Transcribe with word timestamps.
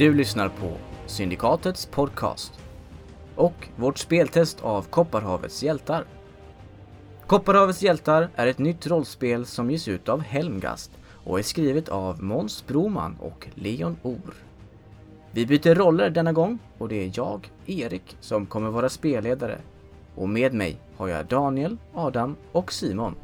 Du 0.00 0.14
lyssnar 0.14 0.48
på 0.48 0.72
Syndikatets 1.06 1.86
podcast 1.86 2.52
och 3.36 3.68
vårt 3.76 3.98
speltest 3.98 4.60
av 4.60 4.82
Kopparhavets 4.82 5.62
hjältar. 5.62 6.04
Kopparhavets 7.26 7.82
hjältar 7.82 8.28
är 8.36 8.46
ett 8.46 8.58
nytt 8.58 8.86
rollspel 8.86 9.46
som 9.46 9.70
ges 9.70 9.88
ut 9.88 10.08
av 10.08 10.20
Helmgast 10.20 10.90
och 11.24 11.38
är 11.38 11.42
skrivet 11.42 11.88
av 11.88 12.22
Måns 12.22 12.66
Broman 12.66 13.16
och 13.20 13.48
Leon 13.54 13.96
Or. 14.02 14.34
Vi 15.30 15.46
byter 15.46 15.74
roller 15.74 16.10
denna 16.10 16.32
gång 16.32 16.58
och 16.78 16.88
det 16.88 17.04
är 17.04 17.12
jag, 17.14 17.50
Erik, 17.66 18.16
som 18.20 18.46
kommer 18.46 18.70
vara 18.70 18.88
spelledare. 18.88 19.58
Och 20.14 20.28
med 20.28 20.54
mig 20.54 20.76
har 20.96 21.08
jag 21.08 21.26
Daniel, 21.26 21.76
Adam 21.94 22.36
och 22.52 22.72
Simon. 22.72 23.14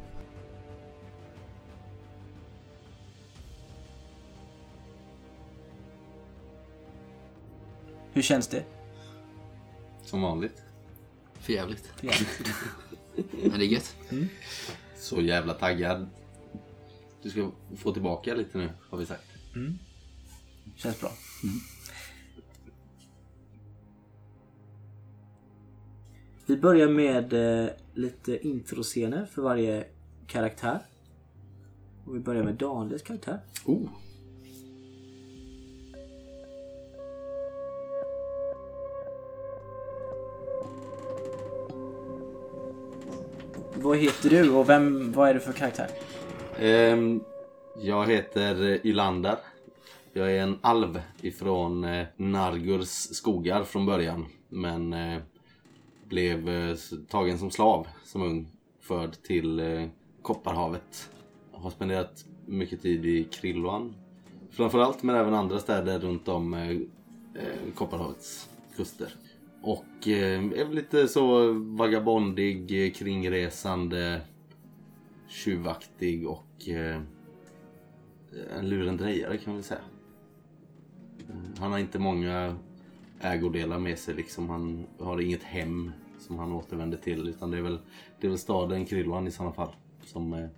Hur 8.17 8.21
känns 8.21 8.47
det? 8.47 8.65
Som 10.03 10.21
vanligt. 10.21 10.63
För 11.33 11.53
jävligt. 11.53 11.93
Men 13.31 13.59
det 13.59 13.65
är 13.65 13.67
gött. 13.67 13.95
Så 14.95 15.21
jävla 15.21 15.53
taggad. 15.53 16.09
Du 17.21 17.29
ska 17.29 17.51
få 17.75 17.93
tillbaka 17.93 18.35
lite 18.35 18.57
nu, 18.57 18.69
har 18.89 18.97
vi 18.97 19.05
sagt. 19.05 19.23
Känns 20.75 20.99
bra. 20.99 21.11
Vi 26.45 26.57
börjar 26.57 26.89
med 26.89 27.33
eh, 27.33 27.69
lite 27.93 28.47
introscener 28.47 29.25
för 29.25 29.41
varje 29.41 29.87
karaktär. 30.27 30.85
Och 32.05 32.15
vi 32.15 32.19
börjar 32.19 32.43
med 32.43 32.55
Daniels 32.55 33.01
karaktär. 33.01 33.39
Oh. 33.65 33.89
Vad 43.81 43.97
heter 43.97 44.29
du 44.29 44.49
och 44.49 44.69
vem, 44.69 45.11
vad 45.11 45.29
är 45.29 45.33
du 45.33 45.39
för 45.39 45.53
karaktär? 45.53 45.89
Um, 46.93 47.23
jag 47.81 48.07
heter 48.07 48.71
eh, 48.71 48.85
Ylandar. 48.85 49.39
Jag 50.13 50.31
är 50.31 50.41
en 50.41 50.59
alv 50.61 51.01
ifrån 51.21 51.83
eh, 51.83 52.07
Nargurs 52.15 52.89
skogar 52.89 53.63
från 53.63 53.85
början. 53.85 54.25
Men 54.49 54.93
eh, 54.93 55.19
blev 56.07 56.49
eh, 56.49 56.75
tagen 57.09 57.39
som 57.39 57.51
slav 57.51 57.87
som 58.03 58.21
ung. 58.21 58.47
Förd 58.81 59.23
till 59.23 59.59
eh, 59.59 59.85
Kopparhavet. 60.21 61.09
Har 61.51 61.69
spenderat 61.69 62.25
mycket 62.45 62.81
tid 62.81 63.05
i 63.05 63.23
Krilloan. 63.23 63.93
Framförallt 64.51 65.03
men 65.03 65.15
även 65.15 65.33
andra 65.33 65.59
städer 65.59 65.99
runt 65.99 66.27
om 66.27 66.53
eh, 66.53 66.69
eh 66.69 67.73
Kopparhavets 67.75 68.49
kuster. 68.75 69.13
Och 69.61 70.07
eh, 70.07 70.43
är 70.43 70.65
väl 70.65 70.75
lite 70.75 71.07
så 71.07 71.53
vagabondig, 71.53 72.85
eh, 72.85 72.91
kringresande, 72.91 74.21
tjuvaktig 75.27 76.27
och 76.27 76.69
eh, 76.69 77.01
en 78.57 78.69
lurendrejare 78.69 79.37
kan 79.37 79.57
vi 79.57 79.63
säga. 79.63 79.81
Han 81.57 81.71
har 81.71 81.79
inte 81.79 81.99
många 81.99 82.55
ägodelar 83.19 83.79
med 83.79 83.99
sig 83.99 84.15
liksom. 84.15 84.49
Han 84.49 84.87
har 84.99 85.21
inget 85.21 85.43
hem 85.43 85.91
som 86.19 86.39
han 86.39 86.51
återvänder 86.51 86.97
till 86.97 87.29
utan 87.29 87.51
det 87.51 87.57
är 87.57 87.61
väl, 87.61 87.79
det 88.19 88.27
är 88.27 88.29
väl 88.29 88.39
staden 88.39 88.85
Krillan 88.85 89.27
i 89.27 89.31
sådana 89.31 89.53
fall 89.53 89.75
som, 90.03 90.33
är, 90.33 90.49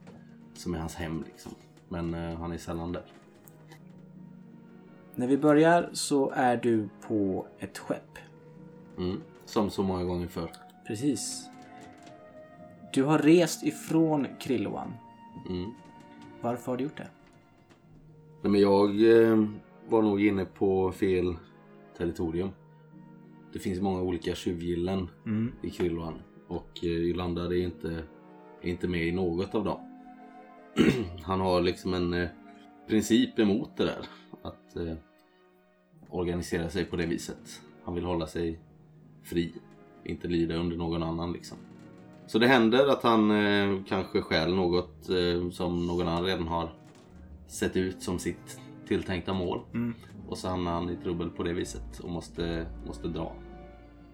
som 0.54 0.74
är 0.74 0.80
hans 0.80 0.96
hem 0.96 1.24
liksom. 1.28 1.52
Men 1.90 2.14
han 2.14 2.52
är 2.52 2.58
sällan 2.58 2.92
där. 2.92 3.06
När 5.16 5.28
vi 5.28 5.38
börjar 5.38 5.90
så 5.94 6.30
är 6.30 6.58
du 6.58 6.90
på 7.08 7.48
ett 7.60 7.78
skepp. 7.78 8.29
Mm. 9.00 9.22
Som 9.46 9.70
så 9.70 9.84
många 9.84 10.04
gånger 10.04 10.28
förr. 10.28 10.52
Precis. 10.88 11.50
Du 12.94 13.04
har 13.04 13.20
rest 13.20 13.64
ifrån 13.64 14.28
Krilloan. 14.40 14.94
Mm. 15.50 15.72
Varför 16.42 16.72
har 16.72 16.78
du 16.78 16.84
gjort 16.84 16.98
det? 16.98 17.08
Nej, 18.42 18.52
men 18.52 18.62
jag 18.62 18.90
eh, 18.90 19.44
var 19.90 20.02
nog 20.02 20.26
inne 20.26 20.46
på 20.46 20.92
fel 20.92 21.36
territorium. 21.98 22.50
Det 23.54 23.60
finns 23.60 23.82
många 23.82 24.02
olika 24.02 24.36
tjuvgillen 24.36 25.08
Mm. 25.26 25.52
i 25.62 25.70
Krilloan 25.70 26.14
och 26.48 26.84
eh, 26.84 26.90
är 26.90 27.54
inte, 27.54 28.04
är 28.62 28.70
inte 28.70 28.88
med 28.88 29.08
i 29.08 29.12
något 29.12 29.56
av 29.56 29.64
dem. 29.64 29.80
Han 31.24 31.40
har 31.40 31.62
liksom 31.62 31.94
en 31.94 32.14
eh, 32.14 32.30
princip 32.88 33.40
emot 33.40 33.78
det 33.78 33.86
där. 33.86 34.06
Att 34.42 34.76
eh, 34.76 34.94
organisera 36.10 36.70
sig 36.70 36.86
på 36.86 36.96
det 36.96 37.06
viset. 37.06 37.62
Han 37.84 37.96
vill 37.96 38.04
hålla 38.06 38.28
sig 38.28 38.60
fri. 39.30 39.54
Inte 40.04 40.28
lyda 40.28 40.56
under 40.56 40.78
någon 40.78 41.04
annan 41.04 41.34
liksom. 41.34 41.58
Så 42.28 42.40
det 42.40 42.48
händer 42.48 42.88
att 42.88 43.04
han 43.04 43.32
eh, 43.32 43.84
kanske 43.88 44.22
stjäl 44.22 44.56
något 44.56 45.10
eh, 45.10 45.50
som 45.50 45.88
någon 45.88 46.08
annan 46.08 46.24
redan 46.24 46.48
har 46.48 46.74
sett 47.48 47.78
ut 47.78 48.02
som 48.02 48.20
sitt 48.20 48.60
tilltänkta 48.88 49.34
mål. 49.34 49.62
Mm. 49.74 49.94
Och 50.28 50.38
så 50.38 50.48
hamnar 50.48 50.72
han 50.72 50.90
i 50.90 50.96
trubbel 50.96 51.30
på 51.30 51.44
det 51.44 51.54
viset 51.54 52.00
och 52.00 52.10
måste, 52.10 52.66
måste 52.88 53.08
dra. 53.08 53.34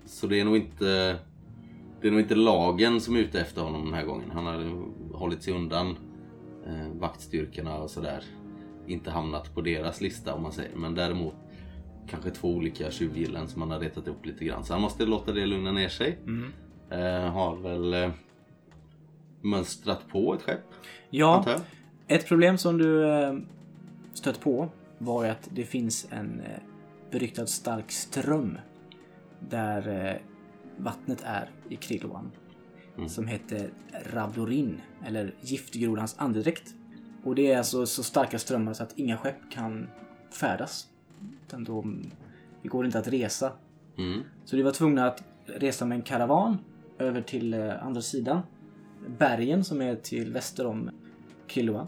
Så 0.06 0.28
det 0.28 0.40
är 0.40 0.46
nog 0.46 0.56
inte 0.56 1.20
det 2.02 2.08
är 2.08 2.12
nog 2.12 2.20
inte 2.20 2.36
lagen 2.36 3.02
som 3.02 3.16
är 3.16 3.20
ute 3.20 3.42
efter 3.42 3.62
honom 3.62 3.86
den 3.86 3.94
här 3.94 4.06
gången. 4.06 4.32
Han 4.32 4.46
har 4.46 4.86
hållit 5.18 5.44
sig 5.44 5.54
undan 5.54 5.98
eh, 6.66 7.00
vaktstyrkorna 7.00 7.78
och 7.78 7.90
sådär. 7.90 8.24
Inte 8.88 9.12
hamnat 9.12 9.56
på 9.56 9.62
deras 9.62 10.02
lista 10.02 10.34
om 10.34 10.44
man 10.44 10.52
säger. 10.52 10.76
Men 10.76 10.96
däremot 10.96 11.36
kanske 12.10 12.32
två 12.32 12.50
olika 12.50 12.92
tjuvgillen 12.92 13.48
som 13.48 13.62
han 13.62 13.72
har 13.72 13.80
retat 13.80 14.08
upp 14.08 14.26
lite 14.26 14.46
grann. 14.46 14.64
Så 14.64 14.74
han 14.74 14.82
måste 14.82 15.06
låta 15.06 15.32
det 15.32 15.46
lugna 15.46 15.72
ner 15.72 15.90
sig. 15.90 16.20
Mm. 16.24 16.52
Eh, 16.90 17.32
har 17.32 17.56
väl 17.56 17.94
eh, 17.94 18.12
mönstrat 19.42 20.08
på 20.08 20.34
ett 20.34 20.42
skepp. 20.42 20.66
Ja, 21.10 21.46
ett 22.08 22.28
problem 22.28 22.58
som 22.58 22.78
du 22.78 23.12
eh, 23.12 23.36
stött 24.14 24.42
på 24.42 24.70
var 24.98 25.26
att 25.26 25.50
det 25.52 25.64
finns 25.64 26.08
en 26.12 26.40
eh, 26.40 26.60
beryktad 27.12 27.48
stark 27.48 27.92
ström 27.92 28.58
där 29.40 30.08
eh, 30.08 30.22
vattnet 30.78 31.24
är 31.26 31.50
i 31.70 31.76
Krilloan. 31.76 32.32
Mm. 32.98 33.10
Som 33.10 33.28
heter 33.28 33.70
Rabdorin, 34.14 34.82
eller 35.06 35.34
giftgrodans 35.42 36.16
andedräkt. 36.18 36.74
Och 37.24 37.36
det 37.36 37.52
är 37.52 37.58
alltså 37.58 37.86
så 37.86 38.04
starka 38.04 38.40
strömmar 38.40 38.74
så 38.74 38.84
att 38.84 39.00
inga 39.00 39.18
skepp 39.18 39.52
kan 39.52 39.88
färdas. 40.40 40.88
Utan 41.48 41.64
då, 41.64 41.86
det 42.62 42.68
går 42.68 42.86
inte 42.86 43.00
att 43.00 43.08
resa. 43.08 43.52
Mm. 43.98 44.22
Så 44.46 44.56
de 44.56 44.64
var 44.64 44.72
tvungna 44.72 45.08
att 45.08 45.24
resa 45.46 45.86
med 45.86 45.96
en 45.96 46.02
karavan 46.02 46.58
över 46.98 47.22
till 47.22 47.54
eh, 47.54 47.86
andra 47.86 48.02
sidan. 48.02 48.42
Bergen 49.18 49.64
som 49.64 49.82
är 49.82 49.96
till 49.96 50.34
väster 50.34 50.66
om 50.66 50.90
Kilua. 51.48 51.88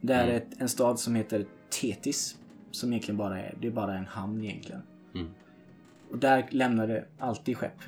Där 0.00 0.26
är 0.26 0.36
ett, 0.36 0.60
en 0.60 0.68
stad 0.68 0.98
som 0.98 1.14
heter 1.14 1.46
Tetis. 1.80 2.38
Som 2.70 2.92
egentligen 2.92 3.16
bara 3.16 3.40
är, 3.40 3.54
det 3.60 3.66
är 3.66 3.72
bara 3.72 3.94
en 3.94 4.06
hamn 4.06 4.44
egentligen. 4.44 4.82
Mm. 5.14 5.28
Och 6.10 6.18
där 6.18 6.46
lämnade 6.50 7.04
alltid 7.18 7.56
skepp. 7.56 7.78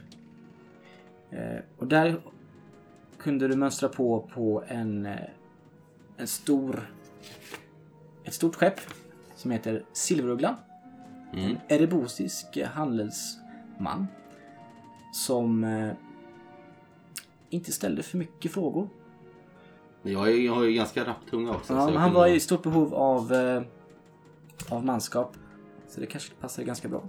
Eh, 1.31 1.59
och 1.79 1.87
där 1.87 2.21
kunde 3.19 3.49
du 3.49 3.57
mönstra 3.57 3.89
på 3.89 4.31
på 4.35 4.65
en, 4.69 5.07
eh, 5.07 5.19
en 6.17 6.27
stor, 6.27 6.91
ett 8.25 8.35
stort 8.35 8.55
skepp 8.55 8.81
som 9.35 9.51
heter 9.51 9.85
Silverugglan. 9.93 10.55
Mm. 11.37 11.51
En 11.51 11.59
erebosisk 11.69 12.59
handelsman 12.75 14.07
som 15.13 15.65
eh, 15.65 15.93
inte 17.51 17.73
ställde 17.73 18.03
för 18.03 18.19
mycket 18.19 18.53
frågor. 18.53 18.89
Jag, 20.03 20.29
är, 20.29 20.37
jag 20.37 20.55
har 20.55 20.65
ju 20.65 20.73
ganska 20.73 21.05
rapp 21.05 21.27
tunga 21.31 21.51
också. 21.51 21.75
Ja, 21.75 21.87
men 21.87 21.97
han 21.97 22.13
var 22.13 22.27
i 22.27 22.41
stort 22.41 22.63
behov 22.63 22.95
av, 22.95 23.33
eh, 23.33 23.63
av 24.69 24.85
manskap. 24.85 25.37
Så 25.89 26.01
det 26.01 26.07
kanske 26.07 26.35
passade 26.35 26.67
ganska 26.67 26.89
bra. 26.89 27.03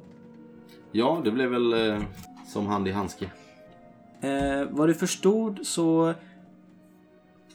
Ja, 0.92 1.22
det 1.24 1.32
blev 1.32 1.50
väl 1.50 1.74
eh, 1.74 2.04
som 2.48 2.68
hand 2.68 2.88
i 2.88 2.92
handske. 2.92 3.32
Eh, 4.22 4.68
vad 4.70 4.90
du 4.90 4.94
förstod 4.94 5.68
så 5.68 6.14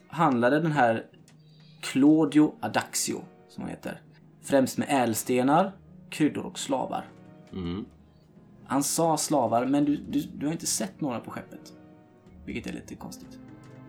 handlade 0.09 0.61
den 0.61 0.73
här 0.73 1.07
Claudio 1.81 2.55
Adaxio, 2.61 3.23
som 3.49 3.63
han 3.63 3.71
heter, 3.71 4.01
främst 4.43 4.79
med 4.79 4.89
ädelstenar, 4.91 5.73
kryddor 6.11 6.47
och 6.47 6.59
slavar. 6.59 7.05
Mm. 7.53 7.85
Han 8.67 8.83
sa 8.83 9.17
slavar, 9.17 9.67
men 9.67 9.85
du, 9.85 9.97
du, 9.97 10.21
du 10.21 10.47
har 10.47 10.53
inte 10.53 10.67
sett 10.67 11.01
några 11.01 11.21
på 11.21 11.31
skeppet. 11.31 11.73
Vilket 12.45 12.67
är 12.67 12.73
lite 12.73 12.95
konstigt. 12.95 13.39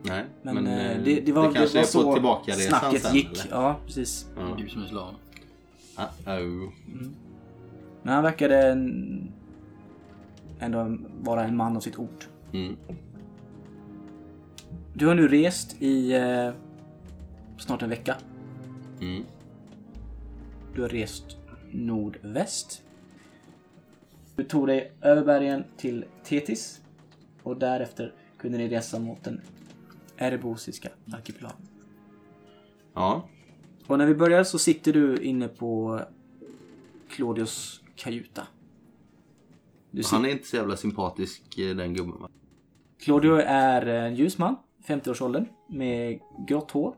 Nej, 0.04 0.26
Men, 0.42 0.56
men, 0.56 0.68
eh, 0.68 0.92
eh, 0.92 1.04
det, 1.04 1.20
det 1.20 1.32
var, 1.32 1.48
det 1.48 1.54
kanske 1.54 1.78
var 1.78 2.18
är 2.18 2.22
på 2.22 2.42
så 2.46 2.54
snacket 2.56 3.04
sen, 3.04 3.16
gick. 3.16 3.46
eller? 3.46 3.56
Ja, 3.56 3.80
precis. 3.86 4.30
Ja. 4.36 4.56
Du 4.58 4.70
som 4.70 4.84
är 4.84 4.88
slav. 4.88 5.16
Ah, 5.96 6.38
oh. 6.38 6.70
Men 8.04 8.14
han 8.14 8.24
verkade 8.24 8.72
en, 8.72 9.32
ändå 10.60 10.98
vara 11.22 11.44
en 11.44 11.58
man 11.58 11.78
av 11.78 11.80
sitt 11.80 12.00
ord. 12.00 12.26
Mm. 12.54 12.78
Du 14.94 15.08
har 15.08 15.16
nu 15.16 15.28
rest 15.28 15.82
i 15.82 16.14
eh, 16.14 16.52
snart 17.58 17.82
en 17.82 17.90
vecka. 17.90 18.16
Mm. 19.02 19.24
Du 20.76 20.82
har 20.82 20.90
rest 20.90 21.38
nordväst. 21.74 22.84
Du 24.36 24.44
tog 24.44 24.68
dig 24.68 24.92
över 25.02 25.26
bergen 25.26 25.64
till 25.78 26.06
Tetis 26.24 26.82
och 27.44 27.58
därefter 27.58 28.14
kunde 28.38 28.58
ni 28.58 28.68
resa 28.68 29.00
mot 29.00 29.24
den 29.24 29.42
erebosiska 30.18 30.90
arkipelagen. 31.14 31.68
Ja. 32.94 33.30
Och 33.88 33.98
när 33.98 34.06
vi 34.06 34.16
börjar 34.16 34.44
så 34.44 34.60
sitter 34.60 34.94
du 34.94 35.18
inne 35.18 35.48
på 35.48 36.02
Claudius 37.10 37.82
kajuta. 37.96 38.48
Du 39.92 40.04
Han 40.12 40.26
är 40.26 40.30
inte 40.30 40.48
så 40.48 40.56
jävla 40.56 40.78
sympatisk 40.78 41.58
eh, 41.58 41.76
den 41.76 41.94
gubben 41.94 42.22
va? 42.22 42.30
Claudio 43.00 43.36
är 43.46 43.86
en 43.86 44.16
ljus 44.16 44.38
man, 44.38 44.56
50-årsåldern, 44.88 45.46
med 45.70 46.20
grått 46.48 46.72
hår 46.72 46.96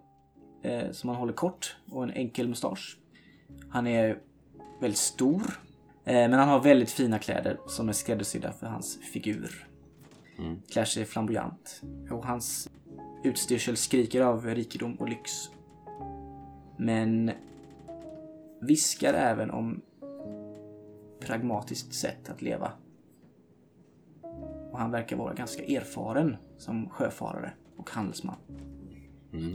eh, 0.62 0.92
som 0.92 1.10
han 1.10 1.18
håller 1.18 1.34
kort 1.34 1.76
och 1.92 2.04
en 2.04 2.12
enkel 2.12 2.48
mustasch. 2.48 2.98
Han 3.70 3.88
är 3.88 4.20
väldigt 4.84 5.00
stor, 5.00 5.42
eh, 6.06 6.14
men 6.14 6.34
han 6.34 6.50
har 6.50 6.60
väldigt 6.60 6.92
fina 6.92 7.20
kläder 7.20 7.58
som 7.68 7.90
är 7.90 7.94
skräddarsydda 7.94 8.52
för 8.52 8.68
hans 8.68 9.00
figur. 9.14 9.68
Mm. 10.38 10.62
Klär 10.72 10.86
sig 10.86 11.06
flamboyant 11.06 11.82
och 12.12 12.26
hans 12.26 12.70
utstyrsel 13.24 13.78
skriker 13.78 14.22
av 14.22 14.46
rikedom 14.46 14.96
och 14.96 15.10
lyx. 15.10 15.32
Men 16.78 17.32
viskar 18.62 19.14
även 19.14 19.52
om 19.52 19.82
pragmatiskt 21.20 21.94
sätt 21.94 22.30
att 22.30 22.42
leva. 22.42 22.72
Och 24.72 24.80
han 24.80 24.92
verkar 24.92 25.16
vara 25.16 25.34
ganska 25.34 25.64
erfaren 25.64 26.38
som 26.58 26.90
sjöfarare 26.90 27.54
och 27.78 27.90
handelsman. 27.90 28.38
Mm. 29.34 29.54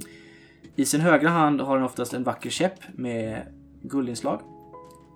I 0.76 0.84
sin 0.84 1.00
högra 1.00 1.28
hand 1.28 1.60
har 1.60 1.76
han 1.76 1.84
oftast 1.86 2.14
en 2.14 2.24
vacker 2.24 2.50
käpp 2.50 2.78
med 2.94 3.42
guldinslag. 3.82 4.40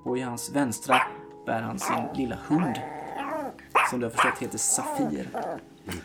Och 0.05 0.19
i 0.19 0.21
hans 0.21 0.51
vänstra 0.51 1.03
bär 1.47 1.63
han 1.63 1.79
sin 1.79 2.05
lilla 2.15 2.39
hund. 2.47 2.81
Som 3.91 4.01
du 4.01 4.07
har 4.07 4.11
förstått 4.11 4.39
heter 4.39 4.59
Safir. 4.59 5.29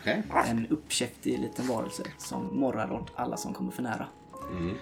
Okej. 0.00 0.22
En 0.46 0.66
uppkäftig 0.66 1.38
liten 1.38 1.66
varelse 1.66 2.02
som 2.18 2.60
morrar 2.60 2.92
åt 2.92 3.12
alla 3.14 3.36
som 3.36 3.54
kommer 3.54 3.70
för 3.70 3.82
nära. 3.82 4.06
Mm. 4.50 4.76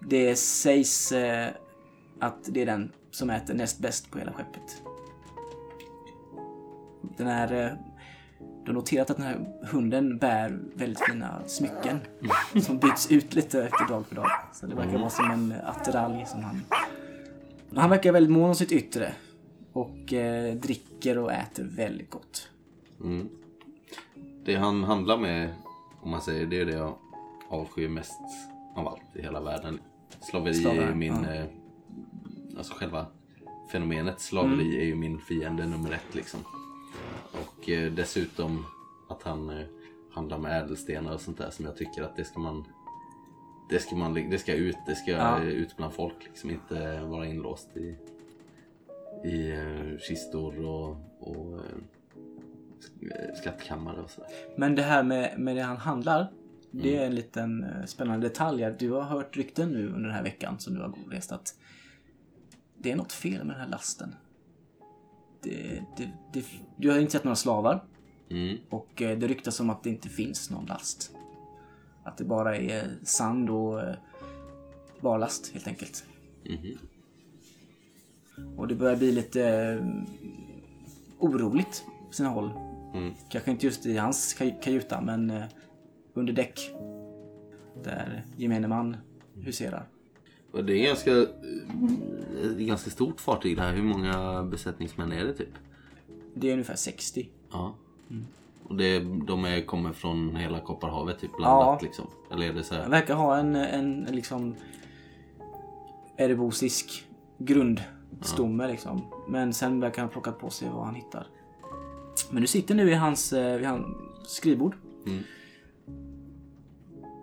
Det 0.00 0.36
sägs 0.36 1.12
eh, 1.12 1.48
att 2.20 2.38
det 2.44 2.62
är 2.62 2.66
den 2.66 2.92
som 3.10 3.30
äter 3.30 3.54
näst 3.54 3.78
bäst 3.78 4.10
på 4.10 4.18
hela 4.18 4.32
skeppet. 4.32 4.82
Den 7.16 7.26
här... 7.26 7.52
Eh, 7.52 7.72
du 8.64 8.70
har 8.70 8.74
noterat 8.74 9.10
att 9.10 9.16
den 9.16 9.26
här 9.26 9.46
hunden 9.70 10.18
bär 10.18 10.58
väldigt 10.74 11.00
fina 11.00 11.40
smycken. 11.46 12.00
Som 12.62 12.78
byts 12.78 13.10
ut 13.10 13.34
lite 13.34 13.64
efter 13.64 13.88
dag 13.88 14.06
för 14.06 14.14
dag. 14.14 14.30
Så 14.52 14.66
det 14.66 14.74
verkar 14.74 14.98
vara 14.98 15.10
som 15.10 15.30
en 15.30 15.54
attiralj 15.64 16.26
som 16.26 16.44
han... 16.44 16.62
Han 17.74 17.90
verkar 17.90 18.12
väldigt 18.12 18.32
mån 18.32 18.48
om 18.48 18.54
sitt 18.54 18.72
yttre. 18.72 19.12
Och 19.72 20.12
eh, 20.12 20.54
dricker 20.54 21.18
och 21.18 21.32
äter 21.32 21.64
väldigt 21.64 22.10
gott. 22.10 22.48
Mm. 23.04 23.28
Det 24.44 24.56
han 24.56 24.84
handlar 24.84 25.16
med, 25.16 25.54
om 26.00 26.10
man 26.10 26.20
säger 26.20 26.46
det, 26.46 26.60
är 26.60 26.64
det 26.66 26.72
jag 26.72 26.94
avskyr 27.48 27.88
mest 27.88 28.20
av 28.76 28.88
allt 28.88 29.16
i 29.16 29.22
hela 29.22 29.40
världen. 29.40 29.80
Slaveri 30.20 30.64
är 30.64 30.94
min... 30.94 31.24
ja. 31.24 31.34
Eh, 31.34 31.44
alltså 32.58 32.74
själva 32.74 33.06
fenomenet 33.72 34.20
slaveri 34.20 34.64
Mm. 34.64 34.80
är 34.80 34.84
ju 34.84 34.94
min 34.94 35.18
fiende 35.18 35.66
nummer 35.66 35.92
ett 35.92 36.14
liksom. 36.14 36.40
Och 37.32 37.68
eh, 37.68 37.92
dessutom 37.92 38.66
att 39.08 39.22
han 39.22 39.50
eh, 39.50 39.66
handlar 40.12 40.38
med 40.38 40.62
ädelstenar 40.62 41.14
och 41.14 41.20
sånt 41.20 41.38
där 41.38 41.50
som 41.50 41.64
jag 41.64 41.76
tycker 41.76 42.02
att 42.02 42.16
det 42.16 42.24
ska 42.24 42.40
man... 42.40 42.64
Det 43.70 43.78
ska, 43.78 43.96
man, 43.96 44.14
det 44.30 44.38
ska 44.38 44.54
ut, 44.54 44.76
det 44.86 44.94
ska 44.94 45.10
Ja. 45.10 45.42
ut 45.42 45.76
bland 45.76 45.92
folk 45.92 46.14
liksom. 46.24 46.50
Inte 46.50 47.00
vara 47.00 47.26
inlåst 47.26 47.76
i, 47.76 47.96
i 49.24 49.50
eh, 49.50 49.98
kistor 49.98 50.64
och, 50.66 50.96
och 51.20 51.58
eh, 53.02 53.34
skattkammare 53.40 54.00
och 54.02 54.10
sådär. 54.10 54.30
Men 54.56 54.74
det 54.74 54.82
här 54.82 55.02
med, 55.02 55.34
med 55.40 55.56
det 55.56 55.62
han 55.62 55.76
handlar. 55.76 56.32
Det 56.70 56.96
är 56.96 57.06
en 57.06 57.14
liten 57.14 57.64
eh, 57.64 57.84
spännande 57.86 58.28
detalj. 58.28 58.74
Du 58.78 58.90
har 58.90 59.02
hört 59.02 59.36
rykten 59.36 59.68
nu 59.72 59.86
under 59.88 60.00
den 60.00 60.12
här 60.12 60.22
veckan 60.22 60.58
som 60.58 60.74
du 60.74 60.80
har 60.80 60.94
rest 61.10 61.32
att 61.32 61.54
det 62.78 62.92
är 62.92 62.96
något 62.96 63.12
fel 63.12 63.44
med 63.44 63.54
den 63.56 63.60
här 63.62 63.68
lasten. 63.68 64.14
Det, 65.42 65.82
det, 65.96 66.10
det, 66.32 66.44
du 66.76 66.90
har 66.90 66.98
inte 66.98 67.12
sett 67.12 67.24
några 67.24 67.36
slavar 67.36 67.84
Mm. 68.32 68.58
och 68.68 68.88
det 68.96 69.16
ryktas 69.26 69.60
om 69.60 69.70
att 69.70 69.82
det 69.82 69.90
inte 69.90 70.08
finns 70.08 70.50
någon 70.50 70.66
last. 70.66 71.12
Att 72.10 72.16
det 72.18 72.24
bara 72.24 72.56
är 72.56 72.88
sand 73.02 73.50
och 73.50 73.80
eh, 73.80 73.94
barlast 75.00 75.52
helt 75.52 75.66
enkelt. 75.66 76.04
Mhm. 76.44 76.78
Och 78.58 78.68
det 78.68 78.74
börjar 78.74 78.96
bli 78.96 79.12
lite 79.12 79.48
eh, 79.48 79.86
oroligt 81.18 81.84
på 82.08 82.12
sina 82.14 82.28
håll. 82.28 82.50
Mm. 82.94 83.14
Kanske 83.30 83.50
inte 83.50 83.66
just 83.66 83.86
i 83.86 83.96
hans 83.96 84.36
kaj- 84.38 84.62
kajuta, 84.62 85.00
men 85.00 85.30
eh, 85.30 85.44
under 86.14 86.32
däck. 86.32 86.70
Där 87.84 88.24
gemene 88.36 88.68
man 88.68 88.96
huserar. 89.34 89.88
Och 90.52 90.64
det 90.64 90.72
är 90.72 90.86
ganska, 90.86 91.12
ett 92.44 92.58
ganska 92.58 92.90
stort 92.90 93.20
fartyg 93.20 93.56
det 93.56 93.62
här. 93.62 93.74
Hur 93.74 93.82
många 93.82 94.42
besättningsmän 94.44 95.12
är 95.12 95.24
det 95.24 95.32
typ? 95.34 95.54
Det 96.34 96.48
är 96.48 96.52
ungefär 96.52 96.76
60. 96.76 97.28
Ja. 97.52 97.74
Och 98.64 98.76
det, 98.76 99.00
de 99.26 99.44
är, 99.44 99.66
kommer 99.66 99.92
från 99.92 100.36
hela 100.36 100.60
Kopparhavet 100.60 101.18
typ 101.18 101.36
blandat 101.36 101.78
Ja. 101.82 101.86
liksom? 101.86 102.06
Eller 102.32 102.46
är 102.48 102.52
det 102.52 102.64
så 102.64 102.74
här? 102.74 102.88
verkar 102.88 103.14
ha 103.14 103.36
en, 103.36 103.56
en 103.56 104.06
liksom 104.10 104.54
erebosisk 106.16 107.06
grundstomme 107.38 108.68
liksom. 108.68 109.02
Men 109.28 109.52
sen 109.52 109.80
verkar 109.80 110.02
han 110.02 110.08
ha 110.08 110.12
plockat 110.12 110.38
på 110.38 110.50
sig 110.50 110.68
vad 110.68 110.84
han 110.84 110.94
hittar. 110.94 111.26
Men 112.30 112.40
du 112.42 112.46
sitter 112.46 112.74
nu 112.74 112.90
i 112.90 112.94
hans, 112.94 113.32
eh, 113.32 113.58
vid 113.58 113.66
hans 113.66 113.86
skrivbord. 114.24 114.74
Mm. 115.06 115.22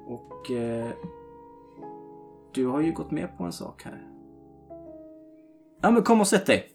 Och 0.05 0.51
eh, 0.51 0.89
du 2.53 2.65
har 2.65 2.81
ju 2.81 2.91
gått 2.91 3.11
med 3.11 3.37
på 3.37 3.43
en 3.43 3.51
sak 3.51 3.83
här. 3.83 4.03
Ja 5.81 5.91
men 5.91 6.03
kom 6.03 6.21
och 6.21 6.27
sätt 6.27 6.45
dig. 6.45 6.69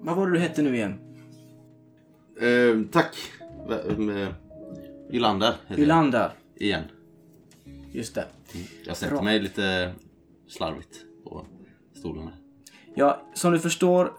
Vad 0.00 0.16
var 0.16 0.26
det 0.26 0.32
du 0.32 0.38
hette 0.38 0.62
nu 0.62 0.74
igen? 0.76 0.98
Eh, 2.40 2.90
tack! 2.92 3.16
Ylander 5.10 5.48
heter 5.48 5.58
jag. 5.68 5.78
Yolanda. 5.78 6.32
Igen. 6.56 6.82
Just 7.92 8.14
det. 8.14 8.26
Jag 8.86 8.96
sätter 8.96 9.22
mig 9.22 9.40
lite 9.40 9.94
slarvigt 10.48 10.96
på 11.24 11.46
stolen 11.94 12.24
här. 12.24 12.36
Ja, 12.94 13.22
som 13.34 13.52
du 13.52 13.58
förstår, 13.58 14.12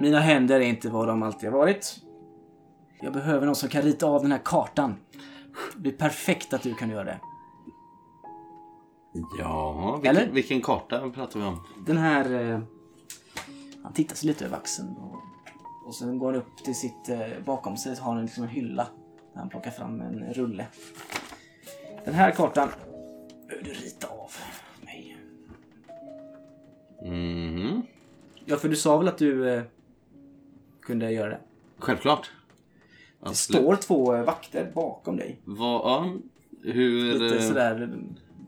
mina 0.00 0.20
händer 0.20 0.60
är 0.60 0.64
inte 0.64 0.88
vad 0.88 1.08
de 1.08 1.22
alltid 1.22 1.50
har 1.50 1.58
varit. 1.58 1.96
Jag 3.02 3.12
behöver 3.12 3.46
någon 3.46 3.56
som 3.56 3.68
kan 3.68 3.82
rita 3.82 4.06
av 4.06 4.22
den 4.22 4.32
här 4.32 4.40
kartan. 4.44 4.94
Det 5.76 5.88
är 5.88 5.92
perfekt 5.92 6.52
att 6.54 6.62
du 6.62 6.74
kan 6.74 6.90
göra 6.90 7.04
det. 7.04 7.20
Ja, 9.38 9.96
vilken, 9.96 10.16
Eller? 10.16 10.32
vilken 10.32 10.60
karta 10.60 11.10
pratar 11.10 11.40
vi 11.40 11.46
om? 11.46 11.64
Den 11.86 11.96
här... 11.96 12.50
Eh, 12.50 12.60
han 13.82 13.92
tittar 13.92 14.16
sig 14.16 14.26
lite 14.26 14.44
över 14.44 14.56
axeln 14.56 14.96
och, 14.96 15.22
och 15.90 15.96
sen 15.96 16.18
går 16.18 16.32
han 16.32 16.42
upp 16.42 16.64
till 16.64 16.74
sitt... 16.74 17.08
Eh, 17.08 17.44
bakom 17.44 17.76
sig 17.76 17.96
har 17.96 18.14
han 18.14 18.22
liksom 18.22 18.42
en 18.42 18.48
hylla 18.48 18.88
där 19.32 19.40
han 19.40 19.48
plockar 19.48 19.70
fram 19.70 20.00
en 20.00 20.34
rulle. 20.34 20.66
Den 22.04 22.14
här 22.14 22.30
kartan 22.30 22.68
behöver 23.48 23.64
du 23.64 23.72
rita 23.72 24.06
av 24.06 24.30
mig. 24.80 25.16
Mhm. 27.02 27.82
Ja, 28.44 28.56
för 28.56 28.68
du 28.68 28.76
sa 28.76 28.98
väl 28.98 29.08
att 29.08 29.18
du 29.18 29.50
eh, 29.50 29.62
kunde 30.80 31.12
göra 31.12 31.28
det? 31.28 31.40
Självklart. 31.78 32.30
Det 33.20 33.28
Absolut. 33.28 33.62
står 33.62 33.76
två 33.76 34.14
eh, 34.14 34.24
vakter 34.24 34.70
bakom 34.74 35.16
dig. 35.16 35.40
Vad, 35.44 35.80
ja, 35.80 36.12
hur... 36.62 37.18
Lite 37.18 37.36
eh, 37.36 37.48
sådär, 37.48 37.98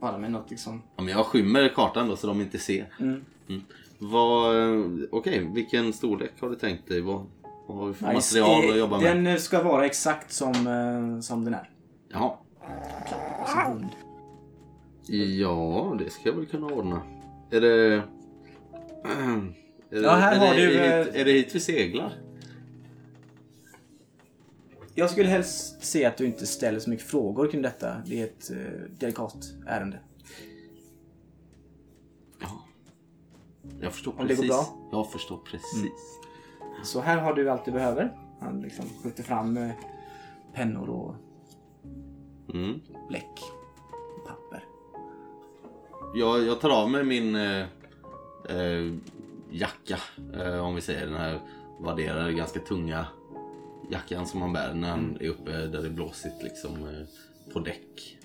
bara 0.01 0.19
med 0.19 0.31
något 0.33 0.51
liksom. 0.51 0.83
Ja, 0.97 1.03
men 1.03 1.15
jag 1.15 1.27
skymmer 1.27 1.69
kartan 1.69 2.09
då 2.09 2.17
så 2.17 2.27
de 2.27 2.41
inte 2.41 2.59
ser. 2.59 2.87
Mm. 3.01 3.25
Vad, 3.47 3.63
eh, 4.03 5.09
okej, 5.11 5.51
vilken 5.55 5.93
storlek 5.93 6.31
har 6.41 6.51
du 6.51 6.57
tänkt 6.57 6.89
dig? 6.89 7.01
Vad, 7.01 7.27
vad 7.67 7.79
har 7.79 7.89
vi 7.89 7.95
för 7.95 8.07
Nice. 8.13 8.41
material 8.41 8.65
Eh, 8.65 8.71
att 8.71 8.79
jobba 8.79 9.01
med? 9.01 9.17
Den 9.17 9.27
eh, 9.27 9.37
ska 9.37 9.63
vara 9.63 9.87
exakt 9.87 10.33
som, 10.33 10.67
eh, 10.67 11.21
som 11.21 11.45
den 11.45 11.55
är. 11.55 11.71
Jaha. 12.09 12.33
Ja, 15.07 15.97
det 15.99 16.11
ska 16.11 16.29
jag 16.29 16.37
väl 16.37 16.47
kunna 16.47 16.67
ordna. 16.67 17.03
Är 17.51 17.61
det... 17.61 17.95
Är 19.91 19.97
det, 19.97 20.03
Ja, 20.03 20.11
här 20.15 20.35
är 20.35 20.39
har 20.39 20.55
det, 20.55 20.67
du, 20.67 20.79
Är, 20.79 21.01
eh, 21.01 21.21
är 21.21 21.25
det 21.25 21.33
hit 21.33 21.55
vi 21.55 21.61
seglar? 21.61 22.13
Jag 24.95 25.11
skulle 25.11 25.29
helst 25.29 25.85
se 25.85 26.05
att 26.05 26.17
du 26.17 26.27
inte 26.27 26.47
ställer 26.47 26.79
så 26.79 26.91
mycket 26.91 27.07
frågor 27.07 27.51
kring 27.51 27.63
detta. 27.63 27.97
Det 28.07 28.21
är 28.21 28.25
ett 28.25 28.51
eh, 28.51 28.57
delikat 28.99 29.37
ärende. 29.67 29.99
Jag 33.83 33.93
förstår 33.93 34.13
Om 34.13 34.19
det 34.19 34.27
precis. 34.29 34.41
går 34.51 34.57
bra? 34.57 34.67
Mm. 34.79 34.89
Jag 34.93 35.13
förstår 35.13 35.37
precis. 35.37 36.21
Så 36.85 37.01
här 37.01 37.19
har 37.19 37.35
du 37.35 37.51
allt 37.51 37.65
du 37.65 37.71
behöver. 37.73 38.17
Han 38.41 38.61
liksom 38.61 38.85
skjuter 39.03 39.23
fram 39.23 39.57
eh, 39.57 39.71
pennor 40.55 40.91
och 40.91 41.15
Mm. 42.55 42.81
bläck. 43.09 43.41
Och 44.19 44.27
papper. 44.27 44.65
Jag, 46.15 46.43
jag 46.43 46.61
tar 46.61 46.71
av 46.71 46.91
mig 46.91 47.05
min 47.05 47.35
eh, 47.37 47.67
eh, 48.49 48.93
jacka, 49.51 49.99
eh, 50.35 50.65
om 50.67 50.75
vi 50.75 50.81
säger 50.81 51.07
den 51.07 51.17
här 51.17 51.41
värderar 51.81 52.25
den 52.27 52.37
ganska 52.37 52.61
tunga 52.61 53.07
jackan 53.91 54.27
som 54.27 54.43
han 54.43 54.53
bär 54.53 54.75
när 54.75 54.91
han 54.91 55.17
är 55.21 55.29
uppe 55.29 55.51
där 55.51 55.81
det 55.83 55.87
är 55.87 55.91
blåsigt 55.91 56.43
liksom 56.43 56.73
eh, 56.77 57.53
på 57.53 57.59
däck. 57.61 58.19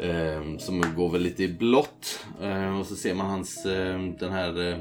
Eh, 0.00 0.56
som 0.58 0.84
går 0.96 1.10
väl 1.10 1.22
lite 1.22 1.42
i 1.44 1.48
blått. 1.48 2.26
Eh, 2.40 2.78
och 2.78 2.86
så 2.86 2.96
ser 2.96 3.14
man 3.14 3.26
hans, 3.26 3.66
eh, 3.66 4.00
den 4.18 4.32
här 4.32 4.68
eh, 4.68 4.78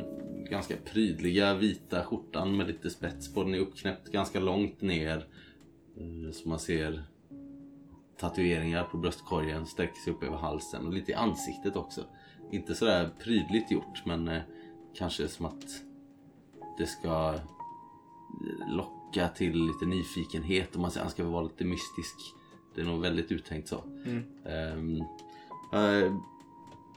ganska 0.49 0.75
prydliga 0.85 1.53
vita 1.53 2.03
skjortan 2.03 2.57
med 2.57 2.67
lite 2.67 2.89
spets 2.89 3.33
på. 3.33 3.43
Den 3.43 3.53
är 3.53 3.59
uppknäppt 3.59 4.07
ganska 4.07 4.39
långt 4.39 4.81
ner. 4.81 5.27
Eh, 5.97 6.31
så 6.31 6.49
man 6.49 6.59
ser 6.59 7.03
tatueringar 8.19 8.83
på 8.83 8.97
bröstkorgen, 8.97 9.65
sträcker 9.65 10.01
sig 10.01 10.13
upp 10.13 10.23
över 10.23 10.37
halsen 10.37 10.87
och 10.87 10.93
lite 10.93 11.11
i 11.11 11.15
ansiktet 11.15 11.75
också. 11.75 12.05
Inte 12.51 12.75
sådär 12.75 13.09
prydligt 13.23 13.71
gjort 13.71 14.05
men 14.05 14.27
eh, 14.27 14.41
kanske 14.95 15.27
som 15.27 15.45
att 15.45 15.65
det 16.77 16.85
ska 16.85 17.33
eh, 17.33 18.75
locka 18.75 19.27
till 19.27 19.65
lite 19.65 19.85
nyfikenhet 19.85 20.75
och 20.75 20.81
man 20.81 20.91
säger 20.91 21.05
att 21.05 21.11
han 21.11 21.11
ska 21.11 21.23
vara 21.23 21.43
lite 21.43 21.65
mystisk. 21.65 22.15
Det 22.79 22.83
är 22.83 22.87
nog 22.87 23.01
väldigt 23.01 23.31
uttänkt 23.31 23.67
så. 23.67 23.83
Ehm, 24.45 25.01
eh, 25.73 26.13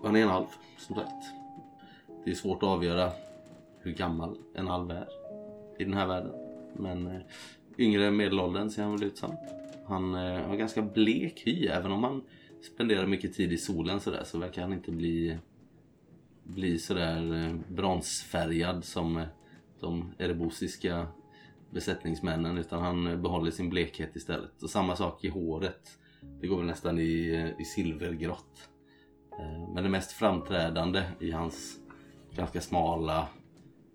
han 0.02 0.16
är 0.16 0.22
en 0.22 0.28
alv 0.28 0.46
som 0.78 0.96
sagt. 0.96 1.24
Det 2.24 2.30
är 2.30 2.34
svårt 2.34 2.62
att 2.62 2.68
avgöra 2.68 3.10
hur 3.80 3.92
gammal 3.92 4.36
en 4.54 4.68
alv 4.68 4.90
är 4.90 5.08
i 5.78 5.84
den 5.84 5.94
här 5.94 6.06
världen. 6.06 6.32
Men 6.76 7.06
eh, 7.06 7.20
yngre 7.78 8.10
medelåldern 8.10 8.70
ser 8.70 8.82
han 8.82 8.92
väl 8.92 9.04
ut 9.04 9.18
som. 9.18 9.36
Han 9.86 10.14
eh, 10.14 10.46
har 10.48 10.56
ganska 10.56 10.82
blek 10.82 11.42
hy 11.46 11.66
även 11.66 11.92
om 11.92 12.04
han 12.04 12.22
spenderar 12.74 13.06
mycket 13.06 13.34
tid 13.34 13.52
i 13.52 13.58
solen 13.58 14.00
sådär 14.00 14.24
så 14.24 14.38
verkar 14.38 14.62
han 14.62 14.72
inte 14.72 14.90
bli 14.92 15.38
bli 16.44 16.78
sådär 16.78 17.34
eh, 17.34 17.74
bronsfärgad 17.74 18.84
som 18.84 19.24
de 19.80 20.12
erebosiska 20.18 21.06
besättningsmännen 21.72 22.58
utan 22.58 22.82
han 22.82 23.06
eh, 23.06 23.16
behåller 23.16 23.50
sin 23.50 23.70
blekhet 23.70 24.16
istället. 24.16 24.62
Och 24.62 24.70
samma 24.70 24.96
sak 24.96 25.24
i 25.24 25.28
håret. 25.28 25.98
Det 26.40 26.46
går 26.46 26.56
väl 26.56 26.66
nästan 26.66 26.98
i, 26.98 27.54
i 27.58 27.64
silvergrått. 27.64 28.68
Eh, 29.38 29.68
Men 29.74 29.84
det 29.84 29.90
mest 29.90 30.12
framträdande 30.12 31.02
i 31.20 31.30
hans 31.30 31.78
ganska 32.36 32.60
smala, 32.60 33.28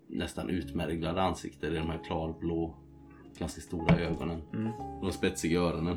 nästan 0.06 0.50
utmärglade 0.50 1.22
ansikte 1.22 1.66
är 1.66 1.70
de 1.70 1.90
här 1.90 2.04
klarblå, 2.04 2.74
ganska 3.38 3.60
stora 3.60 3.96
ögonen. 3.96 4.42
De 5.02 5.12
spetsiga 5.12 5.60
öronen. 5.60 5.96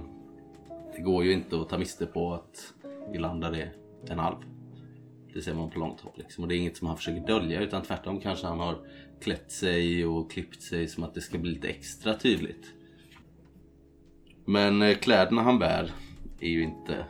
Det 0.95 1.01
går 1.01 1.23
ju 1.23 1.33
inte 1.33 1.61
att 1.61 1.69
ta 1.69 1.77
miste 1.77 2.05
på 2.05 2.33
att 2.33 2.73
Ilander 3.13 3.55
är 3.55 3.73
en 4.07 4.19
alv. 4.19 4.38
Det 5.33 5.41
ser 5.41 5.53
man 5.53 5.69
på 5.69 5.79
långt 5.79 6.01
håll. 6.01 6.13
Liksom. 6.15 6.43
Och 6.43 6.47
det 6.47 6.55
är 6.55 6.57
inget 6.57 6.77
som 6.77 6.88
han 6.88 6.97
försöker 6.97 7.27
dölja 7.27 7.61
utan 7.61 7.83
tvärtom 7.83 8.19
kanske 8.19 8.47
han 8.47 8.59
har 8.59 8.77
klätt 9.21 9.51
sig 9.51 10.05
och 10.05 10.31
klippt 10.31 10.61
sig 10.61 10.88
som 10.88 11.03
att 11.03 11.13
det 11.13 11.21
ska 11.21 11.38
bli 11.38 11.51
lite 11.51 11.69
extra 11.69 12.13
tydligt. 12.13 12.73
Men 14.45 14.81
eh, 14.81 14.97
kläderna 14.97 15.41
han 15.41 15.59
bär 15.59 15.91
är 16.39 16.50
ju 16.50 16.63
inte 16.63 17.05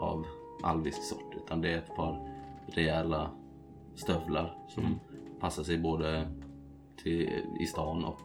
av 0.00 0.26
alvisk 0.62 1.02
sort 1.02 1.34
utan 1.36 1.60
det 1.60 1.72
är 1.72 1.78
ett 1.78 1.96
par 1.96 2.28
rejäla 2.72 3.30
stövlar 3.94 4.58
som 4.68 5.00
passar 5.40 5.62
sig 5.62 5.78
både 5.78 6.28
till, 7.02 7.30
i 7.60 7.66
stan 7.66 8.04
och 8.04 8.20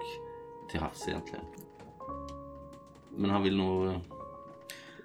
till 0.71 0.79
havs 0.79 1.07
egentligen. 1.07 1.45
Men 3.17 3.29
han 3.29 3.43
vill 3.43 3.57
nog 3.57 3.85
eh, 3.85 3.97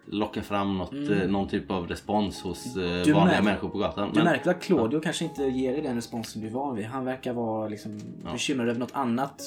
locka 0.06 0.42
fram 0.42 0.78
något, 0.78 0.92
eh, 0.92 1.28
någon 1.28 1.48
typ 1.48 1.70
av 1.70 1.88
respons 1.88 2.42
hos 2.42 2.66
eh, 2.76 3.02
Du 3.04 3.12
vanliga 3.12 3.38
mär- 3.40 3.42
människor 3.44 3.68
på 3.68 3.78
gatan. 3.78 4.10
Du 4.14 4.22
märker 4.22 4.50
att 4.50 4.62
Claudio 4.62 5.00
kanske 5.00 5.25
inte 5.25 5.42
ger 5.44 5.72
dig 5.72 5.82
den 5.82 5.94
responsen 5.94 6.42
du 6.42 6.48
är 6.48 6.52
van 6.52 6.76
vid. 6.76 6.84
Han 6.86 7.04
verkar 7.04 7.32
vara 7.32 7.68
liksom 7.68 7.98
bekymrad 8.32 8.68
över 8.68 8.80
något 8.80 8.94
annat. 8.94 9.42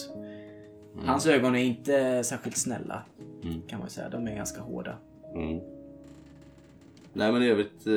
Hans 1.06 1.26
ögon 1.28 1.56
är 1.56 1.64
inte 1.64 2.24
särskilt 2.24 2.58
snälla. 2.58 3.02
Mm. 3.44 3.62
Kan 3.68 3.80
man 3.80 3.90
säga. 3.90 4.10
De 4.10 4.28
är 4.28 4.36
ganska 4.36 4.62
hårda. 4.62 4.96
Mm. 5.36 5.60
Nej 7.14 7.32
men 7.32 7.44
i 7.44 7.48
övrigt 7.48 7.88
eh, 7.88 7.94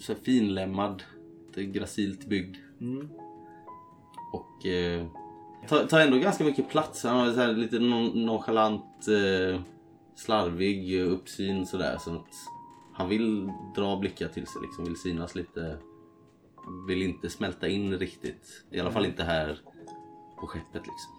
så 0.00 0.14
finlämmad, 0.14 1.02
gracilt 1.54 2.26
byggd. 2.26 2.56
Mm. 2.80 3.08
Och 4.32 4.66
eh, 4.66 5.06
tar, 5.68 5.84
tar 5.84 6.00
ändå 6.00 6.18
ganska 6.18 6.44
mycket 6.44 6.68
plats. 6.68 7.04
Han 7.04 7.16
har 7.16 7.32
så 7.32 7.40
här 7.40 7.52
lite 7.52 7.76
non- 7.78 8.24
nonchalant, 8.24 9.08
eh, 9.08 9.60
slarvig 10.18 11.00
uppsyn 11.00 11.66
sådär. 11.66 11.98
Så 11.98 12.14
att 12.14 12.34
han 12.94 13.08
vill 13.08 13.52
dra 13.76 13.96
blickar 13.96 14.28
till 14.28 14.46
sig 14.46 14.62
liksom, 14.62 14.84
vill 14.84 14.96
synas 14.96 15.34
lite. 15.34 15.78
Vill 16.88 17.02
inte 17.02 17.30
smälta 17.30 17.68
in 17.68 17.98
riktigt. 17.98 18.64
I 18.70 18.80
alla 18.80 18.90
fall 18.90 19.06
inte 19.06 19.24
här 19.24 19.58
på 20.40 20.46
skeppet 20.46 20.82
liksom. 20.86 21.12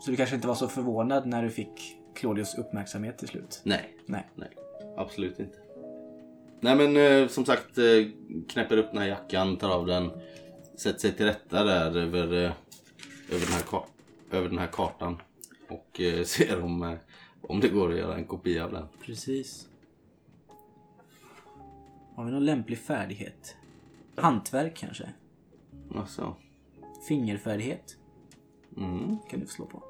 Så 0.00 0.10
du 0.10 0.16
kanske 0.16 0.34
inte 0.34 0.48
var 0.48 0.54
så 0.54 0.68
förvånad 0.68 1.26
när 1.26 1.42
du 1.42 1.50
fick 1.50 1.96
Claudios 2.14 2.54
uppmärksamhet 2.58 3.18
till 3.18 3.28
slut? 3.28 3.60
Nej, 3.64 3.96
Nej. 4.06 4.30
Nej, 4.34 4.50
absolut 4.96 5.38
inte. 5.38 5.58
Nej 6.60 6.76
men 6.76 6.96
eh, 6.96 7.28
som 7.28 7.44
sagt, 7.44 7.78
eh, 7.78 7.84
knäpper 8.48 8.76
upp 8.76 8.90
den 8.90 9.00
här 9.00 9.08
jackan, 9.08 9.56
tar 9.56 9.70
av 9.70 9.86
den, 9.86 10.10
sätter 10.76 10.98
sig 10.98 11.12
till 11.12 11.26
rätta 11.26 11.64
där 11.64 11.96
över, 11.96 12.44
eh, 12.44 12.52
över, 13.30 13.46
den, 13.46 13.54
här 13.54 13.82
över 14.30 14.48
den 14.48 14.58
här 14.58 14.66
kartan. 14.72 15.22
Och 15.68 16.00
eh, 16.00 16.24
ser 16.24 16.62
om, 16.62 16.82
eh, 16.82 16.98
om 17.48 17.60
det 17.60 17.68
går 17.68 17.92
att 17.92 17.98
göra 17.98 18.16
en 18.16 18.24
kopia 18.24 18.64
av 18.64 18.72
den. 18.72 18.86
Precis. 19.02 19.68
Har 22.14 22.24
vi 22.24 22.30
någon 22.30 22.44
lämplig 22.44 22.78
färdighet? 22.78 23.56
Hantverk 24.16 24.76
kanske? 24.76 25.08
Alltså. 25.94 26.34
Fingerfärdighet? 27.08 27.96
Mm. 28.76 29.18
kan 29.30 29.40
du 29.40 29.46
få 29.46 29.52
slå 29.52 29.66
på. 29.66 29.82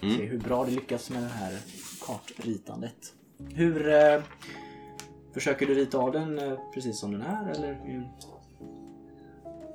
Mm. 0.00 0.16
Se 0.16 0.24
hur 0.24 0.38
bra 0.38 0.64
du 0.64 0.70
lyckas 0.70 1.10
med 1.10 1.22
det 1.22 1.28
här 1.28 1.58
kartritandet. 2.06 3.14
Hur 3.54 3.88
eh, 3.88 4.22
försöker 5.32 5.66
du 5.66 5.74
rita 5.74 5.98
av 5.98 6.12
den 6.12 6.38
eh, 6.38 6.58
precis 6.74 6.98
som 6.98 7.12
den 7.12 7.22
är 7.22 7.50
eller? 7.50 7.80
hur? 7.84 8.08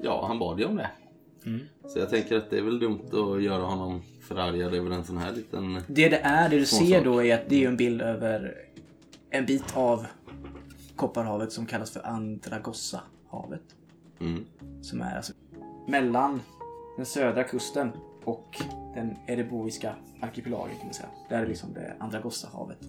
Ja, 0.02 0.26
han 0.28 0.40
bad 0.40 0.60
ju 0.60 0.66
om 0.66 0.76
det. 0.76 0.92
Mm. 1.46 1.60
Så 1.88 2.00
jag 2.00 2.10
tänker 2.10 2.38
att 2.38 2.50
det 2.50 2.58
är 2.58 2.62
väl 2.62 2.80
dumt 2.80 3.10
att 3.12 3.44
göra 3.44 3.64
honom 3.64 4.02
förargad 4.24 4.74
över 4.74 4.92
en 4.92 5.04
sån 5.04 5.18
här 5.18 5.32
liten... 5.32 5.74
Det 5.88 6.10
det 6.10 6.20
är, 6.20 6.50
det 6.50 6.60
du 6.60 6.66
Sån 6.66 6.88
ser 6.88 7.04
då 7.04 7.24
är 7.24 7.36
att 7.36 7.50
det 7.50 7.64
är 7.64 7.68
en 7.68 7.78
bild 7.78 8.02
över 8.02 8.56
en 9.30 9.46
bit 9.46 9.78
av 9.78 10.06
Kopparhavet 10.96 11.52
som 11.52 11.66
kallas 11.66 11.92
för 11.92 12.08
Andragossa-havet. 12.08 13.76
Mm. 14.20 14.46
Som 14.82 15.02
är 15.02 15.16
alltså 15.16 15.34
mellan 15.88 16.42
den 16.98 17.06
södra 17.06 17.44
kusten 17.44 17.92
och 18.24 18.62
den 18.96 19.16
Ereboiska 19.28 19.96
arkipelagen 20.22 20.76
kan 20.76 20.86
man 20.86 20.94
säga. 20.94 21.10
Där 21.30 21.44
är 21.44 21.48
liksom 21.48 21.74
det 21.74 21.94
Andragossa-havet. 22.00 22.80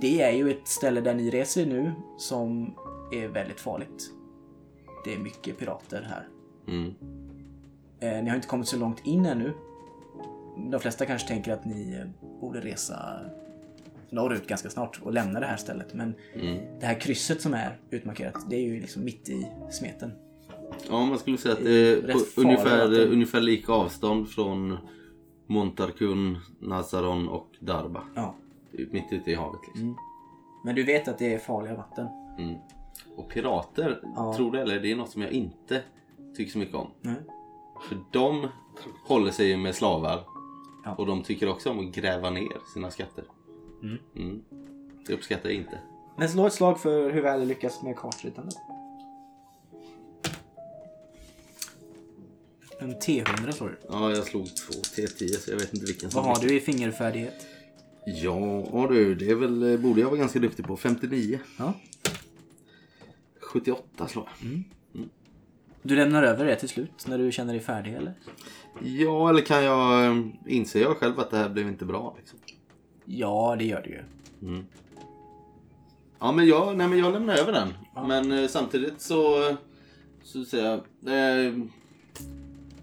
Det 0.00 0.22
är 0.22 0.30
ju 0.30 0.50
ett 0.50 0.68
ställe 0.68 1.00
där 1.00 1.14
ni 1.14 1.30
reser 1.30 1.66
nu 1.66 1.92
som 2.18 2.74
är 3.12 3.28
väldigt 3.28 3.60
farligt. 3.60 4.10
Det 5.04 5.14
är 5.14 5.18
mycket 5.18 5.58
pirater 5.58 6.02
här. 6.02 6.28
Mm. 6.66 6.94
Eh, 8.00 8.22
ni 8.22 8.28
har 8.28 8.36
inte 8.36 8.48
kommit 8.48 8.68
så 8.68 8.76
långt 8.76 9.06
in 9.06 9.26
ännu. 9.26 9.52
De 10.70 10.80
flesta 10.80 11.06
kanske 11.06 11.28
tänker 11.28 11.52
att 11.52 11.64
ni 11.64 12.04
borde 12.40 12.60
resa 12.60 13.20
norrut 14.10 14.46
ganska 14.46 14.70
snart 14.70 15.00
och 15.02 15.12
lämna 15.12 15.40
det 15.40 15.46
här 15.46 15.56
stället. 15.56 15.94
Men 15.94 16.14
Mm. 16.34 16.58
det 16.80 16.86
här 16.86 17.00
krysset 17.00 17.40
som 17.42 17.54
är 17.54 17.78
utmarkerat, 17.90 18.50
det 18.50 18.56
är 18.56 18.60
ju 18.60 18.80
liksom 18.80 19.04
mitt 19.04 19.28
i 19.28 19.46
smeten. 19.70 20.12
Ja, 20.88 21.04
man 21.04 21.18
skulle 21.18 21.38
säga 21.38 21.54
att 21.54 21.64
det 21.64 21.88
är 21.88 22.16
ungefär, 22.36 23.00
ungefär 23.08 23.40
lika 23.40 23.72
avstånd 23.72 24.28
från 24.28 24.76
Montarkun, 25.46 26.38
Nazaron 26.60 27.28
och 27.28 27.48
Darba. 27.60 28.02
Ja. 28.14 28.34
Mitt 28.90 29.12
ute 29.12 29.30
i 29.30 29.34
havet 29.34 29.60
liksom. 29.66 29.96
Men 30.64 30.74
du 30.74 30.84
vet 30.84 31.08
att 31.08 31.18
det 31.18 31.34
är 31.34 31.38
farliga 31.38 31.74
vatten. 31.74 32.06
Mm. 32.38 32.54
Och 33.16 33.28
pirater, 33.30 34.00
Ja. 34.16 34.34
tror 34.36 34.52
det 34.52 34.60
eller, 34.62 34.80
det 34.80 34.92
är 34.92 34.96
något 34.96 35.10
som 35.10 35.22
jag 35.22 35.30
inte 35.30 35.82
tycker 36.36 36.52
så 36.52 36.58
mycket 36.58 36.74
om. 36.74 36.86
Nej. 37.00 37.14
För 37.88 37.98
de 38.12 38.48
håller 39.06 39.30
sig 39.30 39.56
med 39.56 39.74
slavar. 39.74 40.24
Ja. 40.84 40.94
Och 40.94 41.06
de 41.06 41.22
tycker 41.22 41.48
också 41.48 41.70
om 41.70 41.78
att 41.78 41.94
gräva 41.94 42.30
ner 42.30 42.72
sina 42.74 42.90
skatter. 42.90 43.24
Mm. 43.82 43.98
Mm. 44.16 44.42
Det 45.06 45.12
uppskattar 45.12 45.48
jag 45.48 45.58
inte. 45.58 45.78
Men 46.18 46.28
slå 46.28 46.46
ett 46.46 46.52
slag 46.52 46.80
för 46.80 47.10
hur 47.10 47.22
väl 47.22 47.40
du 47.40 47.46
lyckas 47.46 47.82
med 47.82 47.96
kartritandet. 47.96 48.54
En 52.80 52.94
T100 52.94 53.50
slår 53.50 53.68
du. 53.68 53.78
Ja, 53.88 54.10
jag 54.10 54.24
slog 54.24 54.46
två 54.56 54.72
T10 54.72 55.38
så 55.38 55.50
jag 55.50 55.58
vet 55.58 55.74
inte 55.74 55.86
vilken 55.86 56.10
Vad 56.10 56.24
har 56.24 56.40
du 56.40 56.56
i 56.56 56.60
fingerfärdighet? 56.60 57.46
Ja 58.06 58.86
du, 58.90 59.14
det 59.14 59.30
är 59.30 59.34
väl, 59.34 59.78
borde 59.78 60.00
jag 60.00 60.08
vara 60.08 60.18
ganska 60.18 60.38
duktig 60.38 60.66
på. 60.66 60.76
59. 60.76 61.40
Ja. 61.58 61.74
78 63.40 64.08
slår 64.08 64.28
jag. 64.40 64.62
Du 65.82 65.96
lämnar 65.96 66.22
över 66.22 66.44
det 66.44 66.56
till 66.56 66.68
slut 66.68 67.06
när 67.06 67.18
du 67.18 67.32
känner 67.32 67.52
dig 67.52 67.62
färdig 67.62 67.94
eller? 67.94 68.12
Ja, 68.82 69.28
eller 69.30 69.40
kan 69.40 69.64
jag... 69.64 70.06
eh, 70.06 70.22
Inser 70.46 70.80
jag 70.80 70.96
själv 70.96 71.20
att 71.20 71.30
det 71.30 71.36
här 71.36 71.48
blev 71.48 71.68
inte 71.68 71.84
bra? 71.84 72.14
Liksom? 72.18 72.38
Ja, 73.04 73.56
det 73.58 73.64
gör 73.64 73.82
du 73.82 73.90
ju. 73.90 74.02
Ja, 76.18 76.32
men 76.32 76.46
jag, 76.46 76.76
nej, 76.76 76.88
men 76.88 76.98
jag 76.98 77.12
lämnar 77.12 77.34
över 77.34 77.52
den. 77.52 77.68
Men 78.08 78.32
eh, 78.32 78.48
samtidigt 78.48 79.00
så... 79.00 79.36
Så 80.22 80.44
säger 80.44 80.64
jag... 80.64 80.76
Eh, 81.46 81.52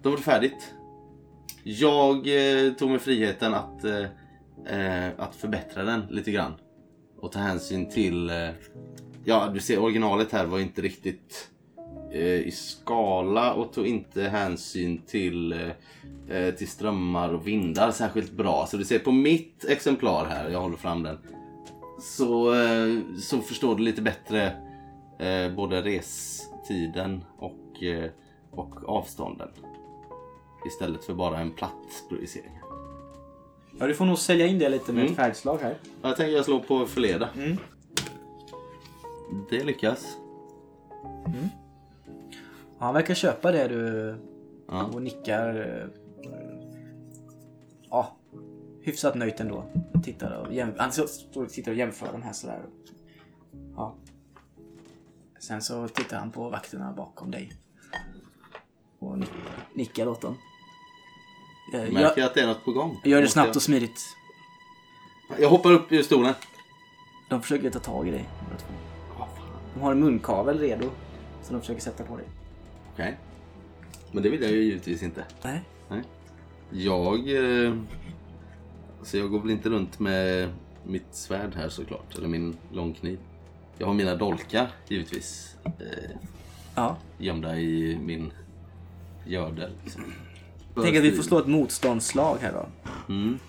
Då 0.01 0.09
var 0.09 0.17
det 0.17 0.23
färdigt. 0.23 0.73
Jag 1.63 2.15
eh, 2.17 2.73
tog 2.73 2.89
mig 2.89 2.99
friheten 2.99 3.53
att, 3.53 3.83
eh, 3.83 4.05
eh, 4.79 5.11
att 5.17 5.35
förbättra 5.35 5.83
den 5.83 6.01
lite 6.09 6.31
grann. 6.31 6.53
Och 7.19 7.31
ta 7.31 7.39
hänsyn 7.39 7.89
till... 7.89 8.29
Eh, 8.29 8.49
ja, 9.23 9.49
du 9.53 9.59
ser 9.59 9.79
originalet 9.79 10.31
här 10.31 10.45
var 10.45 10.59
inte 10.59 10.81
riktigt 10.81 11.49
i 12.15 12.51
skala 12.51 13.53
och 13.53 13.73
tog 13.73 13.87
inte 13.87 14.21
hänsyn 14.23 15.01
till, 15.07 15.53
eh, 15.53 16.37
eh, 16.37 16.53
till 16.53 16.67
strömmar 16.67 17.33
och 17.33 17.47
vindar 17.47 17.91
särskilt 17.91 18.31
bra. 18.31 18.65
Så 18.67 18.77
du 18.77 18.85
ser 18.85 18.99
på 18.99 19.11
mitt 19.11 19.65
exemplar 19.65 20.25
här, 20.25 20.49
jag 20.49 20.61
håller 20.61 20.77
fram 20.77 21.03
den. 21.03 21.17
Så, 22.01 22.53
eh, 22.53 22.97
så 23.21 23.37
förstår 23.41 23.75
du 23.75 23.83
lite 23.83 24.01
bättre 24.01 24.45
eh, 25.19 25.55
både 25.55 25.81
restiden 25.81 27.23
och, 27.37 27.83
eh, 27.83 28.09
och 28.51 28.89
avstånden. 28.89 29.49
Istället 30.67 31.03
för 31.03 31.13
bara 31.13 31.39
en 31.39 31.51
platt 31.51 32.03
projicering. 32.09 32.59
Ja, 33.79 33.87
du 33.87 33.93
får 33.93 34.05
nog 34.05 34.17
sälja 34.17 34.47
in 34.47 34.59
det 34.59 34.69
lite 34.69 34.93
med 34.93 35.01
Mm. 35.01 35.11
ett 35.11 35.17
färgslag 35.17 35.57
här. 35.61 35.77
Jag 36.01 36.15
tänker 36.15 36.33
jag 36.35 36.45
slå 36.45 36.59
på 36.59 36.85
förleda. 36.85 37.29
Mm. 37.37 37.57
Det 39.49 39.63
lyckas. 39.63 40.17
Ja, 41.25 41.31
han 42.79 42.93
verkar 42.93 43.13
köpa 43.13 43.51
det 43.51 43.67
du 43.67 44.15
Ja. 44.67 44.83
och 44.83 45.01
nickar. 45.01 45.55
eh, 45.81 45.87
Ja, 47.89 48.15
hyfsat 48.81 49.15
nöjt 49.15 49.39
ändå. 49.39 49.63
Tittar 50.03 50.31
och 50.31 50.53
jäm... 50.53 50.73
Han 50.77 50.91
står 50.91 51.43
och 51.43 51.49
tittar 51.49 51.71
och 51.71 51.77
jämför 51.77 52.11
de 52.11 52.21
här 52.21 52.33
sådär. 52.33 52.61
Ja. 53.75 53.95
Sen 55.39 55.61
så 55.61 55.87
tittar 55.87 56.17
han 56.19 56.31
på 56.31 56.49
vakterna 56.49 56.93
bakom 56.93 57.31
dig. 57.31 57.51
Och 58.99 59.17
nick- 59.17 59.31
nickar 59.73 60.07
åt 60.07 60.21
dem. 60.21 60.35
Eh, 61.73 61.79
Märker 61.79 61.99
Gör, 61.99 62.13
jag 62.17 62.25
att 62.25 62.33
det 62.33 62.41
är 62.41 62.47
något 62.47 62.65
på 62.65 62.71
gång? 62.71 63.01
gör 63.03 63.21
det 63.21 63.27
snabbt 63.27 63.55
och 63.55 63.61
smidigt. 63.61 63.99
Jag... 65.29 65.39
jag 65.41 65.49
hoppar 65.49 65.71
upp 65.71 65.91
ur 65.91 66.01
stolen. 66.03 66.33
De 67.29 67.41
försöker 67.41 67.69
ta 67.69 67.79
tag 67.79 68.07
i 68.07 68.11
dig. 68.11 68.29
De 69.73 69.79
har 69.81 69.91
en 69.91 69.99
munkavel 69.99 70.59
redo. 70.59 70.89
Som 71.41 71.55
de 71.55 71.59
försöker 71.61 71.81
sätta 71.81 72.03
på 72.03 72.17
dig. 72.17 72.25
Okej. 72.97 73.17
Men 74.11 74.23
det 74.23 74.29
vill 74.29 74.41
jag 74.41 74.51
ju 74.51 74.63
givetvis 74.63 75.03
inte. 75.03 75.25
Nej. 75.43 75.61
Jag... 76.69 77.19
Eh, 77.65 77.75
så 79.03 79.17
jag 79.17 79.31
går 79.31 79.39
väl 79.39 79.49
inte 79.51 79.69
runt 79.69 79.99
med 79.99 80.49
mitt 80.83 81.07
svärd 81.11 81.55
här 81.55 81.69
såklart. 81.69 82.15
Eller 82.17 82.27
min 82.27 82.57
långkniv. 82.71 83.19
Jag 83.77 83.87
har 83.87 83.93
mina 83.93 84.15
dolkar 84.15 84.71
givetvis. 84.87 85.55
Eh, 85.65 85.71
Ja. 86.75 86.97
gömda 87.17 87.59
i 87.59 87.99
min 88.01 88.31
gördel. 89.25 89.71
Liksom. 89.83 90.03
Tänk 90.75 90.95
att 90.97 91.03
vi 91.03 91.11
får 91.11 91.23
slå 91.23 91.39
ett 91.39 91.47
motståndsslag 91.47 92.37
här 92.41 92.53
då. 92.53 92.67
Mm. 93.13 93.39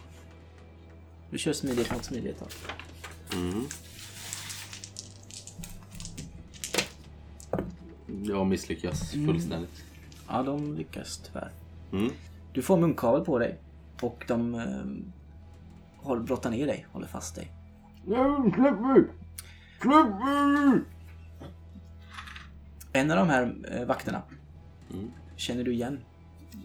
Du 1.31 1.39
kör 1.39 1.53
smidighet 1.53 1.93
mot 1.93 2.05
smidighet 2.05 2.37
då. 2.39 2.47
Mm. 3.37 3.65
Jag 8.23 8.47
misslyckas 8.47 9.11
fullständigt. 9.11 9.85
Ja, 10.29 10.43
de 10.43 10.75
lyckas 10.75 11.19
tyvärr. 11.27 11.51
Mm. 11.93 12.13
Du 12.53 12.63
får 12.63 12.77
munkavel 12.77 13.25
på 13.25 13.39
dig. 13.39 13.59
Och 14.03 14.25
de 14.29 14.55
eh, 14.55 16.05
håller, 16.05 16.23
brottar 16.23 16.51
ner 16.51 16.67
dig, 16.67 16.87
håller 16.93 17.07
fast 17.07 17.35
dig. 17.35 17.53
Nej, 18.07 18.53
släpp 18.55 18.81
mig! 18.81 19.05
Släpp 19.81 20.09
mig! 20.25 20.81
En 22.93 23.11
av 23.11 23.17
de 23.17 23.29
här 23.29 23.55
eh, 23.73 23.85
vakterna 23.87 24.23
Mm. 24.95 25.11
känner 25.37 25.65
du 25.65 25.73
igen. 25.73 25.99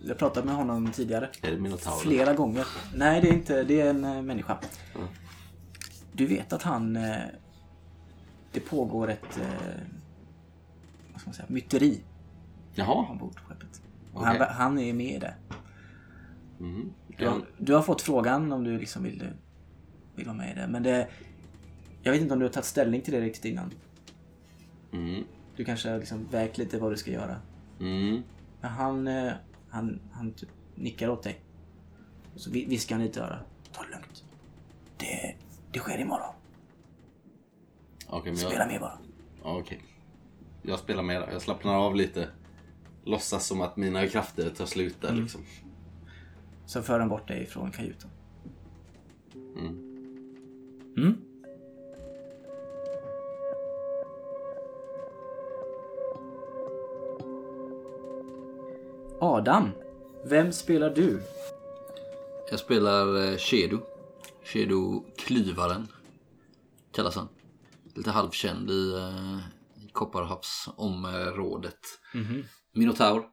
Jag 0.04 0.18
pratade 0.18 0.46
med 0.46 0.56
honom 0.56 0.92
tidigare. 0.92 1.30
Är 1.42 1.52
det 1.52 1.58
Minotauren? 1.60 2.00
Flera 2.00 2.34
gånger. 2.34 2.68
Nej, 2.96 3.22
det 3.22 3.30
är 3.30 3.34
inte. 3.34 3.64
Det 3.64 3.82
är 3.82 3.90
en 3.90 4.04
eh, 4.04 4.22
människa. 4.22 4.58
Mm. 4.96 5.08
Du 6.14 6.26
vet 6.26 6.54
att 6.54 6.64
han... 6.64 6.96
Eh, 6.96 7.18
det 8.52 8.60
pågår 8.60 9.10
ett... 9.10 9.38
Eh, 9.42 9.82
ska 11.24 11.30
man 11.30 11.36
säga? 11.36 11.46
Myteri 11.50 12.02
Jaha. 12.76 13.08
ombord 13.10 13.36
på 13.36 13.44
skeppet. 13.44 13.82
Okej. 14.14 14.38
han, 14.38 14.48
han 14.50 14.80
är 14.80 14.94
med 14.94 15.16
i 15.16 15.20
det. 15.20 15.36
Mm. 16.60 16.94
Du 17.18 17.28
har, 17.28 17.42
du 17.58 17.74
har 17.74 17.82
fått 17.82 18.02
frågan 18.02 18.52
om 18.52 18.64
du 18.64 18.78
liksom 18.78 19.04
vill, 19.04 19.24
vill 20.16 20.26
vara 20.26 20.38
med 20.38 20.52
i 20.52 20.56
det. 20.56 20.68
Men 20.68 20.84
det... 20.84 21.08
Jag 22.04 22.12
vet 22.12 22.22
inte 22.22 22.34
om 22.34 22.40
du 22.40 22.46
har 22.46 22.52
tagit 22.52 22.66
ställning 22.66 23.02
till 23.02 23.14
det 23.14 23.22
riktigt 23.22 23.46
innan. 23.46 23.72
Mm. 24.92 25.24
Du 25.56 25.66
kanske 25.66 25.90
har 25.90 26.00
liksom 26.00 26.28
vägt 26.32 26.58
lite 26.58 26.80
vad 26.80 26.92
du 26.92 26.98
ska 26.98 27.12
göra. 27.12 27.36
Mm. 27.80 28.24
Men 28.62 28.72
han, 28.72 29.08
eh, 29.08 29.34
han, 29.70 30.00
han 30.12 30.32
typ 30.32 30.50
nickar 30.76 31.10
åt 31.10 31.24
dig. 31.24 31.42
Och 32.34 32.40
så 32.40 32.52
vi- 32.52 32.66
viskar 32.66 32.96
han 32.96 33.06
lite 33.06 33.20
i 33.20 33.24
örat. 33.24 33.46
Ta 33.72 33.84
det 33.84 33.90
lugnt. 33.90 34.24
Det, 34.98 35.36
det 35.72 35.80
sker 35.80 36.02
imorgon. 36.02 36.36
Men 38.26 38.38
Spela 38.38 38.60
jag... 38.60 38.68
med 38.68 38.82
bara. 38.82 38.98
Okej. 39.42 39.82
Jag 40.66 40.80
spelar 40.80 41.04
med. 41.04 41.30
Jag 41.32 41.42
slappnar 41.42 41.76
av 41.76 41.96
lite. 41.96 42.28
Låtsas 43.04 43.48
som 43.48 43.62
att 43.62 43.78
mina 43.78 44.08
krafter 44.08 44.50
tar 44.50 44.66
slut 44.66 45.02
där 45.02 45.14
liksom. 45.14 45.42
Så 46.66 46.82
för 46.82 47.00
han 47.00 47.10
bort 47.10 47.28
dig 47.28 47.46
från 47.46 47.72
kajuten. 47.72 48.10
Mm. 49.58 49.94
Mm. 50.98 51.18
Adam, 59.20 59.70
vem 60.26 60.52
spelar 60.52 60.90
du? 60.90 61.22
Jag 62.50 62.60
spelar 62.60 63.32
eh, 63.32 63.38
Shedo. 63.38 63.80
Shedo 64.44 65.04
Klyvaren 65.18 65.88
kallas 66.92 67.16
han. 67.16 67.28
Lite 67.94 68.12
halvkänd 68.12 68.70
i, 68.70 68.94
eh, 69.94 69.94
i 69.94 69.94
Kopparhavsområdet. 69.94 71.80
Minotaur. 72.74 73.24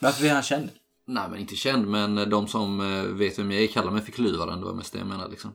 Varför 0.00 0.26
är 0.26 0.34
han 0.34 0.42
känd? 0.42 0.70
Nej 1.06 1.30
men 1.30 1.40
inte 1.40 1.56
känd 1.56 1.86
men 1.86 2.30
de 2.30 2.46
som 2.46 2.80
eh, 2.80 3.02
vet 3.02 3.38
vem 3.38 3.50
jag 3.50 3.62
är 3.62 3.66
kallar 3.66 3.90
mig 3.90 4.02
för 4.02 4.12
Klyvaren. 4.12 4.60
Det 4.60 4.66
var 4.66 4.74
mest 4.74 4.92
det 4.92 4.98
jag 4.98 5.08
menade 5.08 5.30
liksom. 5.30 5.52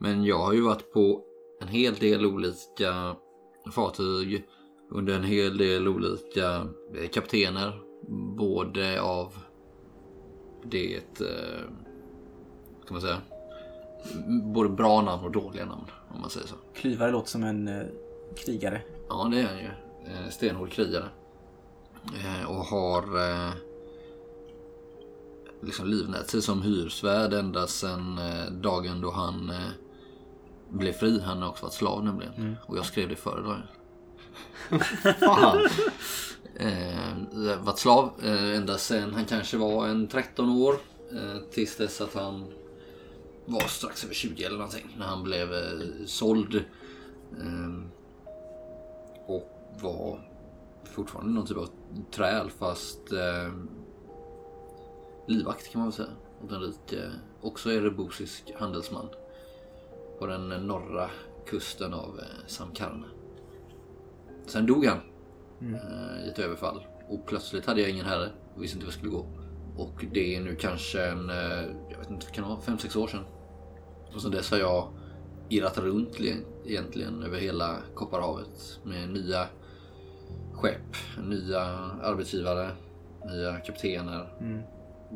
Men 0.00 0.24
jag 0.24 0.38
har 0.38 0.52
ju 0.52 0.60
varit 0.60 0.92
på 0.92 1.24
en 1.60 1.68
hel 1.68 1.94
del 1.94 2.26
olika 2.26 3.16
fartyg 3.72 4.44
under 4.90 5.14
en 5.14 5.24
hel 5.24 5.56
del 5.56 5.88
olika 5.88 6.66
eh, 6.96 7.08
kaptener. 7.12 7.80
Både 8.36 9.00
av 9.00 9.34
det, 10.64 11.20
eh, 11.20 11.70
ska 12.84 12.94
man 12.94 13.00
säga, 13.00 13.20
både 14.54 14.68
bra 14.68 15.02
namn 15.02 15.24
och 15.24 15.32
dåliga 15.32 15.66
namn 15.66 15.86
om 16.14 16.20
man 16.20 16.30
säger 16.30 16.46
så. 16.46 16.54
Klyvare 16.74 17.10
låter 17.10 17.28
som 17.28 17.44
en 17.44 17.68
krigare. 18.36 18.82
Ja, 19.08 19.28
det 19.32 19.40
är 19.40 19.46
han 19.46 19.58
ju. 19.58 19.70
Eh, 20.12 20.28
Stenhård 20.30 20.70
krigare. 20.72 21.08
Eh, 22.14 22.50
Och 22.50 22.64
har 22.64 23.02
eh, 23.30 23.50
liksom 25.62 25.86
livnät 25.86 26.30
sig 26.30 26.42
som 26.42 26.62
hyresvärd 26.62 27.32
ända 27.32 27.66
sedan 27.66 28.20
dagen 28.62 29.00
då 29.00 29.10
han 29.10 29.52
blev 30.68 30.92
fri. 30.92 31.20
Han 31.20 31.42
har 31.42 31.48
också 31.48 31.62
varit 31.66 31.74
slav 31.74 32.04
nämligen. 32.04 32.56
Och 32.66 32.76
jag 32.78 32.84
skrev 32.86 33.08
det 33.08 33.16
före 33.16 33.42
dagen. 33.42 33.62
Fan! 35.20 35.68
Eh, 36.56 37.58
varit 37.62 37.78
slav 37.78 38.10
eh, 38.22 38.56
ända 38.56 38.78
sedan 38.78 39.14
han 39.14 39.24
kanske 39.24 39.56
var 39.56 39.88
en 39.88 40.08
13 40.08 40.50
år. 40.50 40.74
Eh, 41.12 41.36
tills 41.52 41.76
dess 41.76 42.00
att 42.00 42.14
han 42.14 42.44
var 43.46 43.60
strax 43.60 44.04
över 44.04 44.14
20 44.14 44.44
eller 44.44 44.56
någonting. 44.56 44.96
När 44.98 45.06
han 45.06 45.22
blev 45.22 45.54
eh, 45.54 45.70
såld. 46.06 46.54
Eh, 47.40 47.82
och 49.26 49.48
var 49.82 50.20
fortfarande 50.84 51.32
någon 51.32 51.46
typ 51.46 51.56
av 51.56 51.68
träl 52.10 52.50
fast 52.50 53.12
eh, 53.12 53.52
livvakt 55.26 55.72
kan 55.72 55.80
man 55.80 55.88
väl 55.88 55.96
säga. 55.96 56.08
Åt 56.44 56.52
en 56.52 56.60
rik, 56.60 56.92
eh, 56.92 57.10
också 57.40 57.72
erebosisk 57.72 58.52
handelsman. 58.56 59.08
På 60.18 60.26
den 60.26 60.48
norra 60.48 61.10
kusten 61.46 61.94
av 61.94 62.18
eh, 62.18 62.46
Samkarna. 62.46 63.06
Sen 64.46 64.66
dog 64.66 64.86
han 64.86 64.98
eh, 65.60 66.26
i 66.26 66.28
ett 66.28 66.38
överfall. 66.38 66.86
Och 67.08 67.26
plötsligt 67.26 67.66
hade 67.66 67.80
jag 67.80 67.90
ingen 67.90 68.06
herre 68.06 68.30
och 68.54 68.62
visste 68.62 68.76
inte 68.76 68.86
vad 68.86 68.92
jag 68.92 68.98
skulle 68.98 69.12
gå. 69.12 69.26
Och 69.76 70.04
det 70.12 70.36
är 70.36 70.40
nu 70.40 70.54
kanske 70.54 71.06
en, 71.06 71.30
eh, 71.30 71.64
jag 71.90 71.98
vet 71.98 72.10
inte, 72.10 72.26
kan 72.26 72.44
det 72.44 72.50
vara 72.50 72.60
5-6 72.60 72.98
år 72.98 73.06
sedan. 73.06 73.24
Och 74.14 74.22
sen 74.22 74.30
dess 74.30 74.50
har 74.50 74.58
jag 74.58 74.92
irrat 75.52 75.78
runt 75.78 76.20
egentligen 76.66 77.22
över 77.22 77.38
hela 77.38 77.76
Kopparhavet 77.94 78.80
med 78.82 79.08
nya 79.08 79.46
skepp, 80.52 80.96
nya 81.28 81.60
arbetsgivare, 82.02 82.70
nya 83.32 83.56
kaptener. 83.56 84.28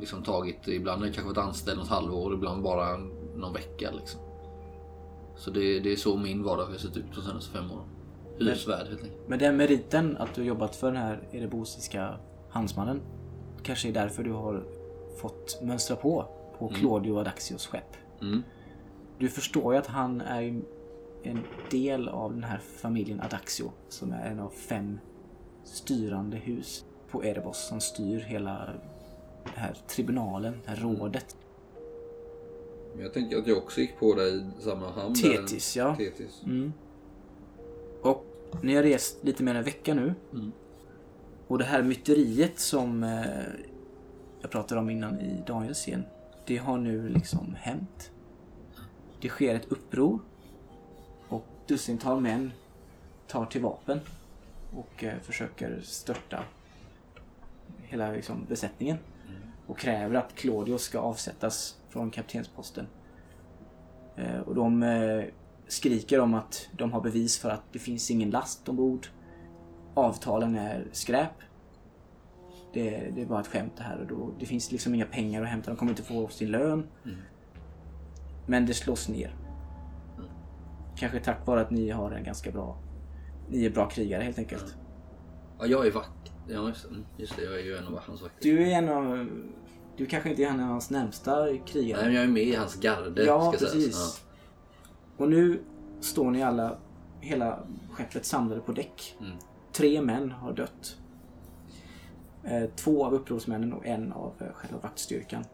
Liksom 0.01 0.23
tagit, 0.23 0.69
ibland 0.69 1.01
har 1.01 1.07
jag 1.07 1.15
kanske 1.15 1.35
varit 1.35 1.49
anställd 1.49 1.79
något 1.79 1.89
halvår, 1.89 2.35
ibland 2.35 2.63
bara 2.63 2.97
någon 3.37 3.53
vecka 3.53 3.91
liksom. 3.91 4.21
Så 5.37 5.51
det, 5.51 5.81
det 5.81 5.93
är 5.93 5.97
så 5.97 6.17
min 6.17 6.43
vardag 6.43 6.65
har 6.65 6.75
sett 6.75 6.97
ut 6.97 7.05
de 7.15 7.23
senaste 7.23 7.53
fem 7.53 7.71
åren. 7.71 7.87
Hyresvärd 8.39 8.87
helt 8.87 9.03
enkelt. 9.03 9.29
Men 9.29 9.39
den 9.39 9.57
meriten 9.57 10.17
att 10.17 10.35
du 10.35 10.41
har 10.41 10.49
jobbat 10.49 10.77
för 10.77 10.87
den 10.87 11.03
här 11.03 11.29
erebosiska 11.33 12.15
handsmannen. 12.51 13.01
kanske 13.63 13.89
är 13.89 13.93
därför 13.93 14.23
du 14.23 14.33
har 14.33 14.65
fått 15.21 15.59
mönstra 15.63 15.97
på 15.97 16.27
på 16.59 16.69
Claudio 16.69 17.19
Adaxios 17.19 17.67
skepp. 17.67 17.97
Mm. 18.21 18.43
Du 19.19 19.29
förstår 19.29 19.75
ju 19.75 19.79
att 19.79 19.87
han 19.87 20.21
är 20.21 20.63
en 21.23 21.43
del 21.71 22.09
av 22.09 22.35
den 22.35 22.45
här 22.45 22.59
familjen 22.59 23.21
Adaxio 23.21 23.73
som 23.89 24.13
är 24.13 24.27
en 24.31 24.41
av 24.41 24.51
fem 24.51 24.99
styrande 25.65 26.37
hus 26.37 26.85
på 27.11 27.25
Erebos 27.25 27.69
som 27.69 27.81
styr 27.81 28.21
hela 28.21 28.71
den 29.45 29.55
här 29.55 29.77
tribunalen, 29.89 30.61
det 30.65 30.71
här 30.71 30.77
rådet. 30.77 31.37
Men 32.95 33.03
jag 33.03 33.13
tänker 33.13 33.39
att 33.39 33.47
jag 33.47 33.59
också 33.59 33.81
gick 33.81 33.99
på 33.99 34.15
dig 34.15 34.37
i 34.37 34.63
samma 34.63 34.91
hamn. 34.91 35.15
Tetis, 35.15 35.75
där. 35.75 35.81
ja. 35.81 35.97
Tetis. 35.97 36.43
Mm. 36.45 36.73
Och 38.03 38.25
ni 38.63 38.75
har 38.75 38.83
rest 38.83 39.25
lite 39.25 39.43
mer 39.43 39.51
än 39.51 39.57
en 39.57 39.65
vecka 39.65 39.95
nu. 39.95 40.15
Mm. 40.33 40.53
Och 41.47 41.59
det 41.59 41.65
här 41.65 41.83
myteriet 41.83 42.59
som 42.59 43.05
eh, 43.05 43.21
jag 44.41 44.51
pratade 44.51 44.81
om 44.81 44.91
innan 44.91 45.21
i 45.21 45.43
Daniels 45.47 45.79
scen. 45.79 46.05
Det 46.47 46.57
har 46.57 46.79
nu 46.79 47.09
liksom 47.09 47.57
hänt. 47.59 48.11
Det 49.27 49.31
sker 49.31 49.55
ett 49.55 49.73
uppror. 49.73 50.21
Och 51.29 51.47
dussintal 51.67 52.21
män 52.21 52.53
tar 53.27 53.47
till 53.47 53.61
vapen. 53.63 54.01
Och 54.77 55.05
eh, 55.05 55.19
försöker 55.19 55.81
störta 55.81 56.45
hela 57.83 58.13
liksom, 58.13 58.47
besättningen. 58.49 58.99
Och 59.67 59.79
kräver 59.79 60.15
att 60.15 60.35
Claudio 60.35 60.79
ska 60.79 60.99
avsättas 60.99 61.77
från 61.89 62.11
kaptensposten. 62.11 62.87
Eh, 64.17 64.41
och 64.41 64.55
de 64.55 64.83
eh, 64.83 65.25
skriker 65.67 66.21
om 66.21 66.35
att 66.35 66.69
de 66.73 66.93
har 66.93 67.01
bevis 67.01 67.39
för 67.39 67.51
att 67.51 67.73
det 67.73 67.79
finns 67.79 68.11
ingen 68.11 68.31
last 68.31 68.69
ombord. 68.69 69.07
Avtalen 69.95 70.57
är 70.57 70.87
skräp. 70.93 71.35
Det, 72.73 73.11
det 73.15 73.23
är 73.23 73.27
bara 73.27 73.41
ett 73.41 73.47
skämt 73.47 73.73
det 73.77 73.83
här 73.83 73.99
och 73.99 74.07
då, 74.07 74.31
det 74.39 74.47
finns 74.47 74.73
liksom 74.73 74.95
inga 74.95 75.07
pengar 75.07 75.43
att 75.43 75.49
hämta. 75.49 75.71
De 75.71 75.77
kommer 75.77 75.93
inte 75.93 76.03
få 76.03 76.29
sin 76.29 76.51
lön. 76.51 76.87
Men 78.47 78.67
det 78.67 78.75
slås 78.75 79.09
ner. 79.09 79.37
Kanske 80.97 81.21
tack 81.21 81.47
vare 81.47 81.61
att 81.61 81.71
ni 81.71 81.91
har 81.91 82.11
en 82.11 82.25
ganska 82.25 82.51
bra... 82.51 82.79
Ni 83.49 83.65
är 83.65 83.71
bra 83.71 83.89
krigare 83.89 84.23
helt 84.23 84.39
enkelt. 84.39 84.77
Ja, 85.59 85.67
jag 85.67 85.87
är 85.87 85.91
vakt. 85.91 86.33
Ja, 86.49 86.69
just, 86.69 86.85
mm, 86.85 87.05
just 87.17 87.37
det. 87.37 87.43
Jag 87.43 87.55
är 87.55 87.65
ju 87.65 87.77
en 87.77 87.87
av 87.87 87.99
hans 87.99 88.23
vakter. 88.23 88.49
Du 88.49 88.71
är 88.71 88.79
en 88.79 88.89
av... 88.89 89.29
Du 89.97 90.07
kanske 90.07 90.31
inte 90.31 90.43
är 90.43 90.47
en 90.47 90.61
av 90.61 90.69
hans 90.69 90.91
närmsta 90.91 91.59
krigare. 91.67 92.01
Nej, 92.01 92.07
men 92.07 92.15
jag 92.15 92.25
är 92.25 92.29
med 92.29 92.43
i 92.43 92.55
hans 92.55 92.81
garde. 92.81 93.25
Ja, 93.25 93.53
precis. 93.53 93.95
Sägas. 93.95 94.25
Och 95.17 95.29
nu 95.29 95.61
står 96.01 96.31
ni 96.31 96.43
alla, 96.43 96.79
hela 97.21 97.59
skeppet 97.91 98.25
samlade 98.25 98.61
på 98.61 98.73
däck. 98.73 99.17
Mm. 99.21 99.37
Tre 99.73 100.03
män 100.03 100.31
har 100.31 100.53
dött. 100.53 100.97
Eh, 102.45 102.71
två 102.77 103.05
av 103.07 103.15
upprorsmännen 103.15 103.73
och 103.73 103.87
en 103.87 104.13
av 104.13 104.33
eh, 104.39 104.53
själva 104.53 104.79
vaktstyrkan. 104.79 105.45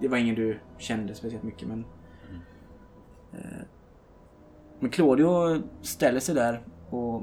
Det 0.00 0.08
var 0.08 0.18
ingen 0.18 0.34
du 0.34 0.58
kände 0.78 1.14
speciellt 1.14 1.42
mycket 1.42 1.68
men... 1.68 1.84
Eh, 3.32 3.62
men 4.80 4.90
Claudio 4.90 5.62
ställer 5.82 6.20
sig 6.20 6.34
där 6.34 6.62
och... 6.90 7.22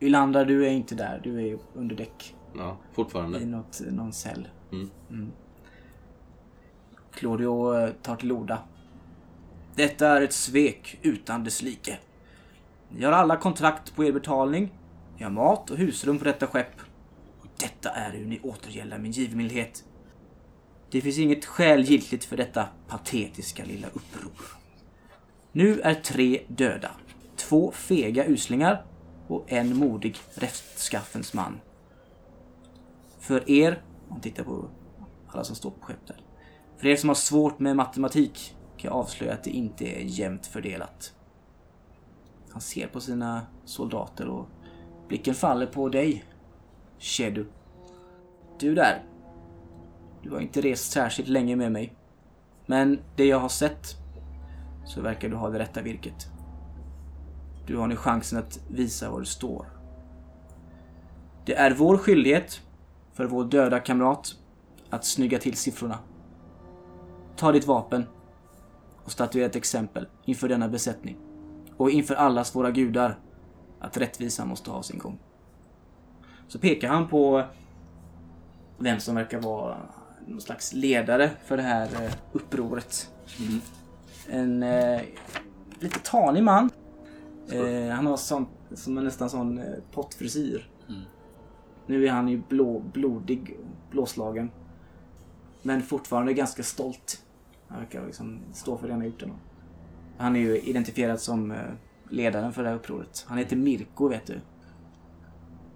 Ylander, 0.00 0.44
du 0.44 0.66
är 0.66 0.70
inte 0.70 0.94
där. 0.94 1.20
Du 1.24 1.48
är 1.48 1.58
under 1.74 1.96
däck. 1.96 2.36
Ja, 2.54 2.76
I 2.92 2.94
fortfarande. 2.94 3.46
något, 3.46 3.80
någon 3.90 4.12
cell. 4.12 4.48
Mm. 4.72 5.32
Claudio 7.12 7.78
eh, 7.78 7.90
tar 8.02 8.16
till 8.16 8.32
orda. 8.32 8.58
Detta 9.74 10.08
är 10.08 10.22
ett 10.22 10.32
svek 10.32 10.98
utan 11.02 11.44
dess 11.44 11.62
like. 11.62 11.98
Ni 12.88 13.04
har 13.04 13.12
alla 13.12 13.36
kontrakt 13.36 13.96
på 13.96 14.04
er 14.04 14.12
betalning. 14.12 14.72
Ni 15.16 15.24
har 15.24 15.30
mat 15.30 15.70
och 15.70 15.76
husrum 15.76 16.18
på 16.18 16.24
detta 16.24 16.46
skepp. 16.46 16.80
Och 17.40 17.46
detta 17.60 17.90
är 17.90 18.12
hur 18.12 18.26
ni 18.26 18.40
återgäldar 18.42 18.98
min 18.98 19.12
givmildhet. 19.12 19.84
Det 20.90 21.00
finns 21.00 21.18
inget 21.18 21.44
skäl 21.44 21.82
giltigt 21.82 22.24
för 22.24 22.36
detta 22.36 22.68
patetiska 22.88 23.64
lilla 23.64 23.86
uppror. 23.86 24.32
Nu 25.52 25.80
är 25.80 25.94
tre 25.94 26.42
döda. 26.48 26.90
Två 27.36 27.72
fega 27.72 28.26
uslingar 28.26 28.84
och 29.28 29.52
en 29.52 29.76
modig 29.76 30.16
rättskaffens 30.34 31.34
man. 31.34 31.60
För 33.20 33.50
er, 33.50 33.82
om 34.08 34.20
tittar 34.20 34.44
på 34.44 34.68
alla 35.28 35.44
som 35.44 35.56
står 35.56 35.70
på 35.70 35.86
skeppet. 35.86 36.16
För 36.78 36.86
er 36.86 36.96
som 36.96 37.08
har 37.08 37.14
svårt 37.14 37.58
med 37.58 37.76
matematik 37.76 38.56
kan 38.76 38.88
jag 38.90 39.00
avslöja 39.00 39.32
att 39.32 39.44
det 39.44 39.50
inte 39.50 39.84
är 39.84 40.00
jämnt 40.00 40.46
fördelat. 40.46 41.14
Han 42.50 42.60
ser 42.60 42.86
på 42.86 43.00
sina 43.00 43.46
soldater 43.64 44.28
och 44.28 44.48
blicken 45.08 45.34
faller 45.34 45.66
på 45.66 45.88
dig, 45.88 46.24
Shedu. 46.98 47.46
Du 48.58 48.74
där. 48.74 49.15
Du 50.26 50.32
har 50.32 50.40
inte 50.40 50.60
rest 50.60 50.92
särskilt 50.92 51.28
länge 51.28 51.56
med 51.56 51.72
mig. 51.72 51.94
Men 52.66 52.98
det 53.16 53.26
jag 53.26 53.38
har 53.38 53.48
sett 53.48 53.96
så 54.84 55.00
verkar 55.00 55.28
du 55.28 55.36
ha 55.36 55.50
det 55.50 55.58
rätta 55.58 55.82
virket. 55.82 56.26
Du 57.66 57.76
har 57.76 57.86
nu 57.86 57.96
chansen 57.96 58.38
att 58.38 58.60
visa 58.68 59.10
var 59.10 59.20
du 59.20 59.26
står. 59.26 59.66
Det 61.44 61.54
är 61.54 61.74
vår 61.74 61.98
skyldighet 61.98 62.60
för 63.12 63.24
vår 63.24 63.44
döda 63.44 63.80
kamrat 63.80 64.34
att 64.90 65.04
snygga 65.04 65.38
till 65.38 65.56
siffrorna. 65.56 65.98
Ta 67.36 67.52
ditt 67.52 67.66
vapen 67.66 68.06
och 69.04 69.12
statuera 69.12 69.46
ett 69.46 69.56
exempel 69.56 70.08
inför 70.24 70.48
denna 70.48 70.68
besättning 70.68 71.16
och 71.76 71.90
inför 71.90 72.14
allas 72.14 72.54
våra 72.54 72.70
gudar 72.70 73.18
att 73.80 73.96
rättvisan 73.96 74.48
måste 74.48 74.70
ha 74.70 74.82
sin 74.82 74.98
gång. 74.98 75.18
Så 76.48 76.58
pekar 76.58 76.88
han 76.88 77.08
på 77.08 77.44
vem 78.78 79.00
som 79.00 79.14
verkar 79.14 79.40
vara 79.40 79.76
någon 80.26 80.40
slags 80.40 80.72
ledare 80.72 81.30
för 81.44 81.56
det 81.56 81.62
här 81.62 82.04
eh, 82.04 82.12
upproret. 82.32 83.10
En 84.28 84.62
eh, 84.62 85.00
lite 85.80 85.98
tanig 85.98 86.42
man. 86.42 86.70
Eh, 87.52 87.94
han 87.94 88.06
har 88.06 88.16
sån, 88.16 88.46
som 88.74 88.98
en 88.98 89.04
nästan 89.04 89.30
sån 89.30 89.58
eh, 89.58 89.64
pottfrisyr. 89.92 90.70
Nu 91.86 92.06
är 92.06 92.10
han 92.10 92.28
ju 92.28 92.42
blå, 92.48 92.80
blodig, 92.92 93.56
blåslagen. 93.90 94.50
Men 95.62 95.82
fortfarande 95.82 96.32
ganska 96.32 96.62
stolt. 96.62 97.22
Han 97.68 97.78
verkar 97.78 98.06
liksom 98.06 98.38
stå 98.52 98.78
för 98.78 98.86
det 98.86 98.92
han 98.92 99.00
har 99.00 99.06
gjort. 99.06 99.22
ändå. 99.22 99.34
Han 100.18 100.36
är 100.36 100.40
ju 100.40 100.58
identifierad 100.58 101.20
som 101.20 101.50
eh, 101.50 101.58
ledaren 102.10 102.52
för 102.52 102.62
det 102.62 102.68
här 102.68 102.76
upproret. 102.76 103.24
Han 103.28 103.38
heter 103.38 103.56
Mirko, 103.56 104.08
vet 104.08 104.26
du. 104.26 104.40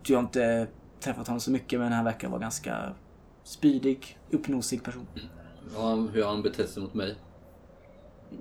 Du 0.02 0.14
har 0.14 0.20
inte 0.22 0.68
träffat 1.00 1.26
honom 1.26 1.40
så 1.40 1.50
mycket, 1.50 1.80
men 1.80 1.92
han 1.92 2.04
verkar 2.04 2.28
vara 2.28 2.40
ganska 2.40 2.94
spydig, 3.44 4.18
uppnosig 4.30 4.84
person. 4.84 5.06
Ja, 5.74 5.94
hur 5.94 6.22
har 6.22 6.30
han 6.30 6.42
betett 6.42 6.70
sig 6.70 6.82
mot 6.82 6.94
mig? 6.94 7.16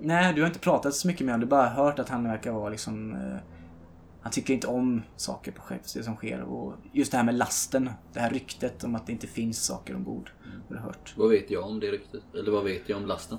Nej, 0.00 0.34
du 0.34 0.40
har 0.40 0.48
inte 0.48 0.60
pratat 0.60 0.94
så 0.94 1.08
mycket 1.08 1.26
med 1.26 1.34
honom. 1.34 1.48
Du 1.48 1.54
har 1.56 1.62
bara 1.62 1.70
hört 1.70 1.98
att 1.98 2.08
han 2.08 2.24
verkar 2.24 2.52
vara 2.52 2.68
liksom... 2.68 3.12
Eh, 3.12 3.36
han 4.22 4.32
tycker 4.32 4.54
inte 4.54 4.66
om 4.66 5.02
saker 5.16 5.52
på 5.52 5.62
skeppet, 5.62 5.94
det 5.94 6.02
som 6.02 6.16
sker. 6.16 6.42
Och 6.42 6.74
just 6.92 7.10
det 7.10 7.16
här 7.16 7.24
med 7.24 7.34
lasten. 7.34 7.90
Det 8.12 8.20
här 8.20 8.30
ryktet 8.30 8.84
om 8.84 8.94
att 8.94 9.06
det 9.06 9.12
inte 9.12 9.26
finns 9.26 9.64
saker 9.64 9.96
ombord. 9.96 10.32
Har 10.68 10.76
du 10.76 10.82
hört? 10.82 11.14
Vad 11.16 11.30
vet 11.30 11.50
jag 11.50 11.64
om 11.64 11.80
det 11.80 11.86
riktigt? 11.86 12.22
Eller 12.34 12.50
vad 12.50 12.64
vet 12.64 12.88
jag 12.88 12.98
om 12.98 13.06
lasten? 13.06 13.38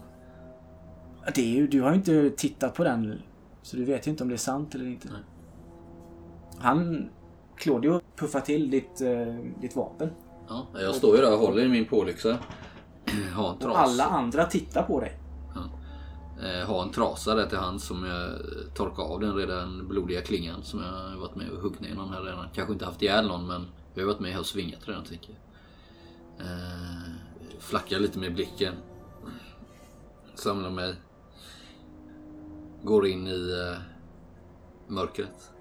Det 1.35 1.41
är 1.41 1.55
ju, 1.55 1.67
du 1.67 1.81
har 1.81 1.89
ju 1.89 1.95
inte 1.95 2.29
tittat 2.29 2.73
på 2.73 2.83
den. 2.83 3.21
Så 3.61 3.77
du 3.77 3.85
vet 3.85 4.07
ju 4.07 4.11
inte 4.11 4.23
om 4.23 4.29
det 4.29 4.35
är 4.35 4.37
sant 4.37 4.75
eller 4.75 4.85
inte. 4.85 5.07
Nej. 5.07 5.21
Han... 6.59 7.09
Claudio 7.55 8.01
puffar 8.15 8.39
till 8.39 8.69
ditt, 8.71 9.01
eh, 9.01 9.35
ditt 9.61 9.75
vapen. 9.75 10.09
Ja, 10.51 10.67
jag 10.81 10.95
står 10.95 11.15
ju 11.15 11.21
där 11.21 11.33
och 11.33 11.39
håller 11.39 11.65
i 11.65 11.67
min 11.67 11.85
pålyxa. 11.85 12.37
Har 13.35 13.49
en 13.49 13.55
Och 13.55 13.61
trasa. 13.61 13.79
alla 13.79 14.05
andra 14.05 14.45
tittar 14.45 14.83
på 14.83 14.99
dig. 14.99 15.17
Eh, 16.43 16.67
har 16.67 16.81
en 16.81 16.91
trasa 16.91 17.35
där 17.35 17.45
till 17.45 17.57
hand 17.57 17.81
som 17.81 18.05
jag 18.05 18.29
torkar 18.75 19.03
av 19.03 19.19
den 19.19 19.35
redan 19.35 19.87
blodiga 19.87 20.21
klingan 20.21 20.63
som 20.63 20.79
jag 20.83 21.17
varit 21.17 21.35
med 21.35 21.49
och 21.49 21.57
huggit 21.61 21.79
ner 21.79 21.95
någon 21.95 22.13
här 22.13 22.21
redan. 22.21 22.45
Kanske 22.53 22.73
inte 22.73 22.85
haft 22.85 23.01
ihjäl 23.01 23.27
någon 23.27 23.47
men 23.47 23.65
jag 23.93 24.01
har 24.01 24.07
varit 24.07 24.19
med 24.19 24.31
här 24.31 24.39
och 24.39 24.45
svingat 24.45 24.87
redan 24.87 25.03
tänker 25.03 25.29
jag. 25.29 26.47
Eh, 26.47 27.11
flackar 27.59 27.99
lite 27.99 28.19
med 28.19 28.33
blicken. 28.33 28.73
Samlar 30.35 30.69
mig. 30.69 30.95
Går 32.83 33.07
in 33.07 33.27
i 33.27 33.51
eh, 33.51 33.81
mörkret. 34.87 35.51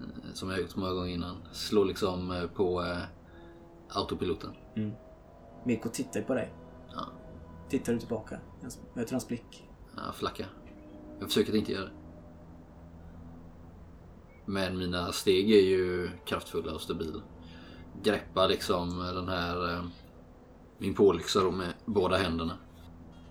Eh, 0.00 0.32
som 0.34 0.50
jag 0.50 0.60
gjort 0.60 0.70
så 0.70 0.80
många 0.80 0.92
gånger 0.92 1.14
innan. 1.14 1.36
Slår 1.52 1.84
liksom 1.84 2.48
på 2.54 2.84
autopiloten. 3.94 4.50
Mirko 5.64 5.88
tittar 5.88 6.20
ju 6.20 6.26
på 6.26 6.34
dig. 6.34 6.52
Ja. 6.94 7.06
Tittar 7.68 7.92
du 7.92 7.98
tillbaka? 7.98 8.40
Möter 8.94 9.12
hans 9.12 9.28
blick. 9.28 9.68
Ja, 9.96 10.12
flacka. 10.12 10.46
Jag 11.18 11.28
försöker 11.28 11.52
att 11.52 11.58
inte 11.58 11.72
göra 11.72 11.84
det. 11.84 11.92
Men 14.46 14.78
mina 14.78 15.12
steg 15.12 15.50
är 15.50 15.60
ju 15.60 16.10
kraftfulla 16.24 16.72
och 16.72 16.80
stabila. 16.80 17.22
Greppar 18.02 18.48
liksom 18.48 18.98
den 18.98 19.28
här 19.28 19.72
eh, 19.72 19.84
min 20.78 20.94
pålyxa 20.94 21.40
då 21.40 21.50
med 21.50 21.72
båda 21.84 22.16
händerna. 22.16 22.58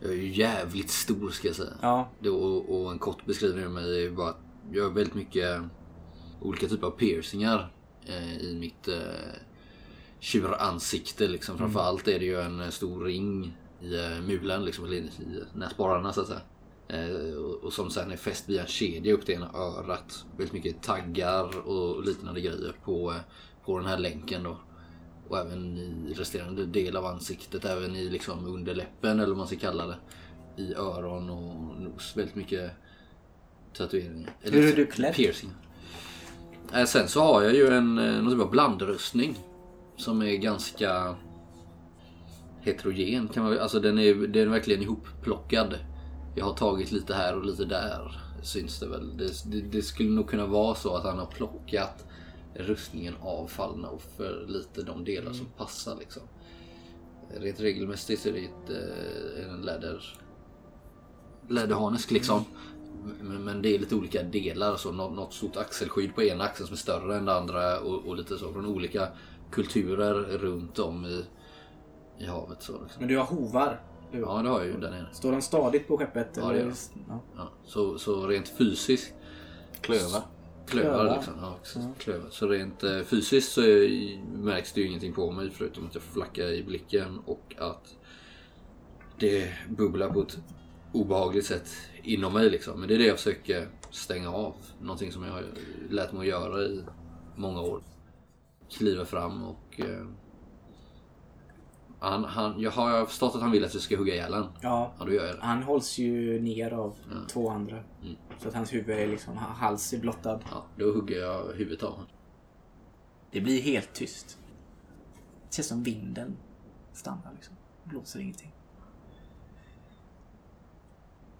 Jag 0.02 0.12
är 0.12 0.16
ju 0.16 0.28
jävligt 0.28 0.90
stor 0.90 1.30
ska 1.30 1.48
jag 1.48 1.56
säga. 1.56 1.74
Ja, 1.82 2.10
och, 2.30 2.82
och 2.82 2.92
en 2.92 3.00
kort 3.00 3.26
beskrivning 3.26 3.66
av 3.66 3.72
mig 3.72 3.96
är 3.96 4.02
ju 4.02 4.12
bara 4.12 4.30
att 4.30 4.42
jag 4.72 4.84
har 4.84 4.92
väldigt 4.92 5.16
mycket 5.16 5.62
olika 6.42 6.68
typer 6.68 6.88
av 6.88 6.92
piercingar 6.92 7.74
eh, 8.06 8.38
i 8.38 8.58
mitt 8.60 8.88
eh, 8.88 8.96
tjuransikte 10.24 11.28
liksom. 11.28 11.56
Mm. 11.56 11.66
Framförallt 11.66 12.08
är 12.08 12.20
det 12.20 12.26
ju 12.26 12.42
en 12.42 12.72
stor 12.72 13.06
ring 13.06 13.58
i 13.82 13.96
eh, 13.96 14.22
mulen 14.28 14.66
liksom, 14.66 14.86
eller 14.86 14.98
i 14.98 15.10
näsborrarna 15.54 16.14
så 16.14 16.22
att 16.22 16.28
säga. 16.28 16.42
Eh, 16.88 17.36
och, 17.36 17.74
som 17.74 17.90
sen 17.90 18.12
är 18.12 18.18
fäst 18.18 18.50
via 18.50 18.62
en 18.62 18.68
kedja 18.68 19.14
upp 19.14 19.26
till 19.26 19.36
ena 19.36 19.52
örat. 19.54 20.26
Väldigt 20.38 20.54
mycket 20.54 20.84
taggar 20.84 21.68
och 21.68 22.04
liknande 22.04 22.42
grejer 22.42 22.76
på, 22.84 23.12
eh, 23.12 23.18
på 23.66 23.78
den 23.78 23.88
här 23.88 23.98
länken 23.98 24.44
då. 24.44 24.58
Och 25.30 25.38
även 25.38 25.78
i 25.78 26.14
resterande 26.14 26.66
del 26.66 26.98
av 26.98 27.06
ansiktet, 27.06 27.66
även 27.66 27.96
i 27.96 28.10
liksom 28.10 28.46
underläppen 28.48 29.20
eller 29.20 29.28
vad 29.28 29.38
man 29.38 29.48
ska 29.48 29.56
kalla 29.56 29.88
det. 29.88 29.98
I 30.58 30.74
öron 30.74 31.30
och 31.30 31.82
nos. 31.82 32.18
Väldigt 32.18 32.36
mycket 32.36 32.72
tatueringar. 33.78 34.36
Eller 34.42 34.58
Hur 34.58 34.72
är 34.72 34.76
du 34.76 34.86
klädd? 34.86 35.16
Piercing. 35.16 35.52
Eh, 36.74 36.86
Sen 36.86 37.08
så 37.08 37.22
har 37.22 37.42
jag 37.42 37.54
ju 37.56 37.68
en 37.68 37.98
eh, 37.98 38.22
någon 38.22 38.34
typ 38.34 38.42
av 38.42 38.52
blandrustning. 38.52 39.38
Som 39.98 40.22
är 40.22 40.36
ganska 40.36 41.16
heterogen. 42.62 43.28
Kan 43.28 43.44
man, 43.44 43.60
alltså 43.60 43.80
den 43.80 44.00
är, 44.00 44.14
den 44.14 44.42
är 44.42 44.52
verkligen 44.52 44.82
ihopplockad. 44.82 45.76
Jag 46.36 46.46
har 46.46 46.54
tagit 46.54 46.92
lite 46.92 47.14
här 47.14 47.36
och 47.36 47.46
lite 47.46 47.66
där. 47.66 48.22
Syns 48.44 48.80
det 48.80 48.88
väl. 48.88 49.18
Det, 49.18 49.32
det, 49.46 49.62
det 49.62 49.82
skulle 49.82 50.10
nog 50.10 50.30
kunna 50.30 50.46
vara 50.46 50.76
så 50.76 50.96
att 50.96 51.04
han 51.04 51.20
har 51.20 51.26
plockat 51.26 52.06
rustningen 52.56 53.14
av 53.22 53.48
fallna 53.48 53.90
offer. 53.90 54.46
Lite 54.48 54.84
de 54.84 55.04
delar 55.04 55.34
som 55.34 55.46
passar 55.58 55.96
liksom. 55.96 56.24
Rent 57.38 57.60
regelmässigt 57.60 58.22
så 58.22 58.30
är 58.30 58.34
det 58.34 58.40
ett, 58.40 58.70
eh, 58.70 59.50
en 59.50 59.62
läder 59.62 60.20
läderharnesk 61.48 62.12
liksom. 62.12 62.46
Men, 63.22 63.44
men 63.44 63.62
det 63.62 63.76
är 63.76 63.80
lite 63.80 63.96
olika 63.96 64.24
delar. 64.24 64.76
Så 64.78 64.92
något, 64.92 65.16
något 65.16 65.34
stort 65.34 65.58
axelskydd 65.58 66.16
på 66.16 66.24
ena 66.24 66.44
axeln 66.44 66.68
som 66.68 66.74
är 66.74 66.78
större 66.78 67.18
än 67.18 67.26
det 67.26 67.36
andra 67.36 67.80
och, 67.80 68.08
och 68.08 68.16
lite 68.16 68.38
så 68.38 68.54
från 68.54 68.66
olika 68.66 69.08
kulturer 69.54 70.14
runt 70.38 70.80
om 70.80 71.06
i, 71.06 71.26
i 72.18 72.26
havet. 72.26 72.64
Så, 72.64 72.72
liksom. 72.72 73.00
Men 73.00 73.08
du 73.08 73.18
har 73.18 73.26
hovar. 73.26 73.82
Du. 74.12 74.20
Ja, 74.20 74.42
det 74.42 74.50
har 74.50 74.60
jag 74.60 74.68
ju 74.68 74.80
där 74.80 74.92
nere. 74.92 75.08
Står 75.12 75.32
de 75.32 75.42
stadigt 75.42 75.88
på 75.88 75.98
skeppet? 75.98 76.30
Ja, 76.36 76.42
eller? 76.42 76.54
det 76.54 76.60
gör 76.60 76.74
Ja. 77.08 77.20
Ja, 77.36 77.52
så, 77.66 77.98
så 77.98 78.28
rent 78.28 78.48
fysiskt 78.48 79.14
Klöva. 79.82 80.24
Klövar 80.68 81.00
Klövar. 81.00 81.16
liksom. 81.16 81.34
Ja, 81.42 81.58
exakt. 81.62 81.86
Klövar. 81.98 82.30
Så 82.30 82.48
rent 82.48 82.84
eh, 82.84 83.00
fysiskt 83.00 83.52
så 83.52 83.62
är, 83.62 84.18
märks 84.38 84.74
det 84.74 84.82
ju 84.82 84.88
ingenting 84.88 85.14
på 85.14 85.32
mig 85.32 85.50
förutom 85.52 85.88
att 85.88 85.94
jag 85.94 86.04
flackar 86.04 86.48
i 86.48 86.64
blicken 86.64 87.20
och 87.26 87.56
att 87.60 87.96
det 89.20 89.54
bubblar 89.70 90.10
på 90.10 90.22
ett 90.22 90.38
obehagligt 90.94 91.46
sätt 91.46 91.70
inom 92.04 92.34
mig 92.34 92.50
liksom. 92.50 92.80
Men 92.80 92.88
det 92.90 92.96
är 92.96 93.00
det 93.00 93.06
jag 93.06 93.18
försöker 93.18 93.68
stänga 93.92 94.32
av. 94.32 94.56
Någonting 94.82 95.12
som 95.12 95.24
jag 95.24 95.32
har 95.32 95.46
lärt 95.90 96.12
mig 96.12 96.22
att 96.22 96.28
göra 96.28 96.62
i 96.62 96.84
många 97.36 97.62
år. 97.62 97.82
Kliva 98.70 99.06
fram 99.06 99.44
och 99.44 99.80
eh, 99.80 100.06
han, 102.00 102.24
han, 102.24 102.60
jag 102.62 102.72
har 102.72 103.06
förstått 103.06 103.36
att 103.36 103.42
han 103.42 103.52
vill 103.52 103.66
att 103.66 103.74
jag 103.74 103.84
ska 103.84 103.98
hugga 103.98 104.14
ihjäl 104.14 104.34
honom. 104.34 104.50
ja. 104.62 104.94
Ja, 105.00 105.06
då 105.06 105.12
gör 105.14 105.26
jag 105.26 105.36
det. 105.36 105.42
Han 105.42 105.64
hålls 105.64 105.98
ju 105.98 106.42
ner 106.42 106.72
av 106.72 106.96
två 107.30 107.50
andra. 107.50 107.78
Mm. 108.02 108.16
Så 108.40 108.48
att 108.48 108.54
hans 108.54 108.74
huvud 108.74 109.00
är 109.00 109.08
liksom, 109.08 109.38
ha- 109.38 109.54
hals 109.54 109.94
är 109.94 110.00
blottad. 110.00 110.40
Ja, 110.52 110.66
då 110.78 110.86
hugger 110.94 111.20
jag 111.22 111.54
huvudet 111.54 111.84
av 111.84 111.92
honom. 111.92 112.08
Det 113.32 113.42
blir 113.42 113.62
helt 113.62 113.94
tyst. 113.94 114.38
Det 115.50 115.56
känns 115.56 115.68
som 115.68 115.84
vinden 115.84 116.38
stannar 116.94 117.32
liksom. 117.36 117.56
Blåser 117.84 118.20
ingenting. 118.20 118.52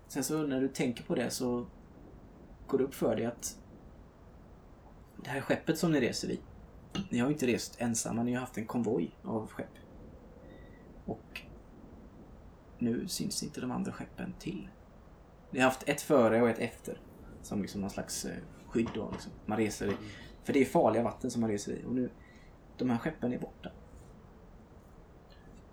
Sen 0.08 0.24
så 0.24 0.44
när 0.44 0.62
du 0.62 0.68
tänker 0.68 1.04
på 1.04 1.16
det 1.16 1.30
så 1.30 1.66
går 2.68 2.78
det 2.78 2.84
upp 2.84 2.94
för 2.94 3.16
dig 3.16 3.26
att 3.26 3.58
det 5.24 5.30
här 5.30 5.42
skeppet 5.42 5.78
som 5.80 5.92
ni 5.92 6.00
reser 6.00 6.30
i. 6.32 6.40
Ni 7.10 7.20
har 7.20 7.28
ju 7.28 7.34
inte 7.34 7.48
rest 7.48 7.76
ensamma, 7.78 8.24
ni 8.24 8.34
har 8.34 8.40
haft 8.40 8.58
en 8.58 8.66
konvoj 8.66 9.16
av 9.24 9.48
skepp. 9.48 9.78
Och 11.06 11.42
nu 12.80 13.08
syns 13.08 13.44
inte 13.44 13.62
de 13.62 13.72
andra 13.72 13.92
skeppen 13.92 14.34
till. 14.40 14.68
Ni 15.52 15.60
har 15.60 15.66
haft 15.66 15.90
ett 15.90 16.02
före 16.02 16.42
och 16.42 16.50
ett 16.50 16.60
efter. 16.60 17.00
Som 17.42 17.62
liksom 17.62 17.82
någon 17.82 17.90
slags 17.90 18.26
eh, 18.26 18.36
skydd 18.68 18.90
då. 18.96 19.10
Liksom. 19.12 19.32
Man 19.46 19.58
reser 19.58 19.88
i. 19.88 19.96
För 20.44 20.54
det 20.54 20.62
är 20.62 20.66
farliga 20.66 21.04
vatten 21.04 21.32
som 21.32 21.42
man 21.42 21.50
reser 21.50 21.72
i. 21.72 21.86
Och 21.86 21.94
nu, 21.94 22.10
de 22.78 22.90
här 22.90 22.98
skeppen 22.98 23.34
är 23.34 23.40
borta. 23.40 23.72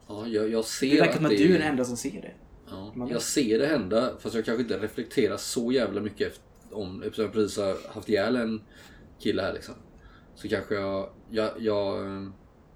Ja, 0.08 0.26
jag, 0.26 0.50
jag 0.50 0.64
ser 0.64 0.90
Det 0.90 1.00
verkar 1.00 1.16
som 1.16 1.24
att 1.24 1.30
det 1.30 1.36
du 1.36 1.54
är 1.54 1.58
den 1.58 1.68
enda 1.68 1.84
som 1.84 1.96
ser 1.96 2.22
det. 2.22 2.32
Ja, 2.70 2.92
jag 2.96 3.06
vet. 3.08 3.22
ser 3.22 3.58
det 3.58 3.66
hända 3.66 4.16
fast 4.18 4.34
jag 4.34 4.44
kanske 4.44 4.62
inte 4.62 4.78
reflekterar 4.78 5.36
så 5.36 5.72
jävla 5.72 6.00
mycket 6.00 6.40
om 6.70 7.02
eftersom 7.02 7.24
jag 7.24 7.32
precis 7.32 7.58
har 7.58 7.94
haft 7.94 8.08
ihjäl 8.08 8.36
en 8.36 8.62
kille 9.18 9.42
här 9.42 9.52
liksom. 9.52 9.74
Så 10.40 10.48
kanske 10.48 10.74
jag, 10.74 11.08
jag, 11.30 11.50
jag 11.58 12.06
eh, 12.06 12.28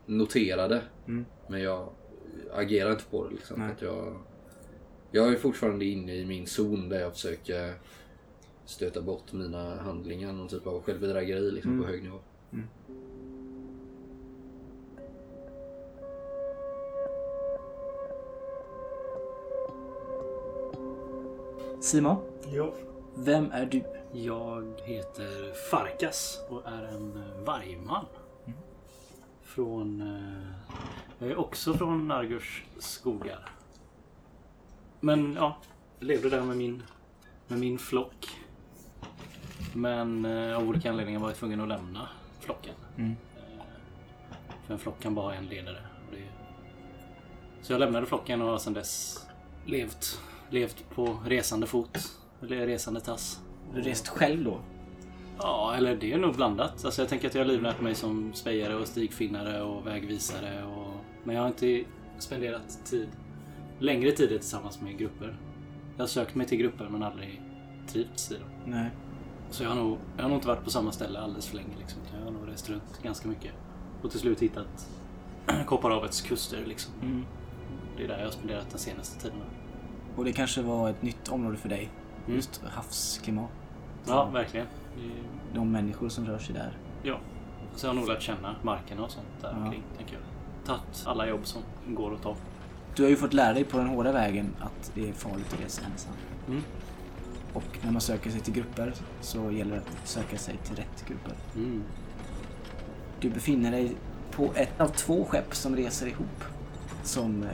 noterade 0.07 0.83
Mm. 1.07 1.25
men 1.49 1.63
jag 1.63 1.89
agerar 2.55 2.91
inte 2.91 3.05
på 3.05 3.25
det 3.25 3.31
liksom. 3.35 3.63
Att 3.63 3.83
jag, 3.83 4.17
jag 5.11 5.29
är 5.33 5.37
fortfarande 5.37 5.85
inne 5.85 6.15
i 6.15 6.27
min 6.27 6.47
zon 6.47 6.89
där 6.89 7.01
jag 7.01 7.13
försöker 7.13 7.75
stöta 8.65 9.03
bort 9.03 9.33
mina 9.33 9.77
handlingar. 9.77 10.33
Någon 10.33 10.49
typ 10.49 10.67
av 10.67 10.83
självbedrägeri 10.83 11.51
liksom, 11.51 11.73
Mm. 11.73 11.85
på 11.85 11.91
hög 11.91 12.03
nivå. 12.03 12.19
Simon, 21.81 22.17
Jo. 22.53 22.73
Vem 23.17 23.51
är 23.53 23.67
du? 23.67 23.83
Jag 24.13 24.81
heter 24.85 25.53
Farkas 25.71 26.41
och 26.49 26.63
är 26.67 26.83
en 26.83 27.25
vargman. 27.45 28.05
Från... 29.43 30.01
eh, 30.01 30.47
Jag 31.19 31.31
är 31.31 31.37
också 31.39 31.75
från 31.75 32.09
Nargurs 32.09 32.65
skogar. 32.79 33.51
Men 35.01 35.35
ja, 35.35 35.57
jag 35.99 36.07
levde 36.07 36.31
där 36.31 36.43
med 36.43 36.57
min, 36.57 36.83
med 37.49 37.59
min 37.59 37.79
flock. 37.79 38.29
Men 39.73 40.25
eh, 40.25 40.57
av 40.57 40.69
olika 40.69 40.91
anledningar 40.91 41.21
var 41.21 41.29
jag 41.29 41.37
tvungen 41.37 41.61
att 41.61 41.69
lämna 41.69 42.09
flocken. 42.41 42.75
Mm. 42.97 43.11
Eh, 43.37 43.65
För 44.67 44.73
en 44.75 44.79
flock 44.81 45.01
kan 45.01 45.15
bara 45.15 45.27
ha 45.27 45.35
en 45.35 45.47
ledare. 45.47 45.79
Så 47.63 47.73
jag 47.73 47.79
lämnade 47.81 48.07
flocken 48.07 48.43
och 48.43 48.49
har 48.49 48.59
sedan 48.59 48.73
dess 48.73 49.27
levt, 49.67 50.21
levt 50.51 50.91
på 50.95 51.19
resande 51.27 51.67
fot. 51.67 52.19
Eller 52.43 52.67
resande 52.67 53.01
tass. 53.01 53.41
Du 53.73 53.81
har 53.81 53.85
rest 53.85 54.09
själv 54.09 54.45
då? 54.45 54.61
Ja, 55.39 55.75
eller 55.77 55.97
det 55.97 56.13
är 56.13 56.19
nog 56.19 56.35
blandat. 56.35 56.85
Alltså 56.85 57.03
jag 57.03 57.09
tänker 57.09 57.29
att 57.29 57.35
jag 57.35 57.45
har 57.45 57.53
livnärt 57.53 57.81
mig 57.81 57.95
som 57.95 58.33
spejare 58.35 58.77
och 58.77 58.89
stigfinnare 58.89 59.63
och 59.63 59.87
vägvisare. 59.87 60.65
Och... 60.65 60.93
Men 61.25 61.35
jag 61.35 61.43
har 61.43 61.49
inte 61.49 61.85
spenderat 62.19 62.79
tid, 62.85 63.09
längre 63.79 64.13
tider 64.13 64.39
tillsammans 64.39 64.81
med 64.81 64.99
grupper. 64.99 65.37
Jag 65.97 66.03
har 66.03 66.09
sökt 66.09 66.35
mig 66.35 66.47
till 66.47 66.59
grupper 66.59 66.89
men 66.89 67.03
aldrig 67.03 67.43
trivts 67.89 68.31
i 68.33 68.35
dem. 68.35 68.49
Nej. 68.67 68.91
Så 69.51 69.63
jag 69.63 69.71
har 69.71 69.77
nog, 69.77 69.99
jag 70.17 70.23
har 70.23 70.29
nog 70.29 70.39
inte 70.39 70.49
varit 70.49 70.65
på 70.65 70.71
samma 70.71 70.93
ställe 70.93 71.19
alldeles 71.19 71.47
för 71.47 71.57
länge. 71.57 71.77
Liksom. 71.79 72.01
Jag 72.19 72.25
har 72.25 72.31
nog 72.31 72.49
rest 72.49 72.71
runt 72.71 73.03
ganska 73.03 73.29
mycket. 73.29 73.53
Och 74.03 74.11
till 74.11 74.21
slut 74.21 74.43
hittat 74.43 74.89
Kopparhavets 75.67 76.21
kuster. 76.21 76.65
Liksom. 76.67 76.93
Mm. 77.03 77.25
Det 77.97 78.05
är 78.05 78.09
där 78.09 78.19
jag 78.19 78.25
har 78.25 78.33
spenderat 78.33 78.71
den 78.71 78.79
senaste 78.79 79.21
tiden. 79.21 79.39
Och 80.17 80.25
det 80.25 80.33
kanske 80.33 80.63
var 80.63 80.91
ett 80.91 81.03
nytt 81.03 81.29
område 81.29 81.57
för 81.57 81.69
dig? 81.69 81.91
Mm. 82.27 82.37
Just 82.37 82.63
havsklimat. 82.65 83.51
Ja, 84.07 84.25
verkligen. 84.25 84.67
De 85.55 85.73
människor 85.73 86.09
som 86.09 86.27
rör 86.27 86.39
sig 86.39 86.55
där. 86.55 86.77
Ja. 87.03 87.19
Så 87.77 87.87
jag 87.87 87.91
har 87.91 88.01
nog 88.01 88.09
lärt 88.09 88.23
känna 88.23 88.57
markerna 88.63 89.03
och 89.05 89.11
sånt 89.11 89.27
där 89.41 89.55
Ja. 89.59 89.65
omkring, 89.65 89.83
tänker 89.97 90.15
jag. 90.15 90.23
Tagit 90.67 91.03
alla 91.07 91.29
jobb 91.29 91.47
som 91.47 91.63
går 91.89 92.15
att 92.15 92.23
ta. 92.23 92.37
Du 92.97 93.03
har 93.03 93.11
ju 93.11 93.17
fått 93.17 93.33
lära 93.33 93.53
dig 93.55 93.65
på 93.65 93.79
den 93.79 93.87
hårda 93.89 94.13
vägen 94.13 94.51
att 94.61 94.93
det 94.95 95.09
är 95.09 95.13
farligt 95.13 95.53
att 95.53 95.61
resa 95.65 95.83
ensam. 95.93 96.13
Mm. 96.49 96.63
Och 97.53 97.79
när 97.83 97.91
man 97.93 98.01
söker 98.01 98.31
sig 98.31 98.41
till 98.41 98.55
grupper 98.55 98.95
så 99.21 99.51
gäller 99.51 99.75
det 99.77 99.83
att 100.01 100.09
söka 100.09 100.39
sig 100.39 100.57
till 100.57 100.77
rätt 100.77 101.05
grupper. 101.09 101.33
Mm. 101.57 101.83
Du 103.21 103.31
befinner 103.31 103.71
dig 103.71 103.97
på 104.31 104.53
ett 104.55 104.81
av 104.81 104.89
två 104.89 105.25
skepp 105.25 105.55
som 105.55 105.77
reser 105.77 106.07
ihop. 106.07 106.45
Som 107.03 107.43
eh, 107.43 107.49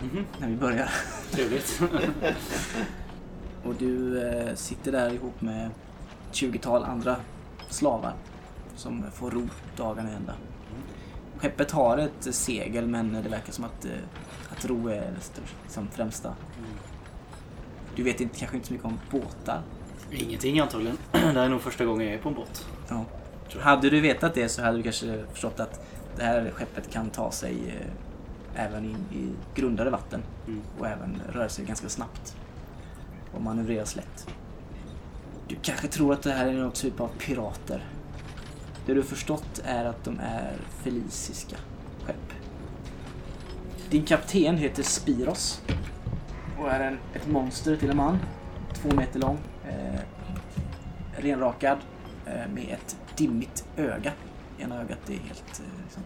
galärslav 0.00 0.12
Mhm. 0.12 0.26
när 0.38 0.48
vi 0.48 0.56
börjar. 0.56 0.90
Trevligt. 1.30 1.80
Och 3.64 3.74
du 3.74 4.22
eh, 4.28 4.54
sitter 4.54 4.92
där 4.92 5.10
ihop 5.10 5.40
med 5.40 5.66
ett 5.66 5.72
20-tal 6.32 6.84
andra 6.84 7.16
slavar 7.68 8.12
som 8.76 9.04
får 9.14 9.30
ro 9.30 9.48
dagarna 9.76 10.10
ända. 10.10 10.34
Skeppet 11.38 11.70
har 11.70 11.98
ett 11.98 12.34
segel 12.34 12.86
men 12.86 13.12
det 13.12 13.28
verkar 13.28 13.52
som 13.52 13.64
att, 13.64 13.84
eh, 13.84 13.90
att 14.52 14.64
ro 14.64 14.88
är 14.88 15.00
det 15.16 15.20
största, 15.20 15.56
som 15.68 15.88
främsta. 15.88 16.34
Du 17.96 18.02
vet 18.02 18.20
inte, 18.20 18.38
kanske 18.38 18.56
inte 18.56 18.66
så 18.68 18.72
mycket 18.72 18.86
om 18.86 18.98
båtar. 19.10 19.62
Ingenting 20.10 20.60
antagligen. 20.60 20.98
Det 21.12 21.18
här 21.18 21.36
är 21.44 21.48
nog 21.48 21.60
första 21.60 21.84
gången 21.84 22.06
jag 22.06 22.14
är 22.14 22.18
på 22.22 22.28
en 22.28 22.34
båt. 22.34 22.66
Ja. 22.88 23.04
Hade 23.60 23.90
du 23.90 24.00
vetat 24.00 24.34
det 24.34 24.48
så 24.48 24.62
hade 24.62 24.76
du 24.76 24.82
kanske 24.82 25.24
förstått 25.32 25.60
att 25.60 25.80
det 26.16 26.22
här 26.24 26.50
skeppet 26.50 26.90
kan 26.90 27.10
ta 27.10 27.30
sig 27.30 27.56
eh, 27.68 27.86
även 28.56 28.84
in 28.84 29.04
i 29.12 29.32
grundare 29.60 29.90
vatten 29.90 30.22
Mm. 30.46 30.62
och 30.78 30.86
även 30.86 31.22
röra 31.32 31.48
sig 31.48 31.64
ganska 31.64 31.88
snabbt 31.88 32.36
och 33.34 33.42
manövreras 33.42 33.96
lätt. 33.96 34.28
Du 35.48 35.56
kanske 35.62 35.88
tror 35.88 36.12
att 36.12 36.22
det 36.22 36.32
här 36.32 36.46
är 36.46 36.52
någon 36.52 36.72
typ 36.72 37.00
av 37.00 37.08
pirater. 37.18 37.84
Det 38.86 38.94
du 38.94 39.02
förstått 39.02 39.62
är 39.64 39.84
att 39.84 40.04
de 40.04 40.20
är 40.20 40.52
feliciska 40.82 41.56
skepp. 42.06 42.32
Din 43.90 44.04
kapten 44.04 44.56
heter 44.56 44.82
Spiros 44.82 45.62
och 46.58 46.70
är 46.70 46.80
en, 46.80 46.98
ett 47.14 47.26
monster 47.28 47.76
till 47.76 47.90
en 47.90 47.96
man. 47.96 48.18
Två 48.74 48.96
meter 48.96 49.20
lång. 49.20 49.38
Eh, 49.68 50.00
renrakad 51.16 51.78
eh, 52.26 52.48
med 52.54 52.68
ett 52.72 52.96
dimmigt 53.16 53.64
öga. 53.76 54.12
Ena 54.58 54.80
ögat 54.80 55.10
är 55.10 55.12
helt 55.12 55.60
eh, 55.60 55.82
liksom, 55.84 56.02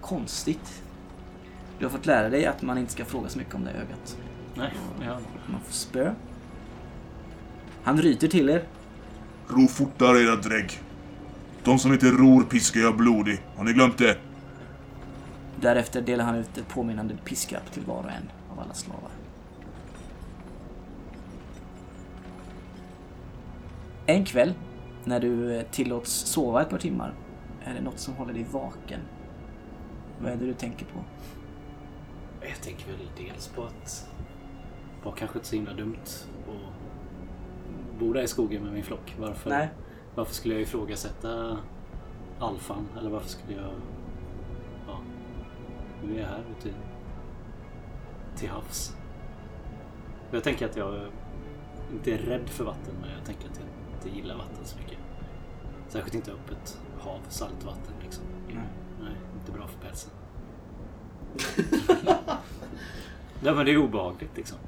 konstigt. 0.00 0.82
Du 1.80 1.86
har 1.86 1.90
fått 1.90 2.06
lära 2.06 2.28
dig 2.28 2.46
att 2.46 2.62
man 2.62 2.78
inte 2.78 2.92
ska 2.92 3.04
fråga 3.04 3.28
så 3.28 3.38
mycket 3.38 3.54
om 3.54 3.64
det 3.64 3.70
ögat. 3.70 4.18
Nej, 4.54 4.72
ja. 5.04 5.18
Man 5.46 5.60
får 5.60 5.72
spö. 5.72 6.14
Han 7.82 8.02
ryter 8.02 8.28
till 8.28 8.50
er. 8.50 8.64
Ro 9.48 9.66
fortare 9.66 10.18
era 10.18 10.36
drägg. 10.36 10.80
De 11.64 11.78
som 11.78 11.92
inte 11.92 12.06
ror 12.06 12.42
piskar 12.42 12.80
jag 12.80 12.96
blodig. 12.96 13.42
Har 13.56 13.64
ni 13.64 13.72
glömt 13.72 13.98
det? 13.98 14.18
Därefter 15.60 16.02
delar 16.02 16.24
han 16.24 16.34
ut 16.34 16.58
ett 16.58 16.68
påminnande 16.68 17.16
piskrapp 17.24 17.72
till 17.72 17.82
var 17.82 18.02
och 18.02 18.10
en 18.10 18.30
av 18.52 18.60
alla 18.60 18.74
slavar. 18.74 19.10
En 24.06 24.24
kväll, 24.24 24.54
när 25.04 25.20
du 25.20 25.56
eh, 25.56 25.62
tillåts 25.62 26.12
sova 26.12 26.62
ett 26.62 26.70
par 26.70 26.78
timmar, 26.78 27.14
är 27.64 27.74
det 27.74 27.80
något 27.80 27.98
som 27.98 28.14
håller 28.14 28.32
dig 28.32 28.46
vaken. 28.52 29.00
Vad 30.22 30.32
är 30.32 30.36
det 30.36 30.46
du 30.46 30.54
tänker 30.54 30.86
på? 30.86 31.04
Jag 32.40 32.62
tänker 32.62 32.86
väl 32.86 33.08
dels 33.16 33.48
på 33.48 33.62
att 33.62 34.10
var 35.02 35.12
kanske 35.12 35.38
inte 35.38 35.48
så 35.48 35.56
himla 35.56 35.72
dumt 35.72 36.26
att 36.48 37.98
bo 38.00 38.12
där 38.12 38.22
i 38.22 38.28
skogen 38.28 38.62
med 38.62 38.72
min 38.72 38.82
flock. 38.82 39.16
Varför, 39.18 39.50
Nej. 39.50 39.68
varför 40.14 40.34
skulle 40.34 40.54
jag 40.54 40.62
ifrågasätta 40.62 41.58
alfan? 42.38 42.88
Eller 42.98 43.10
varför 43.10 43.28
skulle 43.28 43.54
jag... 43.54 43.72
Ja, 44.86 45.00
nu 46.04 46.16
är 46.16 46.20
jag 46.20 46.28
här 46.28 46.44
ute 46.58 46.74
till 48.36 48.48
havs. 48.48 48.96
Jag 50.30 50.44
tänker 50.44 50.68
att 50.68 50.76
jag 50.76 51.06
inte 51.92 52.12
är 52.14 52.18
rädd 52.18 52.48
för 52.48 52.64
vatten, 52.64 52.94
men 53.00 53.10
jag 53.10 53.24
tänker 53.24 53.48
att 53.48 53.60
jag 53.60 53.68
inte 53.94 54.18
gillar 54.18 54.36
vatten 54.36 54.64
så 54.64 54.78
mycket. 54.78 54.98
Särskilt 55.88 56.14
inte 56.14 56.32
öppet 56.32 56.80
hav, 57.00 57.20
saltvatten 57.28 57.94
liksom. 58.02 58.24
Nej. 58.48 58.64
Nej, 59.00 59.14
inte 59.40 59.52
bra 59.52 59.66
för 59.66 59.78
pälsen. 59.78 60.12
Nej 63.42 63.54
men 63.54 63.66
det 63.66 63.72
är 63.72 63.76
obehagligt 63.76 64.36
liksom. 64.36 64.58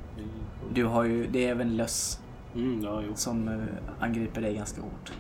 Du 0.75 0.85
har 0.85 1.05
ju, 1.05 1.27
det 1.27 1.47
är 1.47 1.51
även 1.51 1.77
löss 1.77 2.23
Mm, 2.55 2.83
ja, 2.85 3.03
som 3.15 3.49
eh, 3.49 4.05
angriper 4.05 4.41
dig 4.41 4.55
ganska 4.55 4.83
hårt. 4.83 5.13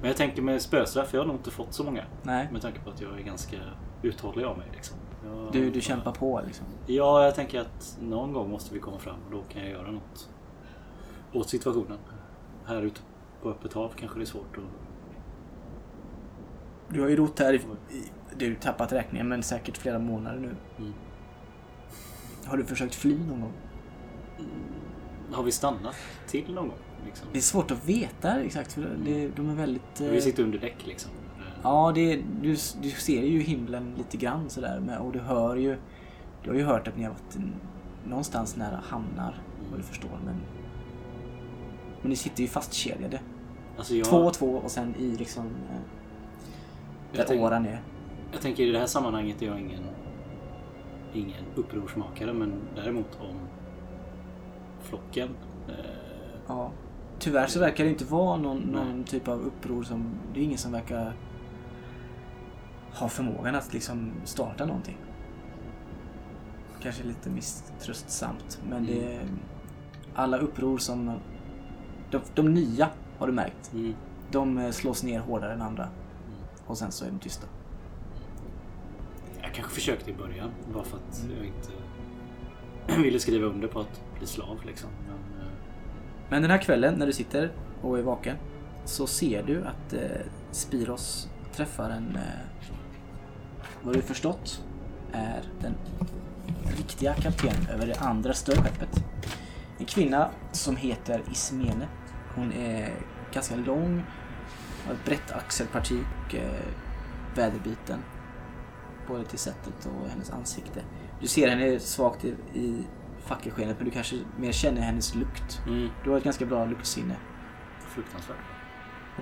Men 0.00 0.08
jag 0.08 0.16
tänker 0.16 0.42
med 0.42 0.62
spöstraff, 0.62 1.14
jag 1.14 1.20
har 1.20 1.26
nog 1.26 1.36
inte 1.36 1.50
fått 1.50 1.74
så 1.74 1.84
många. 1.84 2.04
Nej, 2.22 2.48
Med 2.52 2.62
tanke 2.62 2.80
på 2.80 2.90
att 2.90 3.00
jag 3.00 3.18
är 3.18 3.22
ganska 3.22 3.56
uthållig 4.02 4.44
av 4.44 4.58
mig. 4.58 4.66
Liksom. 4.72 4.96
Jag, 5.24 5.52
du, 5.52 5.70
du 5.70 5.80
kämpar 5.80 6.12
på 6.12 6.42
liksom. 6.46 6.66
Ja, 6.86 7.24
jag 7.24 7.34
tänker 7.34 7.60
att 7.60 7.98
någon 8.00 8.32
gång 8.32 8.50
måste 8.50 8.74
vi 8.74 8.80
komma 8.80 8.98
fram 8.98 9.16
och 9.26 9.32
då 9.32 9.42
kan 9.42 9.62
jag 9.62 9.70
göra 9.70 9.90
något 9.90 10.28
åt 11.32 11.48
situationen. 11.48 11.98
Här 12.64 12.82
ute 12.82 13.00
på 13.42 13.50
öppet 13.50 13.72
hav 13.72 13.92
kanske 13.96 14.18
det 14.18 14.24
är 14.24 14.26
svårt 14.26 14.56
att... 14.56 14.64
Du 16.94 17.00
har 17.00 17.08
ju 17.08 17.16
rott 17.16 17.38
här 17.38 17.52
i, 17.52 17.56
i 17.96 18.10
du 18.38 18.48
har 18.48 18.54
tappat 18.54 18.92
räkningen, 18.92 19.28
men 19.28 19.42
säkert 19.42 19.76
flera 19.78 19.98
månader 19.98 20.38
nu. 20.38 20.54
Mm. 20.78 20.92
Har 22.44 22.56
du 22.56 22.64
försökt 22.64 22.94
fly 22.94 23.18
någon 23.18 23.40
gång? 23.40 23.52
Har 25.32 25.42
vi 25.42 25.52
stannat 25.52 25.94
till 26.26 26.54
någon 26.54 26.68
gång? 26.68 26.78
Liksom? 27.06 27.28
Det 27.32 27.38
är 27.38 27.42
svårt 27.42 27.70
att 27.70 27.84
veta 27.88 28.40
exakt, 28.40 28.72
för 28.72 28.96
det, 29.04 29.28
de 29.28 29.50
är 29.50 29.54
väldigt... 29.54 30.00
eh, 30.00 30.06
Vi 30.08 30.20
sitter 30.20 30.42
under 30.42 30.58
däck 30.58 30.86
liksom. 30.86 31.10
Ja, 31.62 31.92
det, 31.94 32.16
du, 32.42 32.56
du 32.82 32.90
ser 32.90 33.22
ju 33.22 33.40
himlen 33.40 33.94
lite 33.98 34.16
grann 34.16 34.50
sådär 34.50 34.98
och 35.00 35.12
du 35.12 35.18
hör 35.18 35.56
ju... 35.56 35.76
Du 36.44 36.50
har 36.50 36.56
ju 36.56 36.64
hört 36.64 36.88
att 36.88 36.96
ni 36.96 37.04
har 37.04 37.10
varit 37.10 37.36
någonstans 38.08 38.56
nära 38.56 38.80
hamnar, 38.88 39.42
vad 39.70 39.78
du 39.78 39.82
förstår, 39.82 40.18
men... 40.24 40.34
Men 42.02 42.10
ni 42.10 42.16
sitter 42.16 42.42
ju 42.42 42.48
fastkedjade. 42.48 43.20
Alltså 43.76 43.94
jag, 43.94 44.06
Två 44.06 44.16
och 44.16 44.34
två 44.34 44.50
och 44.56 44.70
sen 44.70 44.94
i 44.98 45.16
liksom... 45.16 45.46
eh, 45.46 47.26
Där 47.26 47.40
åran 47.40 47.66
är. 47.66 47.82
Jag 48.32 48.40
tänker 48.40 48.62
i 48.62 48.70
det 48.70 48.78
här 48.78 48.86
sammanhanget 48.86 49.42
är 49.42 49.46
jag 49.46 49.60
ingen, 49.60 49.84
ingen 51.12 51.44
upprorsmakare 51.54 52.32
men 52.32 52.54
däremot 52.74 53.18
om 53.20 53.36
flocken. 54.80 55.28
Eh, 55.68 56.10
Ja. 56.50 56.70
Tyvärr 57.18 57.46
så 57.46 57.60
verkar 57.60 57.84
det 57.84 57.90
inte 57.90 58.04
vara 58.04 58.36
någon, 58.36 58.58
någon 58.58 59.04
typ 59.04 59.28
av 59.28 59.40
uppror 59.40 59.82
som... 59.82 60.14
Det 60.34 60.40
är 60.40 60.44
ingen 60.44 60.58
som 60.58 60.72
verkar 60.72 61.16
ha 62.92 63.08
förmågan 63.08 63.54
att 63.54 63.72
liksom 63.72 64.12
starta 64.24 64.66
någonting. 64.66 64.96
Kanske 66.82 67.04
lite 67.04 67.30
misströstsamt, 67.30 68.60
men 68.68 68.86
det 68.86 69.14
är 69.14 69.22
alla 70.14 70.38
uppror 70.38 70.78
som... 70.78 71.18
De, 72.10 72.20
de 72.34 72.54
nya, 72.54 72.88
har 73.18 73.26
du 73.26 73.32
märkt, 73.32 73.72
mm. 73.72 73.94
de 74.30 74.58
eh, 74.58 74.70
slås 74.70 75.02
ner 75.02 75.20
hårdare 75.20 75.52
än 75.52 75.62
andra. 75.62 75.88
Och 76.66 76.78
sen 76.78 76.92
så 76.92 77.04
är 77.04 77.10
de 77.10 77.18
tysta. 77.18 77.46
Jag 79.50 79.56
kanske 79.56 79.74
försökte 79.74 80.10
i 80.10 80.14
början 80.14 80.50
bara 80.72 80.84
för 80.84 80.96
att 80.96 81.24
jag 81.36 81.46
inte 81.46 83.02
ville 83.02 83.20
skriva 83.20 83.46
under 83.46 83.68
på 83.68 83.80
att 83.80 84.02
bli 84.18 84.26
slav 84.26 84.60
liksom. 84.66 84.90
Men, 85.06 85.40
eh, 85.40 85.52
Men 86.28 86.42
den 86.42 86.50
här 86.50 86.58
kvällen 86.58 86.94
när 86.94 87.06
du 87.06 87.12
sitter 87.12 87.52
och 87.82 87.98
är 87.98 88.02
vaken 88.02 88.36
så 88.84 89.06
ser 89.06 89.42
du 89.42 89.64
att 89.64 89.92
eh, 89.92 90.00
Spiros 90.50 91.28
träffar 91.52 91.90
en, 91.90 92.16
eh, 92.16 92.22
vad 93.82 93.94
du 93.94 94.02
förstått, 94.02 94.64
är 95.12 95.42
den 95.60 95.74
riktiga 96.76 97.14
kaptenen 97.14 97.66
över 97.74 97.86
det 97.86 98.00
andra 98.00 98.32
större 98.32 98.62
skeppet. 98.62 99.04
En 99.78 99.86
kvinna 99.86 100.30
som 100.52 100.76
heter 100.76 101.22
Ismene. 101.32 101.88
Hon 102.34 102.52
är 102.52 102.92
ganska 103.32 103.56
lång, 103.56 104.04
har 104.86 104.94
ett 104.94 105.04
brett 105.04 105.32
axelparti 105.32 105.98
och 106.26 106.34
eh, 106.34 106.64
väderbiten. 107.36 107.98
Både 109.10 109.24
till 109.24 109.38
sättet 109.38 109.86
och 109.86 110.08
hennes 110.10 110.30
ansikte. 110.30 110.82
Du 111.20 111.26
ser 111.26 111.48
henne 111.48 111.78
svagt 111.80 112.24
i, 112.24 112.34
i 112.54 112.84
fackelskenet 113.20 113.76
men 113.78 113.84
du 113.84 113.90
kanske 113.90 114.16
mer 114.38 114.52
känner 114.52 114.80
hennes 114.82 115.14
lukt. 115.14 115.62
mm, 115.66 115.88
Du 116.04 116.10
har 116.10 116.16
ett 116.18 116.24
ganska 116.24 116.46
bra 116.46 116.64
luktsinne. 116.64 117.16
fruktansvärt. 117.80 118.36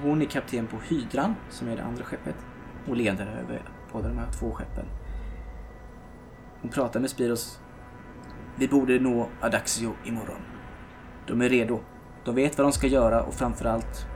Hon 0.03 0.23
är 0.23 0.27
kapten 0.27 0.67
på 0.67 0.77
Hydran, 0.89 1.35
som 1.51 1.69
är 1.69 1.77
det 1.77 1.85
andra 1.85 2.05
skeppet. 2.05 2.37
Och 2.89 2.97
ledare 2.97 3.31
över 3.31 3.63
båda 3.93 4.09
de 4.09 4.19
här 4.19 4.33
två 4.33 4.53
skeppen. 4.53 4.87
Hon 6.63 6.71
pratar 6.71 7.01
med 7.01 7.11
Spiros. 7.11 7.61
Vi 8.57 8.69
borde 8.69 8.99
nå 9.01 9.29
Adaxio 9.41 9.93
imorgon. 10.05 10.41
De 11.27 11.43
är 11.43 11.49
redo. 11.49 11.81
De 12.25 12.35
vet 12.35 12.59
vad 12.59 12.67
de 12.67 12.73
ska 12.73 12.87
göra 12.87 13.23
och 13.23 13.35
framförallt, 13.35 14.07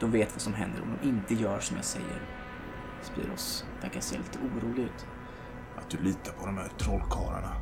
de 0.00 0.10
vet 0.10 0.32
vad 0.32 0.40
som 0.40 0.54
händer 0.54 0.82
om 0.82 0.96
de 1.02 1.08
inte 1.08 1.34
gör 1.34 1.60
som 1.60 1.76
jag 1.76 1.84
säger. 1.84 2.22
Spiros 3.02 3.64
verkar 3.82 4.00
se 4.00 4.18
lite 4.18 4.38
orolig 4.38 4.82
ut 4.82 5.06
inte 5.92 6.04
du 6.04 6.08
litar 6.08 6.32
på 6.32 6.46
de 6.46 6.56
här 6.56 6.68
trollkarlarna. 6.78 7.56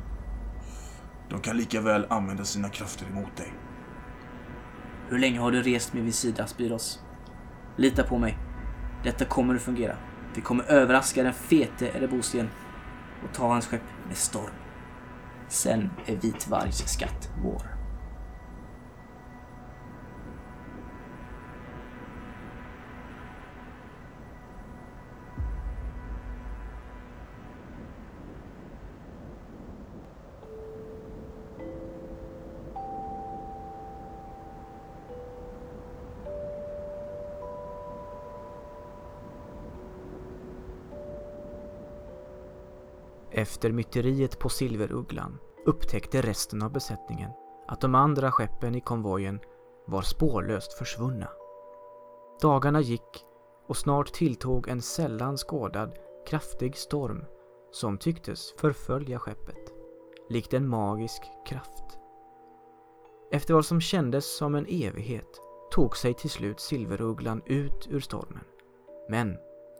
De 1.29 1.39
kan 1.39 1.57
lika 1.57 1.81
väl 1.81 2.05
använda 2.09 2.45
sina 2.45 2.69
krafter 2.69 3.05
emot 3.05 3.37
dig. 3.37 3.53
Hur 5.09 5.19
länge 5.19 5.39
har 5.39 5.51
du 5.51 5.61
rest 5.61 5.93
med 5.93 6.03
vid 6.03 6.15
sida, 6.15 6.47
Spiros? 6.47 6.99
Lita 7.77 8.03
på 8.03 8.17
mig. 8.17 8.37
Detta 9.03 9.25
kommer 9.25 9.55
att 9.55 9.61
fungera. 9.61 9.95
Vi 10.35 10.41
kommer 10.41 10.63
överraska 10.63 11.23
den 11.23 11.33
fete 11.33 11.87
Erebosien 11.87 12.49
och 13.23 13.33
ta 13.33 13.47
hans 13.47 13.67
skepp 13.67 13.81
med 14.07 14.17
storm. 14.17 14.53
Sen 15.47 15.89
är 16.05 16.15
Vitvargs 16.15 16.87
skatt 16.87 17.29
vår. 17.43 17.80
Efter 43.61 43.71
myteriet 43.71 44.39
på 44.39 44.49
Silverugglan 44.49 45.37
upptäckte 45.65 46.21
resten 46.21 46.61
av 46.61 46.71
besättningen 46.71 47.31
att 47.67 47.81
de 47.81 47.95
andra 47.95 48.31
skeppen 48.31 48.75
i 48.75 48.81
konvojen 48.81 49.39
var 49.87 50.01
spårlöst 50.01 50.73
försvunna. 50.73 51.29
Dagarna 52.41 52.81
gick 52.81 53.25
och 53.67 53.77
snart 53.77 54.13
tilltog 54.13 54.67
en 54.67 54.81
sällan 54.81 55.37
skådad 55.37 55.97
kraftig 56.27 56.77
storm 56.77 57.25
som 57.71 57.97
tycktes 57.97 58.53
förfölja 58.57 59.19
skeppet, 59.19 59.73
likt 60.29 60.53
en 60.53 60.67
magisk 60.67 61.23
kraft. 61.47 61.99
Efter 63.31 63.53
vad 63.53 63.65
som 63.65 63.81
kändes 63.81 64.37
som 64.37 64.55
en 64.55 64.65
evighet 64.69 65.41
tog 65.71 65.97
sig 65.97 66.13
till 66.13 66.29
slut 66.29 66.59
Silverugglan 66.59 67.41
ut 67.45 67.87
ur 67.89 67.99
stormen, 67.99 68.45
men 69.09 69.37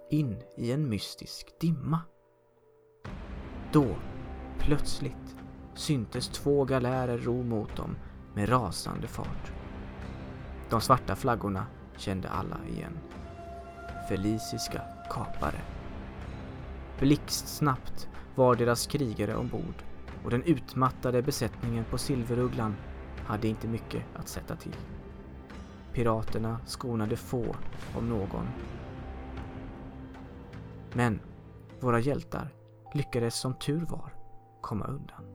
in 0.10 0.44
i 0.58 0.72
en 0.72 0.90
mystisk 0.90 1.60
dimma. 1.60 2.00
Då, 3.72 3.96
plötsligt, 4.60 5.36
syntes 5.74 6.28
två 6.28 6.66
galärer 6.66 7.18
ro 7.18 7.44
mot 7.44 7.76
dem 7.76 7.96
med 8.34 8.50
rasande 8.50 9.08
fart. 9.08 9.52
De 10.70 10.82
svarta 10.82 11.16
flaggorna 11.16 11.66
kände 11.98 12.30
alla 12.30 12.58
igen. 12.74 12.98
Feliciska 14.10 14.82
kapare. 15.10 15.62
Blixtsnabbt 17.00 18.10
var 18.36 18.56
deras 18.56 18.88
krigare 18.88 19.36
ombord 19.36 19.84
och 20.24 20.30
den 20.30 20.44
utmattade 20.44 21.22
besättningen 21.22 21.86
på 21.86 21.98
Silverugglan 21.98 22.76
hade 23.26 23.48
inte 23.48 23.68
mycket 23.68 24.04
att 24.16 24.28
sätta 24.28 24.56
till. 24.56 24.76
Piraterna 25.94 26.60
skonade 26.66 27.18
få, 27.18 27.56
om 27.98 28.10
någon. 28.10 28.48
Men 30.94 31.20
våra 31.80 32.00
hjältar 32.00 32.50
lyckades 32.96 33.36
som 33.36 33.54
tur 33.54 33.86
var 33.86 34.14
komma 34.62 34.86
undan. 34.86 35.26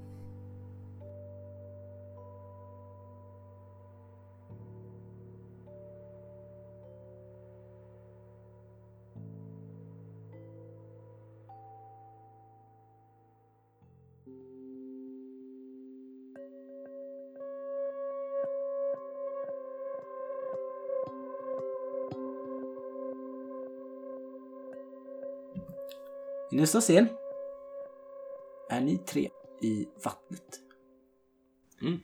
I 26.50 26.56
nästa 26.56 26.80
scen 26.80 27.08
är 28.76 28.80
ni 28.80 28.98
tre 28.98 29.28
i 29.62 29.86
vattnet. 30.04 30.60
Mm. 31.82 32.00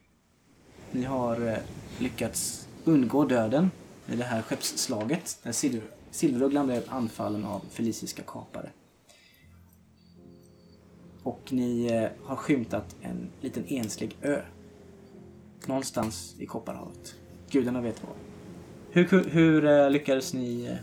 Ni 0.93 1.03
har 1.03 1.49
eh, 1.49 1.59
lyckats 1.99 2.68
undgå 2.85 3.25
döden 3.25 3.70
i 4.07 4.16
det 4.16 4.25
här 4.25 4.43
skeppsslaget 4.43 5.39
där 5.43 5.53
Silver, 5.53 5.89
Silverugglan 6.11 6.66
blev 6.66 6.83
anfallen 6.89 7.45
av 7.45 7.61
feliciska 7.70 8.23
kapare. 8.23 8.70
Och 11.23 11.53
ni 11.53 11.87
eh, 11.87 12.27
har 12.27 12.37
skymtat 12.37 12.97
en 13.01 13.31
liten 13.41 13.64
enslig 13.66 14.16
ö. 14.23 14.43
Någonstans 15.66 16.37
i 16.39 16.47
Kopparhavet. 16.47 17.14
Gudarna 17.51 17.81
vet 17.81 18.03
var. 18.03 18.14
Hur, 18.91 19.25
hur, 19.25 19.64
eh, 19.64 19.91
lyckades 19.91 20.35
ni 20.35 20.79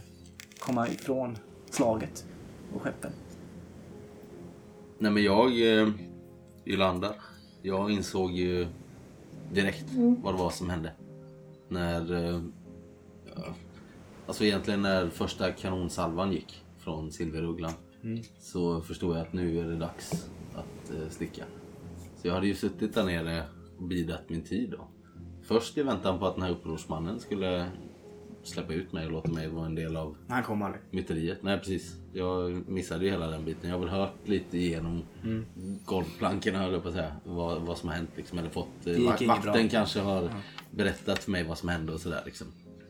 komma 0.59 0.87
ifrån 0.87 1.37
slaget 1.69 2.25
och 2.73 2.81
skeppen? 2.81 3.11
Nej 5.01 5.11
men 5.11 5.23
jag, 5.23 5.79
eh, 5.79 5.89
Ylander, 6.65 7.15
jag 7.61 7.91
insåg 7.91 8.31
ju 8.31 8.67
direkt 9.53 9.85
vad 10.23 10.33
det 10.33 10.37
var 10.37 10.49
som 10.49 10.69
hände. 10.69 10.91
När, 11.67 12.13
eh, 12.13 12.41
alltså 14.27 14.43
egentligen 14.43 14.81
när 14.81 15.09
första 15.09 15.51
kanonsalvan 15.51 16.31
gick 16.31 16.63
från 16.77 17.11
Silverugglan 17.11 17.73
så 18.39 18.81
förstod 18.81 19.15
jag 19.15 19.21
att 19.21 19.33
nu 19.33 19.59
är 19.59 19.63
det 19.63 19.75
dags 19.75 20.29
att 20.55 20.91
eh, 20.91 21.09
sticka. 21.09 21.43
Så 22.15 22.27
jag 22.27 22.33
hade 22.33 22.47
ju 22.47 22.55
suttit 22.55 22.93
där 22.93 23.05
nere 23.05 23.43
och 23.77 23.83
bidat 23.83 24.29
min 24.29 24.41
tid 24.41 24.69
då. 24.71 24.87
Först 25.41 25.77
i 25.77 25.83
väntan 25.83 26.19
på 26.19 26.27
att 26.27 26.35
den 26.35 26.43
här 26.43 26.51
upprorsmannen 26.51 27.19
skulle 27.19 27.71
släppa 28.49 28.73
ut 28.73 28.93
mig 28.93 29.05
och 29.05 29.11
låta 29.11 29.31
mig 29.31 29.47
vara 29.47 29.65
en 29.65 29.75
del 29.75 29.97
av 29.97 30.15
Han 30.27 30.43
kom 30.43 30.61
aldrig. 30.61 30.81
myteriet. 30.91 31.43
Nej 31.43 31.57
precis. 31.57 31.95
Jag 32.13 32.69
missade 32.69 33.05
ju 33.05 33.11
hela 33.11 33.27
den 33.27 33.45
biten. 33.45 33.69
Jag 33.69 33.77
har 33.77 33.85
väl 33.85 33.89
hört 33.89 34.13
lite 34.27 34.57
igenom 34.57 35.01
Mm. 35.23 35.45
golvplankorna 35.85 36.59
höll 36.59 36.73
jag 36.73 36.81
på 36.83 36.87
att 36.89 36.93
säga. 36.95 37.15
Vad, 37.25 37.61
vad 37.61 37.77
som 37.77 37.89
har 37.89 37.95
hänt 37.95 38.09
liksom. 38.15 38.37
Eller 38.39 38.49
fått 38.49 38.67
eh, 38.85 38.93
gick 38.93 39.21
inget 39.21 39.27
vakten 39.27 39.69
kanske 39.69 39.99
har 39.99 40.29
berättat 40.71 41.19
för 41.23 41.31
mig 41.31 41.43
vad 41.43 41.57
som 41.57 41.69
hände 41.69 41.93
och 41.93 41.99
sådär 41.99 42.21
liksom. 42.25 42.47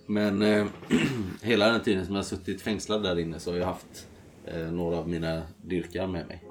Men 0.08 0.42
eh, 0.42 0.66
hela 1.42 1.72
den 1.72 1.82
tiden 1.82 2.06
som 2.06 2.16
jag 2.16 2.20
har 2.22 2.26
suttit 2.26 2.62
fängslad 2.62 3.04
där 3.04 3.20
inne 3.20 3.40
så 3.40 3.52
har 3.52 3.58
jag 3.58 3.66
haft 3.66 4.08
eh, 4.46 4.72
några 4.72 4.98
av 4.98 5.10
mina 5.10 5.42
dyrkar 5.62 6.08
med 6.08 6.28
mig. 6.28 6.44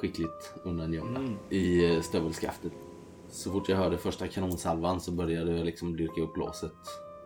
Skickligt 0.00 0.54
undangömda 0.64 1.20
Mm. 1.20 1.34
i 1.50 1.94
eh, 1.94 2.00
stövelskaftet. 2.00 2.72
Så 3.30 3.52
fort 3.52 3.68
jag 3.68 3.76
hörde 3.76 3.98
första 3.98 4.26
kanonsalvan 4.28 5.00
så 5.00 5.12
började 5.12 5.56
jag 5.56 5.64
liksom 5.66 5.96
dyrka 5.96 6.20
upp 6.20 6.36
låset 6.36 6.72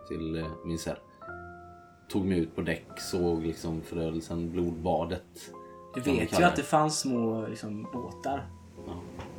till 0.08 0.36
eh, 0.36 0.46
min 0.64 0.78
cell 0.78 0.96
tog 2.08 2.24
mig 2.24 2.38
ut 2.38 2.54
på 2.56 2.60
däck, 2.62 2.86
såg 3.00 3.42
liksom 3.42 3.82
förödelsen, 3.82 4.50
blodbadet. 4.52 5.50
Du 5.94 6.00
vet 6.00 6.40
ju 6.40 6.44
att 6.44 6.56
det 6.56 6.62
fanns 6.62 7.00
små 7.00 7.46
liksom, 7.46 7.82
båtar. 7.92 8.46
Ja. 8.86 8.92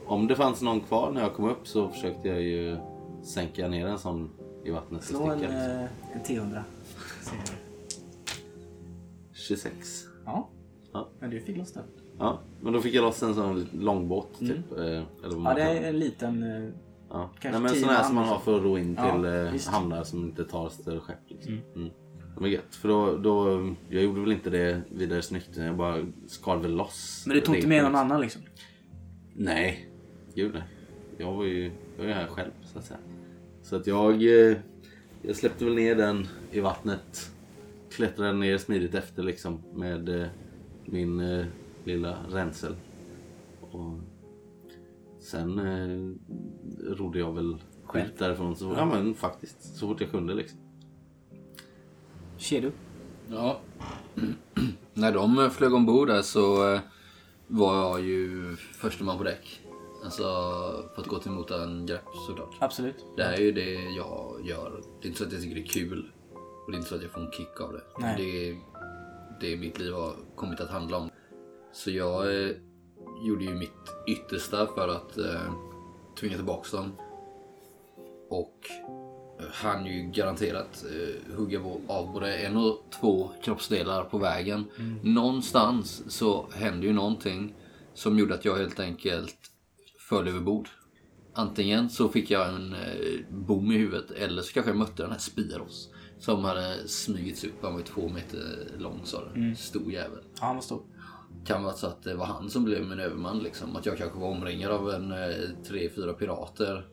Om 0.05 0.27
det 0.27 0.35
fanns 0.35 0.61
någon 0.61 0.81
kvar 0.81 1.11
när 1.11 1.21
jag 1.21 1.33
kom 1.33 1.45
upp 1.49 1.67
så 1.67 1.89
försökte 1.89 2.27
jag 2.27 2.41
ju 2.41 2.77
sänka 3.23 3.67
ner 3.67 3.87
en 3.87 3.99
sån 3.99 4.29
i 4.65 4.71
vattnet 4.71 5.03
Slå 5.03 5.23
en, 5.27 5.39
liksom. 5.39 5.55
eh, 5.57 5.81
en 6.13 6.21
T100. 6.25 6.61
Ser 7.21 7.35
du. 7.45 7.53
26. 9.33 10.03
Ja. 10.25 10.49
Ja. 10.93 11.09
Men 11.19 11.29
du 11.29 11.41
fick 11.41 11.57
loss 11.57 11.73
den. 11.73 11.83
Ja, 12.19 12.39
men 12.61 12.73
då 12.73 12.81
fick 12.81 12.93
jag 12.95 13.01
loss 13.01 13.23
en 13.23 13.35
sån 13.35 13.67
långbåt 13.73 14.39
typ. 14.39 14.71
eh, 14.71 14.79
Eller 14.85 15.35
vad 15.35 15.51
Ja, 15.51 15.55
det 15.55 15.61
är 15.61 15.89
en 15.89 15.99
liten... 15.99 16.43
eh, 16.43 16.69
Ja. 17.11 17.29
Kanske 17.39 17.59
Nej, 17.59 17.71
men 17.71 17.81
sån 17.81 17.89
här 17.89 17.95
man 17.97 18.05
som 18.05 18.15
man 18.15 18.23
har 18.27 18.35
liksom. 18.35 18.45
för 18.53 18.57
att 18.59 18.63
ro 18.63 18.77
in 18.77 18.95
Ja, 18.99 19.11
till 19.11 19.51
visst. 19.53 19.67
hamnar 19.67 20.03
som 20.03 20.19
inte 20.23 20.43
tar 20.45 20.69
större 20.69 20.99
skepp. 20.99 21.17
Liksom. 21.27 21.61
Mm. 21.75 21.89
Det 22.39 22.43
var 22.43 22.49
gött. 22.49 22.75
För 22.75 22.89
då, 22.89 23.17
då, 23.17 23.69
jag 23.89 24.03
gjorde 24.03 24.21
väl 24.21 24.31
inte 24.31 24.49
det 24.49 24.81
vidare 24.89 25.21
snyggt. 25.21 25.49
Jag 25.57 25.77
bara 25.77 26.05
skar 26.27 26.57
väl 26.57 26.75
loss. 26.75 27.23
Men 27.27 27.35
du 27.35 27.41
tog 27.41 27.55
inte 27.55 27.67
med 27.67 27.83
någon 27.83 27.95
annan 27.95 28.21
liksom? 28.21 28.41
Nej, 29.33 29.89
gud 30.35 30.53
nej. 30.53 30.63
Jag 31.17 31.33
var 31.33 31.43
ju 31.43 31.63
jag 31.97 32.03
var 32.03 32.05
ju 32.05 32.13
här 32.13 32.27
själv 32.27 32.51
så 32.63 32.79
att 32.79 32.85
säga. 32.85 32.99
Så 33.61 33.75
att 33.75 33.87
jag, 33.87 34.13
eh, 34.13 34.57
jag 35.21 35.35
släppte 35.35 35.65
väl 35.65 35.75
ner 35.75 35.95
den 35.95 36.27
i 36.51 36.59
vattnet. 36.59 37.31
Klättrade 37.91 38.33
ner 38.33 38.57
smidigt 38.57 38.95
efter 38.95 39.23
liksom 39.23 39.61
med 39.73 40.09
eh, 40.09 40.27
min 40.85 41.19
eh, 41.19 41.45
lilla 41.83 42.17
ränsel. 42.29 42.75
Och 43.61 43.99
sen 45.19 45.59
rodde 46.81 47.19
jag 47.19 47.33
väl 47.33 47.57
ut 47.93 48.17
därifrån. 48.17 48.55
Så, 48.55 48.73
ja 48.77 48.85
men 48.85 49.13
faktiskt, 49.13 49.75
så 49.75 49.87
fort 49.87 50.01
jag 50.01 50.11
kunde 50.11 50.33
liksom. 50.33 50.68
Ser 52.39 52.61
du? 52.61 52.71
Ja. 53.29 53.59
När 54.93 55.11
de 55.11 55.49
flög 55.51 55.73
ombord 55.73 56.07
där 56.07 56.21
så 56.21 56.73
eh, 56.73 56.79
var 57.47 57.75
jag 57.75 58.01
ju 58.01 58.55
första 58.55 59.03
man 59.03 59.17
på 59.17 59.23
däck. 59.23 59.61
Alltså 60.03 60.23
för 60.95 61.01
att 61.01 61.07
gå 61.07 61.19
till 61.19 61.31
motangrepp 61.31 62.05
såklart. 62.27 62.55
Absolut. 62.59 63.05
Det 63.17 63.23
här 63.23 63.33
är 63.33 63.41
ju 63.41 63.51
det 63.51 63.73
jag 63.73 64.41
gör. 64.43 64.81
Det 65.01 65.07
är 65.07 65.09
inte 65.09 65.19
så 65.19 65.25
att 65.25 65.33
jag 65.33 65.41
tycker 65.41 65.55
det 65.55 65.61
är 65.61 65.67
kul. 65.67 66.11
Och 66.65 66.71
det 66.71 66.75
är 66.75 66.77
inte 66.77 66.89
så 66.89 66.95
att 66.95 67.01
jag 67.01 67.11
får 67.11 67.21
en 67.21 67.31
kick 67.31 67.61
av 67.61 67.73
det. 67.73 67.81
Nej. 67.99 68.15
Det 68.17 68.49
är 68.49 68.57
det 69.41 69.57
mitt 69.57 69.79
liv 69.79 69.93
har 69.93 70.13
kommit 70.35 70.59
att 70.59 70.69
handla 70.69 70.97
om. 70.97 71.09
Så 71.73 71.91
jag 71.91 72.43
eh, 72.43 72.51
gjorde 73.21 73.43
ju 73.43 73.53
mitt 73.53 73.93
yttersta 74.07 74.67
för 74.67 74.87
att 74.87 75.17
eh, 75.17 75.53
tvinga 76.19 76.35
tillbaka 76.35 76.77
dem. 76.77 76.91
Och 78.29 78.69
han 79.51 79.85
ju 79.85 80.11
garanterat 80.11 80.85
eh, 80.91 81.35
hugga 81.35 81.59
av 81.87 82.13
både 82.13 82.37
en 82.37 82.57
och 82.57 82.83
två 82.99 83.31
kroppsdelar 83.43 84.03
på 84.03 84.17
vägen. 84.17 84.65
Någonstans 85.03 86.03
så 86.07 86.49
hände 86.53 86.87
ju 86.87 86.93
någonting 86.93 87.53
som 87.93 88.19
gjorde 88.19 88.33
att 88.33 88.45
jag 88.45 88.57
helt 88.57 88.79
enkelt 88.79 89.37
föll 90.09 90.27
över 90.27 90.39
bord. 90.39 90.69
Antingen 91.33 91.89
så 91.89 92.09
fick 92.09 92.31
jag 92.31 92.49
en 92.49 92.73
eh, 92.73 93.19
bom 93.29 93.71
i 93.71 93.77
huvudet 93.77 94.11
eller 94.11 94.41
så 94.41 94.53
kanske 94.53 94.71
jag 94.71 94.77
mötte 94.77 95.03
den 95.03 95.11
här 95.11 95.19
Spiros. 95.19 95.89
Som 96.19 96.43
hade 96.43 96.87
smygits 96.87 97.43
upp. 97.43 97.53
Han 97.61 97.71
var 97.71 97.79
ju 97.79 97.85
två 97.85 98.09
meter 98.09 98.67
lång 98.77 99.01
sa 99.03 99.23
du. 99.33 99.55
Stor 99.55 99.91
jävel. 99.91 100.19
Ja, 100.39 100.45
han 100.45 100.55
var 100.55 100.61
stor. 100.61 100.81
Kan 101.45 101.63
vara 101.63 101.73
så 101.73 101.87
att 101.87 102.03
det 102.03 102.15
var 102.15 102.25
han 102.25 102.49
som 102.49 102.63
blev 102.63 102.85
min 102.85 102.99
överman 102.99 103.39
liksom. 103.39 103.75
Att 103.75 103.85
jag 103.85 103.97
kanske 103.97 104.19
var 104.19 104.27
omringad 104.27 104.71
av 104.71 104.89
en 104.89 105.11
eh, 105.11 105.29
tre, 105.67 105.89
fyra 105.95 106.13
pirater. 106.13 106.87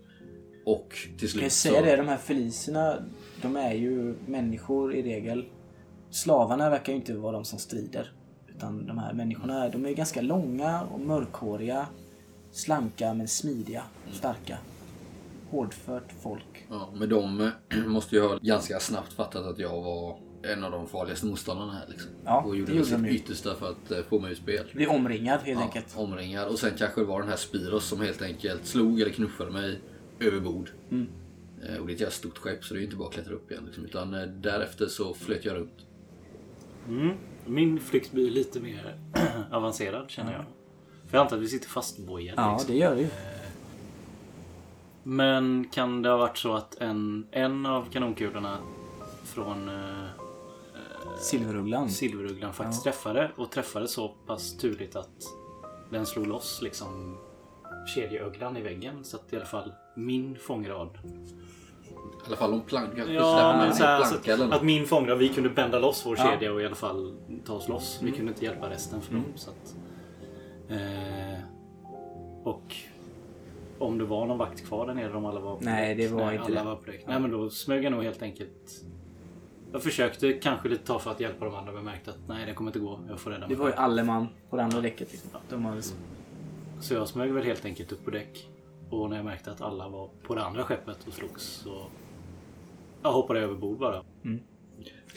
Och 0.67 0.89
till 0.91 1.19
Kan 1.19 1.29
slut 1.29 1.43
jag 1.43 1.53
säga 1.53 1.83
det, 1.83 1.97
de 1.97 2.09
här 2.09 2.17
felicerna, 2.17 2.99
de 3.43 3.57
är 3.57 3.73
ju 3.75 4.15
människor 4.27 4.95
i 4.95 5.03
regel. 5.03 5.45
Slavarna 6.11 6.71
verkar 6.71 6.93
ju 6.93 6.99
inte 6.99 7.15
vara 7.15 7.33
de 7.33 7.45
som 7.45 7.59
strider. 7.59 8.13
Utan 8.49 8.87
de 8.87 8.99
här 8.99 9.13
människorna, 9.13 9.69
de 9.69 9.87
är 9.87 9.93
ganska 9.93 10.21
långa 10.21 10.83
och 10.83 11.01
mörkhåriga. 11.01 11.87
Slanka 12.51 13.15
men 13.15 13.29
smidiga 13.29 13.83
starka. 14.13 14.59
Hårdfört 15.51 16.13
folk. 16.23 16.67
Ja, 16.71 16.89
men 16.95 17.09
de 17.09 17.41
eh, 17.41 17.79
måste 17.87 18.17
ju 18.17 18.23
ha 18.23 18.39
ganska 18.43 18.81
snabbt 18.81 19.13
fattat 19.13 19.47
att 19.47 19.59
jag 19.59 19.83
var 19.83 20.19
en 20.43 20.65
av 20.65 20.71
de 20.71 20.87
farligaste 20.89 21.27
motståndarna 21.27 21.73
här. 21.73 21.85
Liksom. 21.89 22.11
Ja, 22.25 22.41
och 22.43 22.53
det 22.53 22.59
gjorde 22.59 22.73
gjorde 22.73 22.85
sitt 22.85 23.03
de 23.03 23.09
yttersta 23.09 23.55
för 23.55 23.71
att 23.71 23.91
eh, 23.91 23.99
få 24.09 24.21
mig 24.21 24.31
ur 24.31 24.35
spel. 24.35 24.71
Blir 24.75 24.91
omringad 24.91 25.41
helt 25.41 25.59
Ja, 25.61 25.65
enkelt. 25.67 25.87
omringad. 25.97 26.49
Och 26.49 26.59
sen 26.59 26.71
kanske 26.79 27.01
det 27.01 27.07
var 27.07 27.21
den 27.21 27.29
här 27.31 27.37
Spiros 27.37 27.85
som 27.89 28.01
helt 28.01 28.23
enkelt 28.23 28.67
slog 28.67 29.01
eller 29.01 29.11
knuffade 29.13 29.51
mig 29.51 29.81
över 30.21 30.41
bord. 30.41 30.71
Mm. 30.91 31.07
Eh, 31.69 31.77
Och 31.77 31.87
det 31.87 31.93
är 31.93 31.95
ett 31.95 32.01
jävla 32.01 32.13
stort 32.13 32.39
skepp 32.39 32.65
så 32.65 32.75
det 32.75 32.79
är 32.79 32.81
ju 32.81 32.85
inte 32.87 32.97
bara 32.97 33.09
att 33.09 33.15
klättra 33.15 33.35
upp 33.35 33.51
igen. 33.51 33.63
Liksom, 33.67 33.85
utan 33.85 34.15
eh, 34.15 34.23
därefter 34.27 34.87
så 34.87 35.15
flöt 35.15 35.45
jag 35.45 35.57
runt. 35.57 35.87
Mm. 36.89 37.17
Min 37.47 37.81
flykt 37.81 38.13
blir 38.13 38.31
lite 38.31 38.61
mer 38.61 38.97
avancerad 39.51 40.11
känner 40.11 40.33
jag. 40.33 40.45
För 41.07 41.17
jag 41.19 41.23
antar 41.25 41.37
att 41.37 41.43
vi 41.43 41.49
sitter 41.49 41.69
fastbojade. 41.69 42.43
Ja, 42.43 42.53
liksom. 42.53 42.73
det 42.75 42.79
gör 42.81 42.95
det 42.95 43.01
ju. 43.01 43.09
Men 45.03 45.69
kan 45.73 46.03
det 46.03 46.09
ha 46.09 46.17
varit 46.17 46.39
så 46.39 46.55
att 46.55 46.75
en, 46.81 47.27
en 47.31 47.67
av 47.67 47.91
kanonkulorna 47.91 48.59
från 49.25 49.69
eh, 49.69 50.07
Silverugglan. 51.21 51.91
silverugglan 51.91 52.53
faktiskt 52.53 52.85
träffade 52.85 53.31
och 53.37 53.51
träffade 53.51 53.89
så 53.89 54.09
pass 54.27 54.57
turligt 54.57 54.97
att 54.97 55.25
den 55.91 56.07
slog 56.07 56.27
loss 56.27 56.63
liksom 56.63 57.19
kedjeöglan 57.95 58.57
i 58.57 58.63
väggen 58.63 59.05
så 59.05 59.17
att 59.17 59.33
i 59.33 59.37
alla 59.37 59.45
fall 59.45 59.73
min 59.97 60.37
fångrad. 60.39 60.89
I 61.85 62.27
alla 62.27 62.37
fall 62.37 62.53
om 62.53 62.61
plank. 62.61 62.91
Du 62.91 62.97
kanske 62.97 63.15
Ja, 63.15 63.55
men 63.59 63.75
så 63.75 63.85
här, 63.85 63.99
planka 64.01 64.33
eller 64.33 64.45
att 64.45 64.51
något. 64.51 64.63
min 64.63 64.87
fångrad, 64.87 65.19
vi 65.19 65.29
kunde 65.29 65.51
bända 65.51 65.79
loss 65.79 66.07
vår 66.07 66.17
Ja. 66.19 66.25
kedja 66.33 66.53
och 66.53 66.63
i 66.63 66.67
alla 66.67 66.75
fall 66.75 67.17
ta 67.45 67.53
oss 67.55 67.69
loss. 67.69 68.01
Vi 68.03 68.13
kunde 68.13 68.33
inte 68.33 68.45
hjälpa 68.45 68.71
resten 68.71 69.01
för 69.01 69.15
dem. 69.15 69.25
Så 69.37 69.51
att, 69.51 69.77
eh, 70.69 71.39
och 72.45 72.75
om 73.79 73.99
det 73.99 74.05
var 74.05 74.27
någon 74.27 74.39
vakt 74.39 74.67
kvar 74.67 74.87
där 74.87 74.95
nere 74.95 75.13
om 75.17 75.25
alla 75.27 75.41
var 75.41 75.57
på 75.57 75.65
Nej, 75.65 75.95
det 75.95 76.09
var 76.09 76.25
Nej, 76.27 76.35
inte 76.35 76.47
alla 76.47 76.61
det. 76.61 76.67
Var 76.67 76.77
på 76.77 76.87
däck. 76.91 77.05
Nej, 77.07 77.21
men 77.21 77.31
då 77.31 77.51
smög 77.51 77.85
jag 77.85 77.93
nog 77.93 78.03
helt 78.05 78.23
enkelt 78.23 78.85
jag 79.73 79.83
försökte 79.83 80.33
kanske 80.33 80.69
lite 80.69 80.87
ta 80.87 80.99
för 80.99 81.11
att 81.11 81.21
hjälpa 81.21 81.45
de 81.45 81.55
andra 81.55 81.73
men 81.73 81.85
märkte 81.85 82.11
att 82.11 82.19
nej 82.29 82.47
det 82.47 82.55
kommer 82.55 82.69
inte 82.71 82.79
gå. 82.79 83.01
Jag 83.09 83.21
får 83.21 83.31
rädda 83.31 83.43
Det 83.43 83.49
mig 83.49 83.57
var 83.57 83.67
ju 83.67 83.73
själv. 83.73 83.85
alle 83.85 84.05
man 84.05 84.27
på 84.51 84.57
det 84.57 84.63
andra 84.65 84.81
däcket. 84.81 85.13
Liksom. 85.13 85.31
De 85.49 85.65
hade... 85.65 85.83
Så 86.81 86.95
jag 86.95 87.09
smög 87.09 87.33
väl 87.33 87.45
helt 87.45 87.65
enkelt 87.65 87.93
upp 87.93 88.05
på 88.05 88.11
däck. 88.11 88.49
Och 88.91 89.11
när 89.11 89.17
jag 89.17 89.25
märkte 89.25 89.51
att 89.51 89.61
alla 89.61 89.89
var 89.89 90.11
på 90.23 90.35
det 90.35 90.45
andra 90.45 90.65
skeppet 90.65 91.07
och 91.07 91.13
slogs 91.13 91.43
så 91.43 91.87
jag 93.03 93.13
hoppade 93.13 93.41
över 93.41 93.55
bord 93.55 93.79
bara. 93.79 94.05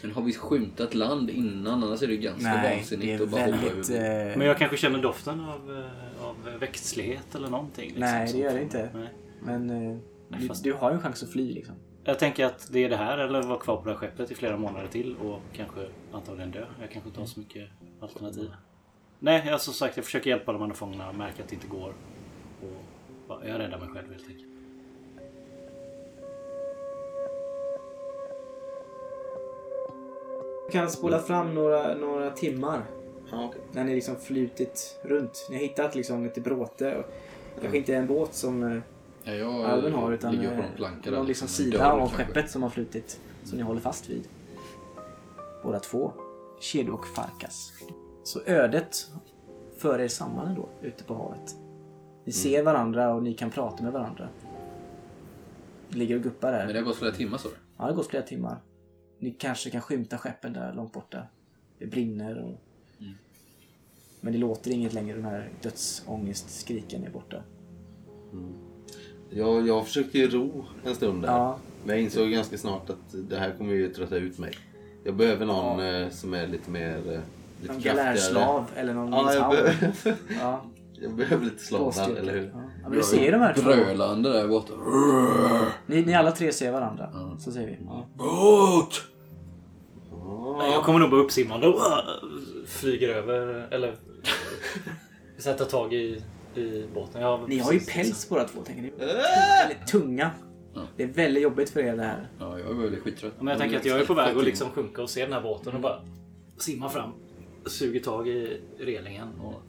Men 0.01 0.11
har 0.11 0.21
vi 0.21 0.33
skymtat 0.33 0.93
land 0.95 1.29
innan? 1.29 1.83
Annars 1.83 2.01
är 2.03 2.07
det 2.07 2.17
ganska 2.17 2.49
Nej, 2.53 2.69
det 2.69 2.75
vansinnigt 2.75 3.21
är 3.21 3.23
att 3.23 3.31
bara 3.31 3.41
hoppa 3.45 3.57
väldigt... 3.57 3.89
över. 3.89 4.29
Eh... 4.31 4.37
Men 4.37 4.47
jag 4.47 4.57
kanske 4.57 4.77
känner 4.77 5.01
doften 5.01 5.39
av, 5.39 5.77
eh, 5.77 6.25
av 6.25 6.59
växtlighet 6.59 7.35
eller 7.35 7.49
någonting. 7.49 7.85
Liksom, 7.85 8.01
Nej, 8.01 8.31
det 8.33 8.37
gör 8.39 8.53
det 8.53 8.61
inte. 8.61 8.89
Nej. 8.93 9.09
Men 9.41 9.69
eh, 9.91 9.97
du, 10.29 10.47
fast- 10.47 10.63
du 10.63 10.73
har 10.73 10.89
ju 10.91 10.95
en 10.95 11.01
chans 11.01 11.23
att 11.23 11.31
fly 11.31 11.53
liksom. 11.53 11.75
Jag 12.03 12.19
tänker 12.19 12.45
att 12.45 12.69
det 12.71 12.83
är 12.83 12.89
det 12.89 12.97
här 12.97 13.17
eller 13.17 13.41
vara 13.43 13.59
kvar 13.59 13.77
på 13.77 13.83
det 13.83 13.89
här 13.91 13.97
skeppet 13.97 14.31
i 14.31 14.35
flera 14.35 14.57
månader 14.57 14.87
till 14.87 15.15
och 15.15 15.39
kanske 15.53 15.87
antagligen 16.11 16.51
dö. 16.51 16.65
Jag 16.81 16.91
kanske 16.91 17.09
inte 17.09 17.19
har 17.19 17.27
så 17.27 17.39
mycket 17.39 17.69
alternativ. 18.01 18.51
Nej, 19.19 19.43
jag, 19.47 19.61
som 19.61 19.73
sagt 19.73 19.97
jag 19.97 20.05
försöker 20.05 20.29
hjälpa 20.29 20.53
de 20.53 20.61
andra 20.61 20.75
fångarna 20.75 21.09
och 21.09 21.15
märker 21.15 21.43
att 21.43 21.49
det 21.49 21.55
inte 21.55 21.67
går. 21.67 21.93
Jag 23.29 23.59
räddar 23.59 23.79
mig 23.79 23.89
själv 23.89 24.11
helt 24.11 24.27
enkelt. 24.27 24.45
Jag 30.65 30.71
kan 30.71 30.89
spola 30.89 31.19
fram 31.19 31.55
några, 31.55 31.95
några 31.95 32.31
timmar. 32.31 32.83
Ja, 33.31 33.45
okej. 33.45 33.61
När 33.71 33.83
ni 33.83 33.95
liksom 33.95 34.15
flutit 34.15 34.99
runt. 35.01 35.47
Ni 35.49 35.55
har 35.55 35.61
hittat 35.61 35.95
liksom 35.95 36.25
ett 36.25 36.43
bråte. 36.43 36.95
Och 36.97 37.05
kanske 37.61 37.77
inte 37.77 37.95
en 37.95 38.07
båt 38.07 38.33
som 38.33 38.63
eh, 38.63 38.81
Ja, 39.23 39.33
jag 39.33 39.65
Alven 39.65 39.93
har 39.93 40.11
utan 40.11 40.35
ligger 40.35 40.47
på 40.47 40.53
eh, 40.53 40.59
någon 40.59 40.75
planka 40.75 41.11
någon 41.11 41.19
där, 41.19 41.27
liksom 41.27 41.47
som 41.47 41.65
en 41.65 41.71
sida 41.71 41.91
av 41.91 41.99
kanske. 41.99 42.17
skeppet 42.17 42.51
som 42.51 42.63
har 42.63 42.69
flutit. 42.69 43.19
Som 43.43 43.57
ni 43.57 43.63
håller 43.63 43.81
fast 43.81 44.09
vid. 44.09 44.27
Båda 45.63 45.79
två. 45.79 46.11
Kedo 46.59 46.93
och 46.93 47.07
Farkas. 47.07 47.71
Så 48.23 48.41
ödet 48.45 49.07
för 49.77 49.99
er 49.99 50.07
samman 50.07 50.47
ändå 50.47 50.69
ute 50.81 51.03
på 51.03 51.13
havet. 51.13 51.55
Ni 52.29 52.33
ser 52.33 52.63
varandra 52.63 53.13
och 53.13 53.23
ni 53.23 53.33
kan 53.33 53.49
prata 53.49 53.83
med 53.83 53.93
varandra. 53.93 54.29
Ni 55.89 55.97
ligger 55.97 56.15
och 56.15 56.23
guppar 56.23 56.51
där. 56.51 56.65
Men 56.65 56.73
det 56.73 56.79
har 56.79 56.85
gått 56.85 56.97
flera 56.97 57.11
timmar 57.11 57.37
så. 57.37 57.47
Ja, 57.47 57.83
det 57.83 57.83
har 57.83 57.93
gått 57.93 58.07
flera 58.07 58.23
timmar. 58.23 58.57
Ni 59.19 59.31
kanske 59.31 59.69
kan 59.69 59.81
skymta 59.81 60.17
skeppen 60.17 60.53
där 60.53 60.73
långt 60.73 60.93
borta. 60.93 61.23
Det 61.79 61.85
brinner 61.85 62.43
och... 62.43 62.55
Men 64.21 64.33
det 64.33 64.39
låter 64.39 64.71
inget 64.71 64.93
längre, 64.93 65.15
den 65.15 65.25
här 65.25 65.49
dödsångestskriken 65.61 67.03
är 67.03 67.09
borta. 67.09 67.43
Jag, 69.29 69.67
jag 69.67 69.85
försökte 69.85 70.17
ju 70.17 70.29
ro 70.29 70.65
en 70.85 70.95
stund 70.95 71.21
där. 71.21 71.29
Ja. 71.29 71.59
Men 71.83 71.95
jag 71.95 72.03
insåg 72.03 72.31
ganska 72.31 72.57
snart 72.57 72.89
att 72.89 73.29
det 73.29 73.37
här 73.37 73.51
kommer 73.57 73.73
ju 73.73 73.93
trötta 73.93 74.15
ut 74.15 74.39
mig. 74.39 74.53
Jag 75.03 75.15
behöver 75.15 75.45
någon 75.45 75.79
eh, 75.79 76.09
som 76.09 76.33
är 76.33 76.47
lite 76.47 76.71
mer... 76.71 76.97
Eh, 76.97 77.19
lite 77.61 77.73
Någon 77.73 77.81
galärslav 77.81 78.65
eller 78.75 78.93
någon 78.93 79.11
Ja, 79.11 79.33
jag, 79.33 79.51
behöver, 79.51 80.15
Ja, 80.39 80.61
jag 81.01 81.15
behöver 81.15 81.45
lite 81.45 81.77
gåstyrka. 81.77 82.19
eller 82.19 82.33
hur? 82.33 82.51
Ja. 82.53 82.61
Ja, 82.83 82.89
men 82.89 82.97
du 82.97 83.03
ser 83.03 83.25
ju 83.25 83.31
de 83.31 83.37
här 83.37 83.53
två. 83.53 83.61
Grölande 83.69 84.33
där 84.33 84.47
borta. 84.47 84.73
Ni, 85.85 86.01
ni 86.05 86.13
alla 86.15 86.31
tre 86.31 86.51
ser 86.51 86.71
varandra. 86.71 87.09
Så 87.39 87.51
ser 87.51 87.65
vi. 87.65 87.77
Ja. 87.85 88.07
Båt! 88.13 89.01
Nej, 90.57 90.71
Jag 90.71 90.83
kommer 90.83 90.99
nog 90.99 91.09
bara 91.11 91.21
uppsimmande 91.21 91.67
och 91.67 91.81
flyger 92.67 93.09
över 93.09 93.67
eller 93.71 93.95
sätter 95.37 95.65
tag 95.65 95.93
i, 95.93 96.23
i 96.55 96.85
båten. 96.93 97.21
Jag 97.21 97.49
Ni 97.49 97.59
har 97.59 97.71
ju 97.73 97.79
precis- 97.79 97.93
päls 97.95 98.29
båda 98.29 98.43
två, 98.43 98.61
tänker 98.61 98.81
ni. 98.81 98.91
Väldigt 98.97 99.87
tunga. 99.87 100.31
Det 100.97 101.03
är 101.03 101.07
väldigt 101.07 101.43
jobbigt 101.43 101.69
för 101.69 101.79
er 101.79 101.95
det 101.95 102.03
här. 102.03 102.27
Ja, 102.39 102.59
jag 102.59 102.69
är 102.69 102.73
väldigt 102.73 103.03
skittrött. 103.03 103.33
Men 103.41 103.47
jag 103.47 103.57
tänker 103.57 103.77
att 103.77 103.85
jag 103.85 103.99
är 103.99 104.05
på 104.05 104.13
väg 104.13 104.37
att 104.37 104.43
liksom 104.43 104.69
sjunka 104.69 105.01
och 105.01 105.09
se 105.09 105.23
den 105.23 105.33
här 105.33 105.41
båten 105.41 105.73
och 105.75 105.81
bara 105.81 106.01
simma 106.57 106.89
fram. 106.89 107.09
Suger 107.65 107.99
tag 107.99 108.27
i 108.27 108.61
relingen 108.79 109.27
och 109.43 109.61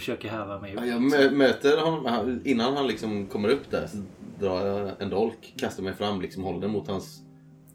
försöker 0.00 0.28
häva 0.28 0.58
mig 0.60 0.72
Ja, 0.74 0.80
upp. 0.80 0.86
Jag 0.88 1.00
mö- 1.02 1.30
möter 1.30 1.78
honom, 1.84 2.04
han- 2.04 2.40
innan 2.44 2.76
han 2.76 2.86
liksom 2.86 3.26
kommer 3.26 3.48
upp 3.48 3.70
där 3.70 3.86
så 3.86 3.96
drar 4.40 4.66
jag 4.66 4.90
en 5.02 5.10
dolk, 5.10 5.54
kastar 5.58 5.82
mig 5.82 5.94
fram, 5.94 6.20
liksom 6.20 6.42
håller 6.44 6.60
den 6.60 6.70
mot 6.70 6.88
hans 6.88 7.20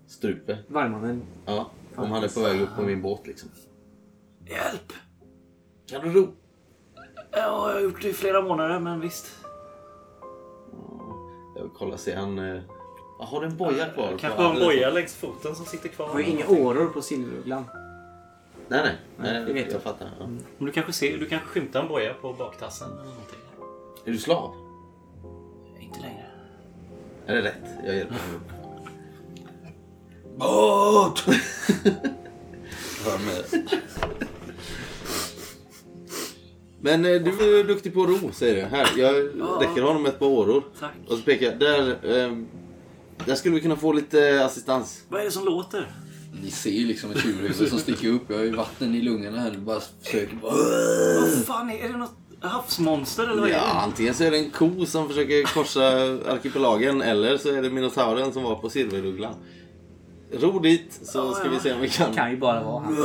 strupe. 0.07 0.57
Vargmannen. 0.67 1.21
Ja, 1.45 1.71
om 1.95 2.11
han 2.11 2.23
är 2.23 2.27
på 2.27 2.39
väg 2.39 2.61
upp 2.61 2.75
på 2.75 2.81
min 2.81 3.01
båt 3.01 3.27
liksom. 3.27 3.49
Hjälp! 4.45 4.93
Kan 5.89 6.01
du 6.01 6.19
ro? 6.19 6.27
Ja, 7.31 7.37
jag 7.41 7.49
har 7.73 7.79
gjort 7.81 8.01
det 8.01 8.09
i 8.09 8.13
flera 8.13 8.41
månader 8.41 8.79
men 8.79 8.99
visst. 8.99 9.25
Jag 11.55 11.61
vill 11.61 11.71
kolla, 11.77 11.97
ser 11.97 12.15
han... 12.15 12.39
Eh... 12.39 12.61
Har 13.19 13.41
du 13.41 13.47
en 13.47 13.57
boja 13.57 13.85
kvar? 13.85 14.11
på 14.11 14.17
Kanske 14.17 14.41
har 14.41 14.53
en 14.53 14.59
boja 14.59 14.89
längs 14.89 15.15
foten 15.15 15.55
som 15.55 15.65
sitter 15.65 15.89
kvar. 15.89 16.07
har 16.07 16.19
inga 16.19 16.47
åror 16.47 16.85
på 16.87 17.01
silverugglan. 17.01 17.63
Nej, 18.67 18.81
nej. 18.83 18.95
nej 19.17 19.45
det 19.45 19.53
vet 19.53 19.65
jag. 19.65 19.73
jag. 19.73 19.81
fattar. 19.81 20.09
Ja. 20.19 20.27
Men 20.27 20.65
du 20.65 20.71
kanske 20.71 20.93
ser, 20.93 21.17
du 21.17 21.25
kanske 21.25 21.47
skymtar 21.47 21.81
en 21.81 21.87
boja 21.87 22.13
på 22.13 22.33
baktassen 22.33 22.91
eller 22.91 23.03
någonting. 23.03 23.39
Är 24.05 24.11
du 24.11 24.17
slav? 24.17 24.53
Inte 25.79 25.99
längre. 25.99 26.25
Är 27.25 27.35
det 27.35 27.41
rätt? 27.41 27.85
Jag 27.85 27.95
hjälper 27.95 28.15
honom 28.15 28.35
upp. 28.35 28.51
Hör 33.05 33.17
med. 33.25 33.69
Men 36.79 37.05
eh, 37.05 37.21
du 37.21 37.59
är 37.59 37.63
duktig 37.63 37.93
på 37.93 38.03
att 38.03 38.09
ro, 38.09 38.31
säger 38.31 38.55
du. 38.55 38.61
Här, 38.61 38.87
jag 38.97 39.15
räcker 39.61 39.81
honom 39.81 40.05
ett 40.05 40.19
par 40.19 40.25
åror. 40.25 40.63
Tack. 40.79 40.91
Och 41.07 41.17
så 41.17 41.23
pekar 41.23 41.45
jag. 41.45 41.59
Där, 41.59 42.05
ehm, 42.05 42.47
där 43.25 43.35
skulle 43.35 43.55
vi 43.55 43.61
kunna 43.61 43.75
få 43.75 43.93
lite 43.93 44.45
assistans. 44.45 45.03
Vad 45.09 45.21
är 45.21 45.25
det 45.25 45.31
som 45.31 45.45
låter? 45.45 45.91
Ni 46.43 46.51
ser 46.51 46.69
ju 46.69 46.87
liksom 46.87 47.11
ett 47.11 47.21
tjurhuvud 47.23 47.69
som 47.69 47.79
sticker 47.79 48.09
upp. 48.09 48.21
Jag 48.27 48.37
har 48.37 48.43
ju 48.43 48.51
vatten 48.55 48.95
i 48.95 49.01
lungorna 49.01 49.39
här. 49.39 49.51
Bara 49.57 49.79
försöker 50.01 50.35
bara... 50.35 50.53
Vad 51.21 51.45
fan 51.45 51.69
är, 51.69 51.77
är 51.77 51.89
det 51.91 51.97
något 51.97 52.15
havsmonster 52.39 53.23
eller 53.23 53.41
vad 53.41 53.49
är 53.49 53.53
Ja, 53.53 53.59
det? 53.59 53.65
antingen 53.71 54.13
så 54.13 54.23
är 54.23 54.31
det 54.31 54.37
en 54.37 54.49
ko 54.49 54.85
som 54.85 55.07
försöker 55.07 55.43
korsa 55.53 55.87
arkipelagen 56.31 57.01
eller 57.01 57.37
så 57.37 57.49
är 57.49 57.61
det 57.61 57.69
minotauren 57.69 58.33
som 58.33 58.43
var 58.43 58.55
på 58.55 58.69
silverugglan. 58.69 59.33
Ro 60.33 60.59
dit 60.59 60.99
så 61.03 61.33
ska 61.33 61.49
vi 61.49 61.59
se 61.59 61.73
om 61.73 61.81
vi 61.81 61.89
kan. 61.89 62.13
Kan 62.13 62.31
ju 62.31 62.37
bara 62.37 62.63
vara 62.63 62.83
han. 62.83 62.95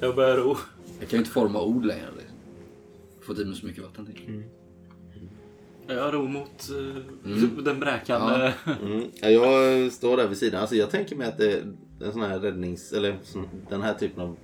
Jag 0.00 0.14
börjar 0.14 0.36
ro. 0.36 0.56
Jag 1.00 1.08
kan 1.08 1.16
ju 1.16 1.18
inte 1.18 1.30
forma 1.30 1.62
ord 1.62 1.84
längre. 1.84 2.06
Liksom. 2.16 2.36
Fått 3.26 3.38
i 3.38 3.44
mig 3.44 3.56
så 3.56 3.66
mycket 3.66 3.82
vatten 3.82 4.06
till. 4.06 4.42
Jag 5.88 6.14
ror 6.14 6.28
mot 6.28 6.68
eh, 6.70 7.62
den 7.64 7.80
bräkande. 7.80 8.52
Mm. 8.82 9.02
Ja, 9.22 9.28
jag 9.28 9.92
står 9.92 10.16
där 10.16 10.28
vid 10.28 10.38
sidan. 10.38 10.60
Alltså 10.60 10.76
jag 10.76 10.90
tänker 10.90 11.16
mig 11.16 11.26
att 11.28 11.38
det 11.38 11.52
är 11.52 11.62
en 12.04 12.12
sån 12.12 12.22
här 12.22 12.38
räddnings... 12.38 12.92
Eller 12.92 13.16
sån, 13.22 13.48
den 13.70 13.82
här 13.82 13.94
typen 13.94 14.22
av 14.22 14.36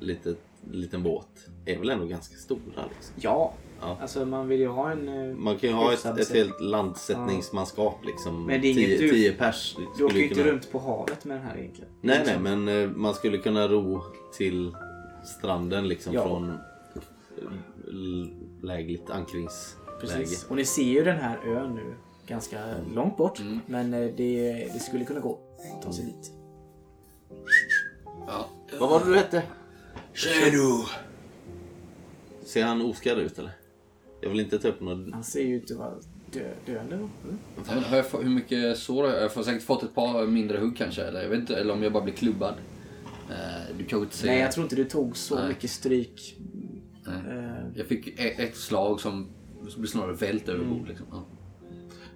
litet, 0.00 0.38
liten 0.72 1.02
båt 1.02 1.26
är 1.66 1.78
väl 1.78 1.90
ändå 1.90 2.06
ganska 2.06 2.36
stora. 2.36 2.60
Liksom. 2.94 3.14
Ja. 3.20 3.54
Ja. 3.80 3.98
Alltså 4.00 4.24
man 4.26 4.48
vill 4.48 4.60
ju 4.60 4.68
ha 4.68 4.90
en... 4.90 5.08
eh, 5.08 5.36
Man 5.36 5.56
kan 5.58 5.70
ju 5.70 5.76
ha 5.76 5.92
ett, 5.92 6.04
ett 6.04 6.32
helt 6.34 6.60
landsättningsmanskap 6.60 7.98
liksom. 8.04 8.46
Men 8.46 8.60
det 8.60 8.66
är 8.66 8.70
inget 8.70 8.98
tio, 8.98 8.98
du- 8.98 9.10
tio 9.10 9.32
pers. 9.32 9.76
Du 9.98 10.04
åker 10.04 10.14
ju 10.14 10.20
ju 10.22 10.28
inte 10.28 10.40
kunna- 10.40 10.52
runt 10.52 10.72
på 10.72 10.78
havet 10.78 11.24
med 11.24 11.36
den 11.36 11.46
här 11.46 11.56
egentligen. 11.58 11.90
Nej, 12.00 12.22
nej, 12.26 12.38
men 12.56 12.68
eh, 12.68 12.90
man 12.96 13.14
skulle 13.14 13.38
kunna 13.38 13.68
ro 13.68 14.02
till 14.36 14.74
stranden 15.24 15.88
liksom 15.88 16.12
Ja. 16.14 16.22
från 16.26 16.58
l- 17.88 18.30
lägligt 18.62 19.10
ankringsläge. 19.10 19.81
Precis. 20.06 20.44
Och 20.48 20.56
ni 20.56 20.64
ser 20.64 20.82
ju 20.82 21.04
den 21.04 21.16
här 21.16 21.38
ön 21.46 21.74
nu 21.74 21.94
ganska 22.26 22.58
långt 22.94 23.16
bort. 23.16 23.40
Men 23.66 23.94
eh, 23.94 24.10
det, 24.16 24.52
det 24.72 24.78
skulle 24.80 25.04
kunna 25.04 25.20
gå 25.20 25.38
att 25.76 25.82
ta 25.82 25.92
sig 25.92 26.04
dit. 26.04 26.32
Ja. 28.26 28.48
Vad 28.80 28.90
var 28.90 29.00
det 29.00 29.06
du 29.10 29.16
hette? 29.16 29.42
Shadow! 30.14 30.84
Ser 32.44 32.64
han 32.64 32.80
oskadd 32.82 33.18
ut 33.18 33.38
eller? 33.38 33.50
Jag 34.20 34.30
vill 34.30 34.40
inte 34.40 34.58
ta 34.58 34.68
upp 34.68 34.80
något... 34.80 35.12
Han 35.12 35.24
ser 35.24 35.42
ju 35.42 35.56
ut 35.56 35.70
att 35.70 35.76
vara 35.76 35.94
dö, 36.32 36.50
döende. 36.66 36.94
Mm. 36.94 37.08
Men 37.68 37.78
Har 37.84 37.96
jag 37.96 38.06
få, 38.06 38.20
hur 38.22 38.30
mycket 38.30 38.78
sår 38.78 39.02
har 39.02 39.10
jag? 39.10 39.22
Jag 39.22 39.28
har 39.30 39.42
säkert 39.42 39.62
fått 39.62 39.82
ett 39.82 39.94
par 39.94 40.26
mindre 40.26 40.58
hugg 40.58 40.76
kanske. 40.76 41.02
Eller, 41.02 41.22
jag 41.22 41.28
vet 41.28 41.38
inte, 41.38 41.56
eller 41.56 41.72
om 41.74 41.82
jag 41.82 41.92
bara 41.92 42.02
blir 42.04 42.14
klubbad. 42.14 42.54
Eh, 43.30 43.76
Du 43.78 43.84
kanske 43.84 44.04
inte 44.04 44.16
ser... 44.16 44.26
Nej, 44.26 44.40
jag 44.40 44.52
tror 44.52 44.64
inte 44.64 44.76
du 44.76 44.84
tog 44.84 45.16
så 45.16 45.34
Nej. 45.38 45.48
mycket 45.48 45.70
stryk. 45.70 46.36
Nej. 47.06 47.38
Eh, 47.38 47.64
Jag 47.74 47.86
fick 47.86 48.06
e- 48.20 48.34
ett 48.38 48.56
slag 48.56 49.00
som 49.00 49.28
som 49.70 49.80
blev 49.82 49.88
snarare 49.90 50.12
vält 50.14 50.48
över 50.48 50.64
bord. 50.64 50.88
Liksom. 50.88 51.06
Ja. 51.10 51.24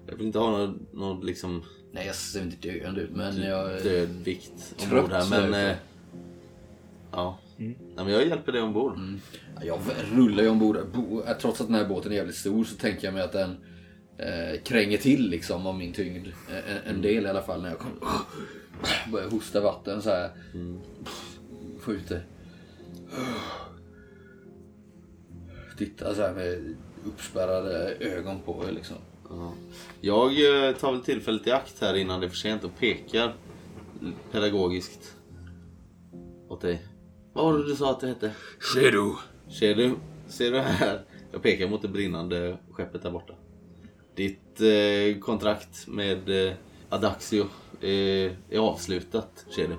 Jag 0.07 0.17
vill 0.17 0.27
inte 0.27 0.39
ha 0.39 0.51
någon, 0.51 0.87
någon 0.93 1.27
liksom 1.27 1.63
Nej, 1.93 2.07
jag 2.07 2.15
ser 2.15 2.43
inte 2.43 2.69
döende 2.69 3.01
ut, 3.01 3.11
men 3.11 3.43
jag... 3.43 3.83
död 3.83 4.09
vikt 4.25 4.75
ombord 4.85 5.11
här. 5.13 5.31
Men, 5.31 5.55
eh, 5.71 5.77
ja. 7.13 7.39
Nej, 7.57 7.77
men 7.97 8.09
jag 8.09 8.27
hjälper 8.27 8.53
dig 8.53 8.61
ombord. 8.63 8.99
Ja, 9.57 9.65
Jag 9.65 9.79
rullar 10.19 10.43
ju 10.43 10.49
ombord. 10.49 10.79
Bo- 10.95 11.23
Trots 11.41 11.61
att 11.61 11.67
den 11.67 11.77
här 11.77 11.89
båten 11.89 12.13
är 12.13 12.17
jävligt 12.17 12.37
stor 12.37 12.65
så 12.65 12.77
tänker 12.77 13.05
jag 13.07 13.15
mig 13.15 13.23
att 13.23 13.33
den 13.33 13.57
eh, 14.19 14.61
kränger 14.65 14.99
till 14.99 15.31
liksom 15.31 15.67
av 15.67 15.75
min 15.79 15.93
tyngd. 15.93 16.27
Eh, 16.27 16.57
En, 16.89 16.95
en 16.97 17.03
del 17.03 17.27
i 17.27 17.29
alla 17.29 17.43
fall 17.43 17.63
när 17.63 17.69
jag 17.69 17.79
kommer. 17.79 17.99
Börjar 19.13 19.31
hosta 19.31 19.61
vatten 19.61 20.03
så 20.03 20.11
här. 20.11 20.31
Skjuter. 21.81 22.27
Tittar 25.79 26.15
så 26.15 26.23
här 26.23 26.35
med 26.35 26.77
uppspärrade 27.07 27.95
ögon 28.01 28.41
på 28.41 28.65
er 28.69 28.73
liksom. 28.73 28.97
Ja. 29.31 29.53
Jag 30.01 30.31
eh, 30.69 30.75
tar 30.75 30.93
väl 30.93 31.01
tillfället 31.01 31.47
i 31.47 31.51
akt 31.51 31.81
här 31.81 31.95
innan 31.95 32.21
det 32.21 32.27
är 32.27 32.29
för 32.29 32.37
sent 32.37 32.65
och 32.65 32.79
pekar 32.79 33.35
pedagogiskt 34.33 35.17
åt 36.49 36.61
dig. 36.61 36.87
Vad 37.33 37.45
var 37.45 37.59
det 37.59 37.67
du 37.67 37.77
sa 37.77 37.91
att 37.91 38.01
det 38.01 38.07
hette? 38.07 38.33
Ser 38.75 38.93
du? 38.93 39.15
Ser 39.53 39.75
du? 39.75 39.95
Ser 40.29 40.53
du 40.53 40.59
här? 40.59 41.05
Jag 41.33 41.43
pekar 41.43 41.69
mot 41.69 41.83
det 41.83 41.89
brinnande 41.89 42.59
skeppet 42.71 43.03
där 43.03 43.11
borta. 43.11 43.35
Ditt 44.15 44.61
eh, 44.61 45.21
kontrakt 45.21 45.87
med 45.87 46.49
eh, 46.49 46.55
Adaxio 46.89 47.47
är, 47.81 48.37
är 48.51 48.59
avslutat, 48.59 49.47
ser 49.55 49.69
du. 49.69 49.77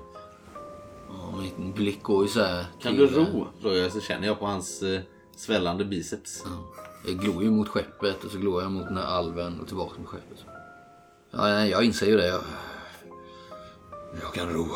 Ja, 1.08 1.44
min 1.58 1.72
blick 1.72 2.02
går 2.02 2.22
ju 2.22 2.28
så 2.28 2.40
här. 2.40 2.64
Kan 2.82 2.96
du 2.96 3.06
ro? 3.06 3.46
Frågar 3.60 3.76
jag 3.76 3.92
så 3.92 4.00
känner 4.00 4.26
jag 4.26 4.38
på 4.38 4.46
hans 4.46 4.82
eh, 4.82 5.00
svällande 5.36 5.84
biceps. 5.84 6.42
Ja. 6.44 6.87
Jag 7.06 7.16
glor 7.18 7.42
ju 7.42 7.50
mot 7.50 7.68
skeppet 7.68 8.24
och 8.24 8.30
så 8.30 8.38
glor 8.38 8.62
jag 8.62 8.72
mot 8.72 8.86
den 8.88 8.96
här 8.96 9.04
alven 9.06 9.60
och 9.60 9.66
tillbaka 9.66 9.98
mot 10.00 10.08
skeppet. 10.08 10.44
Ja, 11.30 11.64
jag 11.66 11.84
inser 11.84 12.06
ju 12.06 12.16
det. 12.16 12.26
Jag, 12.26 12.40
jag 14.22 14.34
kan 14.34 14.48
ro. 14.48 14.66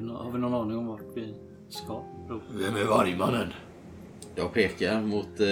Nå- 0.00 0.14
Har 0.22 0.30
vi 0.32 0.38
någon 0.38 0.54
aning 0.54 0.78
om 0.78 0.86
vart 0.86 1.00
vi 1.14 1.34
ska? 1.68 1.92
ro? 2.28 2.40
Vem 2.50 2.76
är 2.76 2.84
vargmannen? 2.84 3.52
Jag 4.34 4.52
pekar 4.52 5.00
mot 5.02 5.26
eh, 5.40 5.46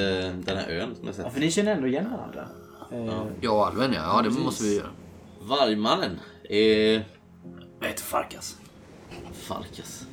den 0.44 0.56
här 0.56 0.68
ön 0.68 0.94
som 0.94 1.04
jag 1.06 1.14
ja, 1.14 1.22
sett. 1.22 1.32
för 1.32 1.40
ni 1.40 1.50
känner 1.50 1.72
ändå 1.76 1.86
igen 1.88 2.11
varandra. 2.11 2.48
Eh, 2.92 3.22
Jag 3.40 3.54
och 3.56 3.66
alven 3.66 3.92
ja. 3.92 4.00
Ja, 4.16 4.22
det 4.22 4.30
måste 4.42 4.64
vi 4.64 4.76
göra. 4.76 4.88
Vargmannen 5.42 6.18
är 6.42 6.92
Jag 7.80 7.88
heter 7.88 8.02
Farkas. 8.02 8.56
Farkas. 9.32 10.06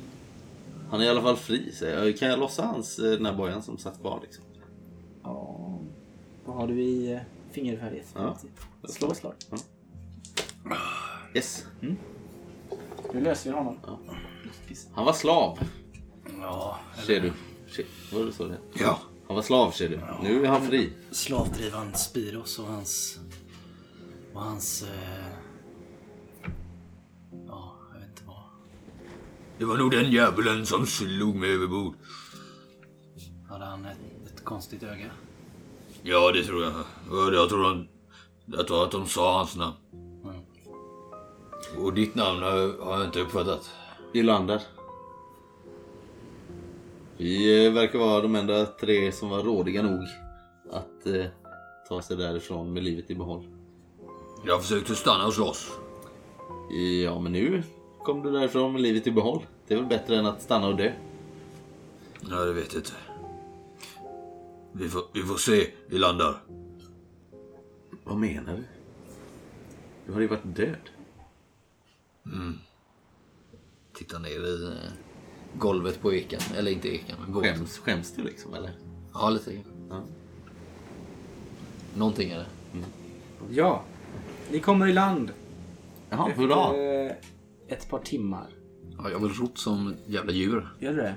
Han 0.90 1.00
är 1.00 1.04
i 1.04 1.08
alla 1.08 1.22
fall 1.22 1.36
fri. 1.36 1.72
Så 1.72 1.84
jag, 1.84 2.18
kan 2.18 2.28
jag 2.28 2.38
lossa 2.38 2.62
hans, 2.62 2.98
eh, 2.98 3.10
den 3.10 3.26
här 3.26 3.34
bojan 3.34 3.62
som 3.62 3.78
satt 3.78 4.00
kvar 4.00 4.20
liksom? 4.22 4.44
Ja, 5.22 5.78
vad 6.44 6.56
har 6.56 6.66
du 6.66 6.82
i 6.82 7.12
eh, 7.12 7.20
fingerfärdighet? 7.52 8.06
Ja. 8.14 8.38
Slå 8.88 9.10
ett 9.10 9.16
slag. 9.16 9.34
Yes. 11.34 11.66
Nu 13.12 13.20
löser 13.20 13.50
vi 13.50 13.56
honom. 13.56 13.76
Han 14.92 15.04
var 15.04 15.12
slav, 15.12 15.58
Ja, 16.40 16.78
ser 17.06 17.20
du. 17.20 17.32
Var 18.12 18.26
det 18.26 18.32
så 18.32 18.44
det 18.44 18.58
Ja. 18.74 18.98
Han 19.26 19.36
var 19.36 19.42
slav, 19.42 19.70
ser 19.70 19.88
du. 19.88 20.00
Nu 20.22 20.44
är 20.44 20.48
han 20.48 20.62
fri. 20.66 20.92
slavdrivaren 21.10 21.94
Spiros 21.94 22.58
och 22.58 22.66
hans... 22.66 23.18
Och 24.34 24.40
hans... 24.40 24.82
Eh, 24.82 24.88
Det 29.58 29.64
var 29.64 29.76
nog 29.76 29.90
den 29.90 30.10
djävulen 30.10 30.66
som 30.66 30.86
slog 30.86 31.36
mig 31.36 31.54
över 31.54 31.66
bord. 31.66 31.94
Hade 33.48 33.64
han 33.64 33.84
ett, 33.84 33.98
ett 34.26 34.44
konstigt 34.44 34.82
öga? 34.82 35.10
Ja, 36.02 36.32
det 36.32 36.44
tror 36.44 36.62
jag. 36.62 36.72
Ja, 37.10 37.32
Jag 37.32 37.48
tror, 37.48 37.64
han, 37.64 37.88
jag 38.46 38.66
tror 38.66 38.84
att 38.84 38.90
de 38.90 39.06
sa 39.06 39.38
hans 39.38 39.56
namn. 39.56 39.76
Mm. 40.24 40.40
Och 41.84 41.94
ditt 41.94 42.14
namn 42.14 42.42
har, 42.42 42.84
har 42.84 42.96
jag 42.98 43.04
inte 43.04 43.20
uppfattat. 43.20 43.70
Ylander. 44.14 44.62
Vi 47.16 47.66
eh, 47.66 47.72
verkar 47.72 47.98
vara 47.98 48.20
de 48.22 48.34
enda 48.34 48.66
tre 48.66 49.12
som 49.12 49.28
var 49.28 49.42
rådiga 49.42 49.82
nog 49.82 50.02
att 50.70 51.06
eh, 51.06 51.26
ta 51.88 52.02
sig 52.02 52.16
därifrån 52.16 52.72
med 52.72 52.82
livet 52.84 53.10
i 53.10 53.14
behåll. 53.14 53.48
Jag 54.46 54.62
försökte 54.62 54.94
stanna 54.94 55.26
och 55.26 55.34
slåss. 55.34 55.70
Ja, 57.04 57.20
men 57.20 57.32
nu 57.32 57.62
kom 58.08 58.22
du 58.22 58.32
därifrån 58.32 58.72
med 58.72 58.82
livet 58.82 59.06
i 59.06 59.10
behåll. 59.10 59.46
Det 59.66 59.74
är 59.74 59.78
väl 59.78 59.86
bättre 59.86 60.16
än 60.16 60.26
att 60.26 60.42
stanna 60.42 60.66
och 60.66 60.76
dö. 60.76 60.92
Ja, 62.30 62.36
det 62.36 62.52
vet 62.52 62.72
jag 62.72 62.80
inte. 62.80 62.92
Vi 64.72 64.88
får, 64.88 65.02
vi 65.14 65.22
får 65.22 65.36
se, 65.36 65.70
vi 65.86 65.98
landar. 65.98 66.36
Vad 68.04 68.16
menar 68.16 68.56
du? 68.56 68.64
Du 70.06 70.12
har 70.12 70.20
ju 70.20 70.26
varit 70.26 70.56
död. 70.56 70.90
Tittar 73.92 74.18
ner 74.18 74.46
i 74.46 74.64
eh, 74.64 74.92
golvet 75.54 76.00
på 76.00 76.14
eken. 76.14 76.40
Eller 76.56 76.70
inte 76.70 76.94
eken, 76.94 77.16
men. 77.20 77.42
Skäms, 77.42 77.78
skäms 77.78 78.12
du 78.12 78.22
liksom, 78.22 78.54
eller? 78.54 78.72
Ja, 79.14 79.30
lite 79.30 79.52
grann. 79.52 79.64
Ja. 79.90 80.02
Någonting 81.94 82.30
är 82.30 82.38
det. 82.38 82.46
Ja, 83.50 83.82
ni 84.50 84.60
kommer 84.60 84.86
i 84.86 84.92
land. 84.92 85.32
Jaha, 86.10 86.32
hurra! 86.36 86.64
Efter, 86.64 87.06
eh, 87.06 87.37
ett 87.68 87.88
par 87.88 87.98
timmar. 87.98 88.46
Ja, 88.98 89.10
jag 89.10 89.18
har 89.18 89.26
väl 89.28 89.36
rott 89.36 89.58
som 89.58 89.94
jävla 90.06 90.32
djur. 90.32 90.68
Gör 90.78 90.90
du 90.92 90.96
det? 90.96 91.14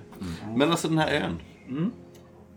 Men 0.55 0.71
alltså 0.71 0.87
den 0.87 0.97
här 0.97 1.21
ön. 1.21 1.39
Mm. 1.67 1.91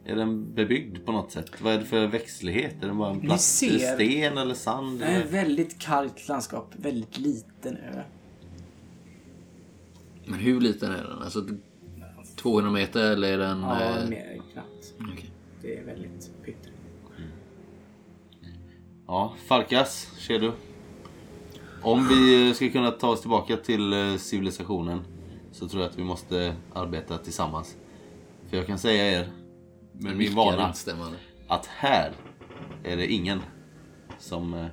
Är 0.04 0.16
den 0.16 0.54
bebyggd 0.54 1.04
på 1.06 1.12
något 1.12 1.30
sätt? 1.32 1.60
Vad 1.62 1.72
är 1.74 1.78
det 1.78 1.84
för 1.84 2.06
växtlighet? 2.06 2.82
Är 2.82 2.86
den 2.86 2.98
bara 2.98 3.10
en 3.10 3.20
platt 3.20 3.40
ser- 3.40 3.78
sten 3.94 4.38
eller 4.38 4.54
sand? 4.54 4.98
Det 4.98 5.04
är 5.04 5.20
ett 5.20 5.30
väldigt 5.32 5.78
kallt 5.78 6.28
landskap. 6.28 6.72
Väldigt 6.76 7.18
liten 7.18 7.76
ö. 7.76 8.02
Men 10.26 10.38
hur 10.38 10.60
liten 10.60 10.92
är 10.92 11.02
den? 11.02 11.22
Alltså 11.22 11.46
200 12.36 12.70
meter 12.70 13.12
eller 13.12 13.28
är 13.32 13.38
den... 13.38 13.60
Ja, 13.60 13.98
eh, 13.98 14.08
mer 14.08 14.40
knappt. 14.52 14.94
okej. 15.12 15.30
Det 15.62 15.78
är 15.78 15.84
väldigt 15.84 16.30
pyttelite. 16.44 16.70
Ja, 19.06 19.34
Farkas, 19.46 20.08
ser 20.26 20.38
du. 20.38 20.52
Om 21.84 22.08
vi 22.08 22.54
ska 22.54 22.70
kunna 22.70 22.90
ta 22.90 23.08
oss 23.08 23.20
tillbaka 23.20 23.56
till 23.56 23.92
eh, 23.92 24.16
civilisationen 24.16 25.04
så 25.52 25.68
tror 25.68 25.82
jag 25.82 25.90
att 25.90 25.98
vi 25.98 26.04
måste 26.04 26.56
arbeta 26.74 27.18
tillsammans. 27.18 27.76
För 28.50 28.56
jag 28.56 28.66
kan 28.66 28.78
säga 28.78 29.20
er, 29.20 29.32
med 29.92 30.16
min 30.16 30.34
vana, 30.34 30.72
att 31.48 31.66
här 31.66 32.12
är 32.84 32.96
det 32.96 33.06
ingen 33.06 33.40
som, 34.18 34.54
eh, 34.54 34.66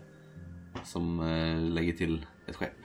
som 0.83 1.19
eh, 1.19 1.61
lägger 1.61 1.93
till 1.93 2.25
ett 2.47 2.55
skepp. 2.55 2.77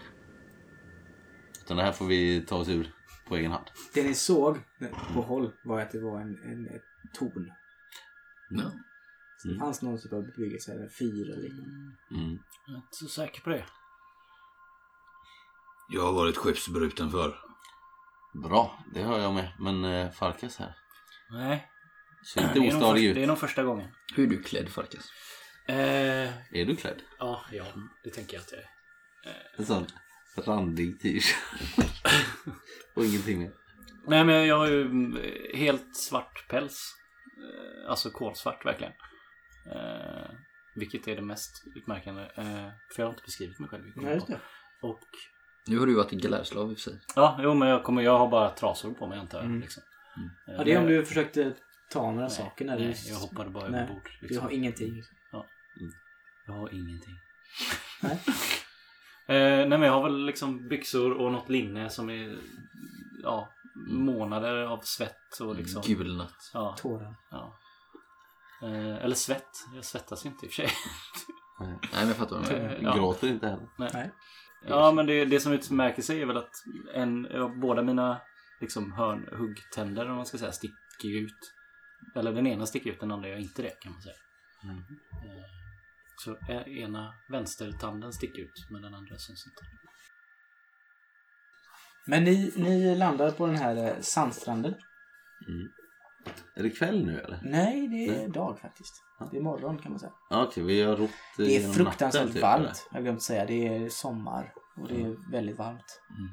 Utan 1.65 1.77
det 1.77 1.83
här 1.83 1.93
får 1.93 2.07
vi 2.07 2.41
ta 2.41 2.57
oss 2.57 2.69
ur 2.69 2.95
på 3.29 3.37
egen 3.37 3.53
hand. 3.53 3.67
Det 3.95 4.03
ni 4.03 4.15
såg 4.15 4.59
på 5.15 5.23
håll 5.23 5.53
var 5.65 5.81
att 5.81 5.91
det 5.91 6.01
var 6.01 6.21
en, 6.21 6.39
en, 6.45 6.67
ett 6.67 7.15
torn. 7.15 7.53
Ja. 8.51 8.73
Så 9.43 9.49
det 9.49 9.59
fanns 9.59 9.83
någon 9.83 9.99
typ 9.99 10.13
av 10.13 10.27
bebyggelse, 10.27 10.73
eller 10.73 10.89
fyr 10.89 11.31
eller 11.31 11.43
liknande. 11.43 11.97
Mm. 12.11 12.39
Jag 12.67 12.75
är 12.75 12.77
inte 12.77 12.97
så 12.97 13.07
säker 13.07 13.41
på 13.41 13.51
det. 13.51 13.65
Jag 15.89 16.03
har 16.03 16.13
varit 16.13 16.37
skeppsbruten 16.37 17.11
för. 17.11 17.37
Bra, 18.35 18.85
det 18.95 19.03
hör 19.03 19.19
jag 19.19 19.35
med. 19.35 19.53
Men 19.59 19.85
eh, 19.85 20.11
Farkas 20.11 20.57
här. 20.59 20.75
Nej. 21.31 21.71
Ser 22.35 22.41
Det 22.41 22.47
inte 22.47 22.59
är, 22.59 22.61
nog 22.61 22.69
ostadig 22.69 22.95
först, 23.03 23.09
ut. 23.09 23.15
det 23.15 23.23
är 23.23 23.27
nog 23.27 23.39
första 23.39 23.63
gången. 23.63 23.89
Hur 24.15 24.27
är 24.27 24.31
du 24.31 24.43
klädd 24.43 24.69
Farkas? 24.69 25.09
Eh, 25.69 25.77
Är 26.61 26.65
du 26.65 26.77
klädd? 26.77 27.03
ja, 27.19 27.45
ja, 27.53 27.65
det 28.05 28.11
tänker 28.11 28.35
jag 28.35 28.41
att 28.43 28.53
jag 28.53 28.61
är. 28.61 28.69
En 29.57 29.67
sån 29.67 29.87
randig 30.47 31.01
t-shirt. 31.01 31.37
Och 32.95 33.05
ingenting 33.05 33.39
mer. 33.39 33.53
Nej, 34.07 34.25
men 34.25 34.47
jag 34.47 34.59
har 34.59 34.67
ju 34.67 34.83
mm, 34.83 35.19
helt 35.55 35.97
svart 35.97 36.49
päls. 36.49 36.95
Eh, 37.43 37.91
Alltså 37.91 38.11
kolsvart 38.11 38.67
verkligen. 38.67 38.93
Eh, 39.75 40.31
vilket 40.75 41.09
är 41.09 41.17
det 41.17 41.23
mest 41.23 41.65
utmärkande. 41.77 42.23
Eh, 42.23 42.69
för 42.95 43.03
jag 43.03 43.07
har 43.07 43.11
inte 43.11 43.23
beskrivit 43.25 43.59
mig 43.59 43.69
själv. 43.69 43.85
Just 44.15 44.27
det. 44.27 44.41
Och 44.83 45.01
Nu 45.67 45.79
har 45.79 45.87
du 45.87 45.95
varit 45.95 46.11
galärslav 46.11 46.71
i 46.71 46.75
och 46.75 46.79
för 46.79 46.91
sig. 46.91 47.01
ja, 47.17 47.39
jo, 47.43 47.55
men 47.55 47.69
jag, 47.69 47.85
kommer, 47.85 48.03
jag 48.03 48.19
har 48.19 48.29
bara 48.29 48.51
trasor 48.51 48.95
på 48.95 49.07
mig 49.07 49.19
antar 49.19 49.39
jag. 49.39 49.47
Mm. 49.47 49.61
Liksom. 49.61 49.83
Eh, 50.49 50.55
Ja, 50.59 50.65
det 50.65 50.73
är 50.73 50.79
om 50.79 50.85
men- 50.85 50.93
du 50.93 51.05
försökte 51.05 51.55
ta 51.91 52.03
några 52.11 52.21
nej, 52.21 52.31
saker 52.31 52.65
när 52.65 52.79
nej, 52.79 52.97
du... 53.05 53.11
jag 53.11 53.17
hoppade 53.17 53.51
bara 53.51 53.69
Nej, 53.69 53.81
över 53.83 53.95
bord. 53.95 54.11
Du 54.21 54.27
Liksom. 54.27 54.45
har 54.45 54.51
ingenting. 54.53 55.03
Jag 56.47 56.55
har 56.55 56.75
ingenting. 56.75 57.15
Nej. 58.03 58.19
eh, 59.29 59.69
nej 59.69 59.79
men 59.79 59.83
jag 59.83 59.93
har 59.93 60.03
väl 60.03 60.25
liksom 60.27 60.69
byxor 60.69 61.13
och 61.13 61.33
något 61.33 61.49
linne 61.49 61.91
som 61.91 62.11
är 62.11 62.39
ja, 63.23 63.49
månader 63.89 64.57
av 64.63 64.81
svett 64.83 65.41
och 65.41 65.55
liksom. 65.57 65.83
Gulnat. 65.87 66.51
Ja, 66.55 66.77
Tårar. 66.79 67.15
ja. 67.31 67.59
Eh, 68.63 69.05
eller 69.05 69.15
svett. 69.15 69.51
Jag 69.75 69.85
svettas 69.85 70.25
ju 70.27 70.31
inte 70.31 70.47
i 70.47 70.49
och 70.49 70.53
för 70.53 70.63
sig. 70.63 70.71
Nej 71.61 71.79
men 71.93 72.09
jag 72.09 72.17
fattar 72.17 72.37
vad 72.37 72.49
du 72.49 72.53
menar. 72.53 72.79
Ja. 72.83 72.95
Gråter 72.95 73.29
inte 73.29 73.47
heller. 73.49 73.69
Nej. 73.79 74.13
Ja, 74.69 74.93
men 74.93 75.07
det, 75.07 75.25
det 75.25 75.41
som 75.41 75.53
utmärker 75.53 76.03
sig 76.03 76.23
är 76.23 76.27
väl 76.27 76.37
att 76.37 76.53
en, 76.95 77.29
båda 77.61 77.83
mina 77.83 78.21
liksom, 78.61 78.93
hörn, 78.93 79.29
huggtänder, 79.33 80.11
om 80.11 80.17
man 80.17 80.27
ska 80.27 80.39
säga, 80.39 80.53
sticker 80.53 81.23
ut. 81.25 81.53
Eller 82.15 82.33
den 82.33 82.47
ena 82.47 82.67
sticker 82.67 82.91
ut, 82.91 83.01
den 83.01 83.13
andra 83.13 83.29
gör 83.29 83.37
inte 83.37 83.63
det 83.63 83.81
kan 83.81 83.93
man 83.93 84.03
säga. 84.03 84.15
Mm. 84.65 84.79
Eh, 84.79 85.45
Så 86.17 86.37
eh, 86.53 86.79
ena 86.79 87.15
vänstertanden 87.29 88.13
sticker 88.13 88.43
ut, 88.43 88.67
men 88.71 88.83
den 88.83 88.95
andra 88.95 89.19
syns 89.19 89.47
inte. 89.47 89.63
Men 92.07 92.25
ni, 92.25 92.53
ni 92.57 92.97
landar 92.97 93.31
på 93.31 93.47
den 93.47 93.57
här 93.57 93.77
eh, 93.77 94.01
sandstranden. 94.01 94.75
Är 96.55 96.63
det 96.63 96.71
kväll 96.71 97.07
nu 97.07 97.21
eller? 97.21 97.41
Nej, 97.43 97.89
det 97.89 98.25
är 98.25 98.29
dag 98.29 98.59
faktiskt. 98.59 99.03
Det 99.31 99.37
är 99.37 99.43
morgon 99.43 99.79
kan 99.79 99.93
man 99.93 99.99
säga. 100.01 100.13
Ja, 100.31 100.45
Okej, 100.45 100.63
vi 100.65 100.83
har 100.83 100.97
rott 100.97 101.11
eh, 101.11 101.45
Det 101.45 101.57
är 101.57 101.73
fruktansvärt 101.73 102.15
natten, 102.23 102.33
typ, 102.33 102.43
varmt. 102.43 102.61
eller? 102.65 102.75
Jag 102.93 103.03
glömt 103.03 103.23
säga. 103.23 103.45
Det 103.47 103.67
är 103.69 103.89
sommar 103.89 104.53
och 104.77 104.89
det 104.89 105.03
är 105.03 105.31
väldigt 105.33 105.59
varmt. 105.59 106.01
Mm. 106.19 106.31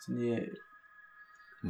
Så 0.00 0.12
ni 0.12 0.32
är 0.32 0.48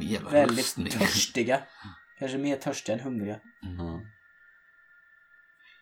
jävla 0.01 0.29
väldigt 0.29 0.57
rustning. 0.57 0.87
törstiga. 0.89 1.59
Kanske 2.19 2.37
mer 2.37 2.55
törstiga 2.55 2.97
än 2.97 3.03
hungriga. 3.03 3.39
Ja. 3.77 4.01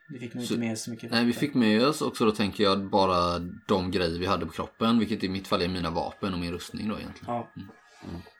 Ni 0.09 0.19
fick 0.19 0.33
nog 0.33 0.43
Så- 0.43 0.53
inte 0.53 0.67
med 0.67 0.77
så 0.77 0.91
mycket. 0.91 1.11
Nej, 1.11 1.25
vi 1.25 1.33
fick 1.33 1.53
med 1.53 1.87
oss 1.87 2.01
också 2.01 2.25
då 2.25 2.31
tänker 2.31 2.63
jag 2.63 2.89
bara 2.89 3.39
de 3.67 3.91
grejer 3.91 4.19
vi 4.19 4.25
hade 4.25 4.45
på 4.45 4.51
kroppen. 4.51 4.99
Vilket 4.99 5.23
i 5.23 5.29
mitt 5.29 5.47
fall 5.47 5.61
är 5.61 5.67
mina 5.67 5.89
vapen 5.89 6.33
och 6.33 6.39
min 6.39 6.51
rustning 6.51 6.89
då 6.89 6.99
egentligen. 6.99 7.33
Ja. 7.35 7.51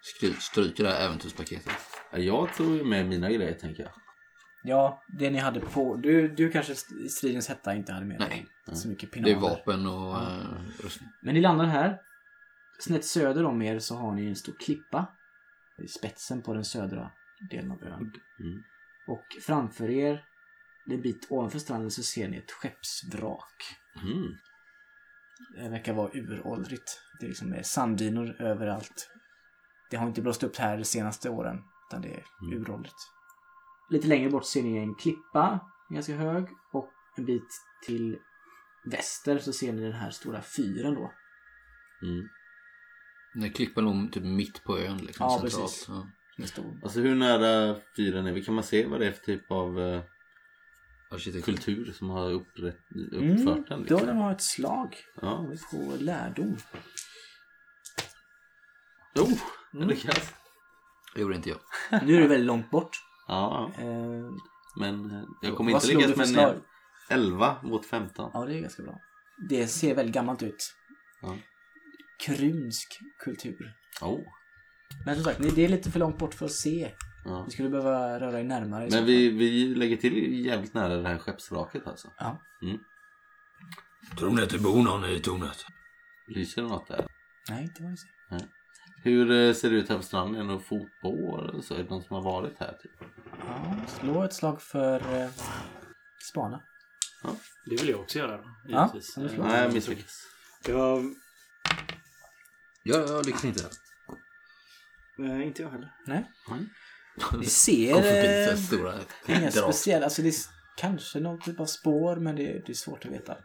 Skry, 0.01 0.33
stryker 0.33 0.83
det 0.83 0.89
här 0.89 1.05
äventyrspaketet. 1.05 1.73
Ja, 2.11 2.17
Jag 2.17 2.53
tog 2.53 2.75
ju 2.75 2.83
med 2.83 3.05
mina 3.05 3.31
grejer 3.31 3.53
tänker 3.53 3.83
jag. 3.83 3.91
ja, 4.63 5.03
det 5.07 5.29
ni 5.29 5.39
hade 5.39 5.59
på. 5.59 5.95
Du, 5.95 6.27
du 6.27 6.51
kanske 6.51 6.73
i 7.05 7.09
stridens 7.09 7.49
hetta 7.49 7.75
inte 7.75 7.93
hade 7.93 8.05
med 8.05 8.19
dig 8.19 8.47
Nej. 8.67 8.75
så 8.75 8.87
mycket 8.87 9.11
Det 9.11 9.31
är 9.31 9.35
vapen 9.35 9.87
och 9.87 10.15
eh, 10.15 10.83
rustning. 10.83 11.09
Men 11.21 11.33
ni 11.33 11.41
landar 11.41 11.65
här. 11.65 11.97
Snett 12.79 13.05
söder 13.05 13.45
om 13.45 13.61
er 13.61 13.79
så 13.79 13.95
har 13.95 14.15
ni 14.15 14.25
en 14.25 14.35
stor 14.35 14.53
klippa. 14.59 15.07
I 15.83 15.87
spetsen 15.87 16.41
på 16.41 16.53
den 16.53 16.65
södra 16.65 17.11
delen 17.49 17.71
av 17.71 17.83
ön. 17.83 18.13
Mm. 18.39 18.63
Och 19.07 19.25
framför 19.41 19.89
er, 19.89 20.23
en 20.89 21.01
bit 21.01 21.27
ovanför 21.29 21.59
stranden, 21.59 21.91
så 21.91 22.03
ser 22.03 22.27
ni 22.29 22.37
ett 22.37 22.51
skeppsvrak. 22.51 23.55
Mm. 24.03 24.35
Det 25.55 25.69
verkar 25.69 25.93
vara 25.93 26.11
uråldrigt. 26.13 27.01
Det 27.19 27.25
är 27.25 27.27
liksom 27.27 27.53
är 27.53 27.63
sanddynor 27.63 28.41
överallt. 28.41 29.09
Det 29.91 29.97
har 29.97 30.07
inte 30.07 30.21
blåst 30.21 30.43
upp 30.43 30.55
här 30.57 30.77
de 30.77 30.83
senaste 30.83 31.29
åren, 31.29 31.57
utan 31.89 32.01
det 32.01 32.07
är 32.13 32.23
Mm. 32.41 32.61
uråldrigt. 32.61 32.95
Lite 33.89 34.07
längre 34.07 34.29
bort 34.29 34.45
ser 34.45 34.63
ni 34.63 34.77
en 34.77 34.95
klippa, 34.95 35.59
ganska 35.89 36.15
hög, 36.15 36.47
och 36.73 36.89
en 37.17 37.25
bit 37.25 37.47
till 37.85 38.17
väster 38.85 39.39
så 39.39 39.53
ser 39.53 39.73
ni 39.73 39.81
den 39.81 39.93
här 39.93 40.09
stora 40.11 40.41
fyren 40.41 40.95
då. 40.95 41.11
Mm. 42.03 42.27
Den 43.33 43.51
klippan 43.53 43.83
låg 43.85 44.11
typ 44.13 44.23
mitt 44.23 44.63
på 44.63 44.77
ön 44.79 44.97
liksom. 44.97 45.23
Ja, 45.25 45.39
centralt. 45.39 45.63
precis. 45.63 45.85
Ja. 45.89 46.07
Alltså 46.83 46.99
hur 46.99 47.15
nära 47.15 47.75
fyren 47.97 48.27
är 48.27 48.33
vi? 48.33 48.43
Kan 48.43 48.53
man 48.55 48.63
se 48.63 48.85
vad 48.87 48.99
det 48.99 49.07
är 49.07 49.11
för 49.11 49.23
typ 49.25 49.51
av 49.51 49.79
eh, 49.79 50.01
Arkitektur. 51.11 51.41
kultur 51.53 51.91
som 51.91 52.09
har 52.09 52.31
upprätt, 52.31 52.91
Mm, 52.95 53.31
uppfört 53.31 53.67
den? 53.69 53.77
då 53.77 53.83
Liksom? 53.83 53.97
vill 53.97 54.07
de 54.07 54.17
ha 54.17 54.31
ett 54.31 54.41
slag 54.41 54.95
Ja, 55.21 55.47
visst. 55.51 55.71
på 55.71 55.93
lärdom. 55.99 56.57
Oh, 59.19 59.39
Mm. 59.73 59.87
det 59.87 59.93
lyckas. 59.93 60.33
Det 61.15 61.21
gjorde 61.21 61.35
inte 61.35 61.49
jag. 61.49 61.59
Nu 62.03 62.15
är 62.15 62.21
det 62.21 62.27
väldigt 62.27 62.47
långt 62.47 62.69
bort. 62.69 62.97
Ja, 63.27 63.71
ja. 63.77 63.83
Eh, 63.83 64.31
men 64.79 65.11
eh, 65.11 65.23
jag 65.41 65.57
kommer 65.57 65.71
inte 65.71 65.87
lyckas 65.87 66.11
du 66.11 66.17
med 66.17 66.29
slag? 66.29 66.55
11 67.09 67.57
mot 67.63 67.85
15. 67.85 68.31
Ja, 68.33 68.45
det 68.45 68.57
är 68.57 68.61
ganska 68.61 68.83
bra. 68.83 68.99
Det 69.49 69.67
ser 69.67 69.95
väldigt 69.95 70.15
gammalt 70.15 70.43
ut. 70.43 70.75
Ja. 71.21 71.37
Krunsk 72.25 72.99
kultur. 73.23 73.73
Oh. 74.01 74.19
Men 75.05 75.15
som 75.15 75.23
sagt, 75.23 75.55
det 75.55 75.65
är 75.65 75.69
lite 75.69 75.91
för 75.91 75.99
långt 75.99 76.17
bort 76.17 76.33
för 76.33 76.45
att 76.45 76.51
se. 76.51 76.91
Ja. 77.25 77.43
Ni 77.45 77.51
skulle 77.51 77.69
behöva 77.69 78.19
röra 78.19 78.39
er 78.39 78.43
närmare. 78.43 78.87
Men 78.91 79.05
vi, 79.05 79.29
vi 79.29 79.75
lägger 79.75 79.97
till 79.97 80.45
jävligt 80.45 80.73
nära 80.73 80.97
det 80.97 81.07
här 81.07 81.17
skeppsvraket 81.17 81.87
alltså. 81.87 82.07
Ja. 82.17 82.41
Tror 84.17 84.31
ni 84.31 84.41
att 84.41 84.49
det 84.49 84.59
bor 84.59 84.83
någon 84.83 85.05
i 85.05 85.19
tornet? 85.19 85.65
Lyser 86.27 86.61
det 86.61 86.67
något 86.67 86.87
där? 86.87 87.07
Nej, 87.49 87.63
inte 87.63 87.83
vad 87.83 87.91
ni 87.91 87.97
ser. 87.97 88.09
Hur 89.03 89.31
eh, 89.31 89.53
ser 89.53 89.69
det 89.69 89.75
ut 89.75 89.89
här 89.89 89.97
på 89.97 90.03
stranden? 90.03 90.35
Är 90.35 90.39
det 90.39 90.51
någon 90.51 90.61
fotboll 90.63 91.49
eller 91.49 91.61
så? 91.61 91.73
Är 91.73 91.77
det 91.83 91.89
någon 91.89 92.03
som 92.03 92.15
har 92.15 92.23
varit 92.23 92.59
här? 92.59 92.77
Typ? 92.81 92.91
Ja, 93.47 93.75
slå 93.87 94.23
ett 94.23 94.33
slag 94.33 94.61
för 94.61 95.21
eh, 95.21 95.29
spana. 96.31 96.61
Det 97.65 97.75
vill 97.81 97.89
jag 97.89 97.99
också 97.99 98.19
göra 98.19 98.37
då, 98.37 98.43
Ja, 98.67 98.79
givetvis. 98.93 99.13
kan 99.13 99.23
du 99.23 99.29
slå? 99.29 99.43
Nej, 99.43 99.63
jag 99.63 99.73
misslyckas. 99.73 100.23
Jag, 100.67 101.03
Ja, 102.83 102.95
jag 102.97 103.25
lyckas 103.25 103.45
inte. 103.45 103.69
eh, 105.19 105.47
inte 105.47 105.61
jag 105.61 105.69
heller. 105.69 105.91
Nej. 106.07 106.31
Ni 107.37 107.45
ser 107.45 107.93
Kom 107.93 108.03
förbi 108.03 108.49
eh, 108.49 108.55
stora 108.57 108.93
inga 109.27 109.39
drak. 109.39 109.53
speciella, 109.53 110.05
alltså 110.05 110.21
det 110.21 110.27
är 110.27 110.29
s- 110.29 110.49
kanske 110.77 111.19
någon 111.19 111.39
typ 111.39 111.59
av 111.59 111.65
spår 111.65 112.15
men 112.15 112.35
det, 112.35 112.43
det 112.65 112.69
är 112.69 112.73
svårt 112.73 113.05
att 113.05 113.11
veta. 113.11 113.37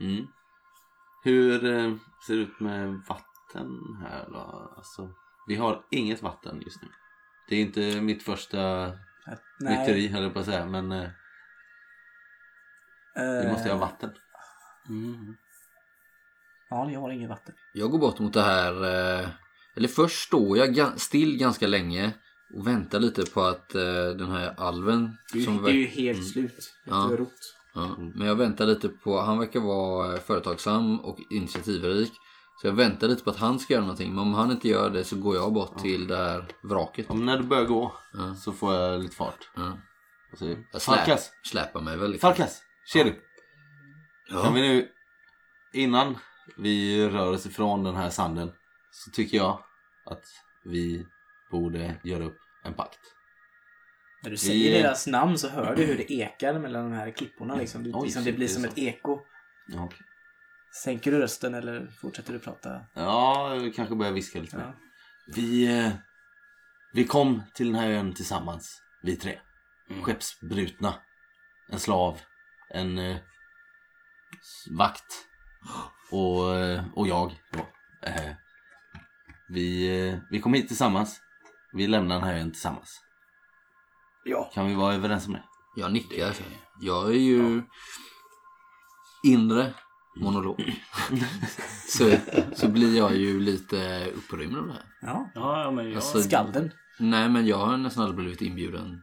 Mm. 0.00 0.26
Hur 1.24 1.64
eh, 1.64 1.94
ser 2.26 2.34
det 2.36 2.40
ut 2.42 2.60
med 2.60 2.88
vatten 3.08 3.26
här 4.02 4.26
då? 4.30 4.72
Alltså, 4.76 5.10
vi 5.48 5.54
har 5.56 5.84
inget 5.90 6.22
vatten 6.22 6.60
just 6.64 6.82
nu. 6.82 6.88
Det 7.48 7.56
är 7.56 7.60
inte 7.60 8.00
mitt 8.00 8.22
första 8.22 8.84
Att, 9.26 9.42
myteri 9.60 10.08
höll 10.08 10.22
jag 10.22 10.32
på 10.34 10.38
att 10.38 10.46
säga, 10.46 10.66
men 10.66 10.92
eh, 10.92 11.08
vi 13.42 13.48
måste 13.50 13.68
ju 13.68 13.74
ha 13.74 13.76
eh, 13.76 13.80
vatten. 13.80 14.10
Mm. 14.88 15.34
Ja, 16.70 16.84
ni 16.84 16.94
har 16.94 17.10
inget 17.10 17.28
vatten. 17.30 17.54
Jag 17.74 17.90
går 17.90 17.98
bort 17.98 18.18
mot 18.18 18.32
det 18.32 18.42
här. 18.42 18.72
eh, 19.22 19.28
Eller 19.76 19.88
först 19.88 20.26
står 20.26 20.58
jag 20.58 21.00
still 21.00 21.38
ganska 21.38 21.66
länge 21.66 22.12
och 22.54 22.66
väntar 22.66 23.00
lite 23.00 23.30
på 23.30 23.42
att 23.42 23.74
eh, 23.74 23.82
den 24.18 24.30
här 24.30 24.54
alven 24.56 25.16
ju, 25.34 25.42
som 25.42 25.62
det 25.62 25.70
är 25.70 25.74
ju 25.74 25.86
helt 25.86 26.26
slut 26.32 26.58
efter 26.58 26.72
Ja. 26.84 27.06
du 27.10 27.16
rott. 27.16 27.54
ja, 27.74 27.96
Men 28.14 28.26
jag 28.26 28.34
väntar 28.36 28.66
lite 28.66 28.88
på, 28.88 29.20
han 29.20 29.38
verkar 29.38 29.60
vara 29.60 30.18
företagsam 30.18 31.00
och 31.00 31.18
initiativrik. 31.30 32.12
Så 32.62 32.68
jag 32.68 32.72
väntar 32.74 33.08
lite 33.08 33.24
på 33.24 33.30
att 33.30 33.36
han 33.38 33.58
ska 33.58 33.72
göra 33.74 33.82
någonting. 33.84 34.10
Men 34.10 34.18
om 34.18 34.34
han 34.34 34.50
inte 34.50 34.68
gör 34.68 34.90
det 34.90 35.04
så 35.04 35.16
går 35.16 35.36
jag 35.36 35.52
bort 35.52 35.78
till 35.78 36.06
det 36.06 36.16
här 36.16 36.44
vraket. 36.62 37.10
Om 37.10 37.26
när 37.26 37.38
du 37.38 37.44
börjar 37.44 37.64
gå 37.64 37.92
Ja. 38.12 38.34
så 38.34 38.52
får 38.52 38.74
jag 38.74 39.02
lite 39.02 39.16
fart. 39.16 39.50
Ja. 39.56 39.78
Och 40.32 40.38
så, 40.38 40.46
Jag 40.72 40.82
slä, 40.82 40.96
Farkas! 40.96 41.30
släpar 41.44 41.80
mig 41.80 41.96
väl. 41.96 42.10
liksom. 42.10 42.30
Farkas! 42.30 42.62
Ser 42.92 43.04
du? 43.04 43.20
Ja. 44.30 44.42
Kan 44.44 44.54
vi 44.54 44.60
nu, 44.60 44.88
innan 45.72 46.18
vi 46.56 47.08
rör 47.08 47.32
oss 47.32 47.46
ifrån 47.46 47.84
den 47.84 47.96
här 47.96 48.10
sanden 48.10 48.52
så 48.90 49.10
tycker 49.10 49.36
jag 49.36 49.64
att 50.06 50.24
vi 50.64 51.06
borde 51.50 52.00
göra 52.04 52.24
upp 52.24 52.38
en 52.64 52.74
pakt. 52.74 52.98
När 54.22 54.30
du 54.30 54.36
säger 54.36 54.72
Vi- 54.76 54.82
deras 54.82 55.06
namn 55.06 55.38
så 55.38 55.48
hör 55.48 55.76
du 55.76 55.84
hur 55.84 55.96
det 55.96 56.12
ekar 56.12 56.58
mellan 56.58 56.90
de 56.90 56.96
här 56.96 57.10
klipporna. 57.10 57.56
Liksom. 57.56 57.84
Det, 57.84 57.90
Oj, 57.94 58.02
liksom, 58.04 58.24
det 58.24 58.32
blir 58.32 58.48
som 58.48 58.64
ett 58.64 58.78
eko. 58.78 59.18
Ja. 59.66 59.88
Sänker 60.74 61.12
du 61.12 61.18
rösten 61.18 61.54
eller 61.54 61.86
fortsätter 61.86 62.32
du 62.32 62.38
prata? 62.38 62.80
ja 62.94 63.58
vi 63.62 63.72
kanske 63.72 63.94
börjar 63.94 64.12
viska 64.12 64.40
lite 64.40 64.56
mer. 64.56 64.64
Ja. 64.64 64.74
Vi, 65.34 65.78
eh, 65.78 65.92
vi 66.92 67.04
kom 67.04 67.42
till 67.54 67.66
den 67.66 67.74
här 67.76 67.90
ön 67.90 68.14
tillsammans, 68.14 68.82
vi 69.02 69.16
tre. 69.16 69.38
Skeppsbrutna. 70.02 70.94
En 71.68 71.78
slav, 71.78 72.20
en 72.70 72.98
eh, 72.98 73.16
vakt 74.70 75.26
och, 76.10 76.56
eh, 76.56 76.84
och 76.94 77.08
jag. 77.08 77.40
Då. 77.52 77.58
Eh, 78.08 78.32
vi, 79.48 79.98
eh, 80.08 80.18
vi 80.30 80.40
kom 80.40 80.54
hit 80.54 80.68
tillsammans. 80.68 81.20
Vi 81.72 81.86
lämnar 81.86 82.14
den 82.14 82.24
här 82.28 82.34
ön 82.34 82.52
tillsammans. 82.52 83.00
Ja. 84.24 84.50
Kan 84.54 84.66
vi 84.66 84.74
vara 84.74 84.94
överens 84.94 85.26
om 85.26 85.32
det? 85.32 85.44
Jag 85.76 85.92
nickar. 85.92 86.34
Jag 86.80 87.08
är 87.08 87.18
ju 87.18 87.62
inre 89.26 89.74
monolog. 90.16 90.80
så, 91.88 92.16
så 92.54 92.68
blir 92.68 92.96
jag 92.96 93.16
ju 93.16 93.40
lite 93.40 94.10
upprymd 94.16 94.56
av 94.56 94.66
det 94.66 94.72
här. 94.72 94.84
Ja. 95.00 95.30
Ja, 95.34 95.62
ja, 95.62 95.70
men 95.70 95.86
jag... 95.86 95.94
Alltså- 95.94 96.22
Skalden. 96.22 96.72
Nej, 96.98 97.28
men 97.28 97.46
jag 97.46 97.56
har 97.56 97.76
nästan 97.76 98.04
aldrig 98.04 98.16
blivit 98.16 98.42
inbjuden 98.42 99.02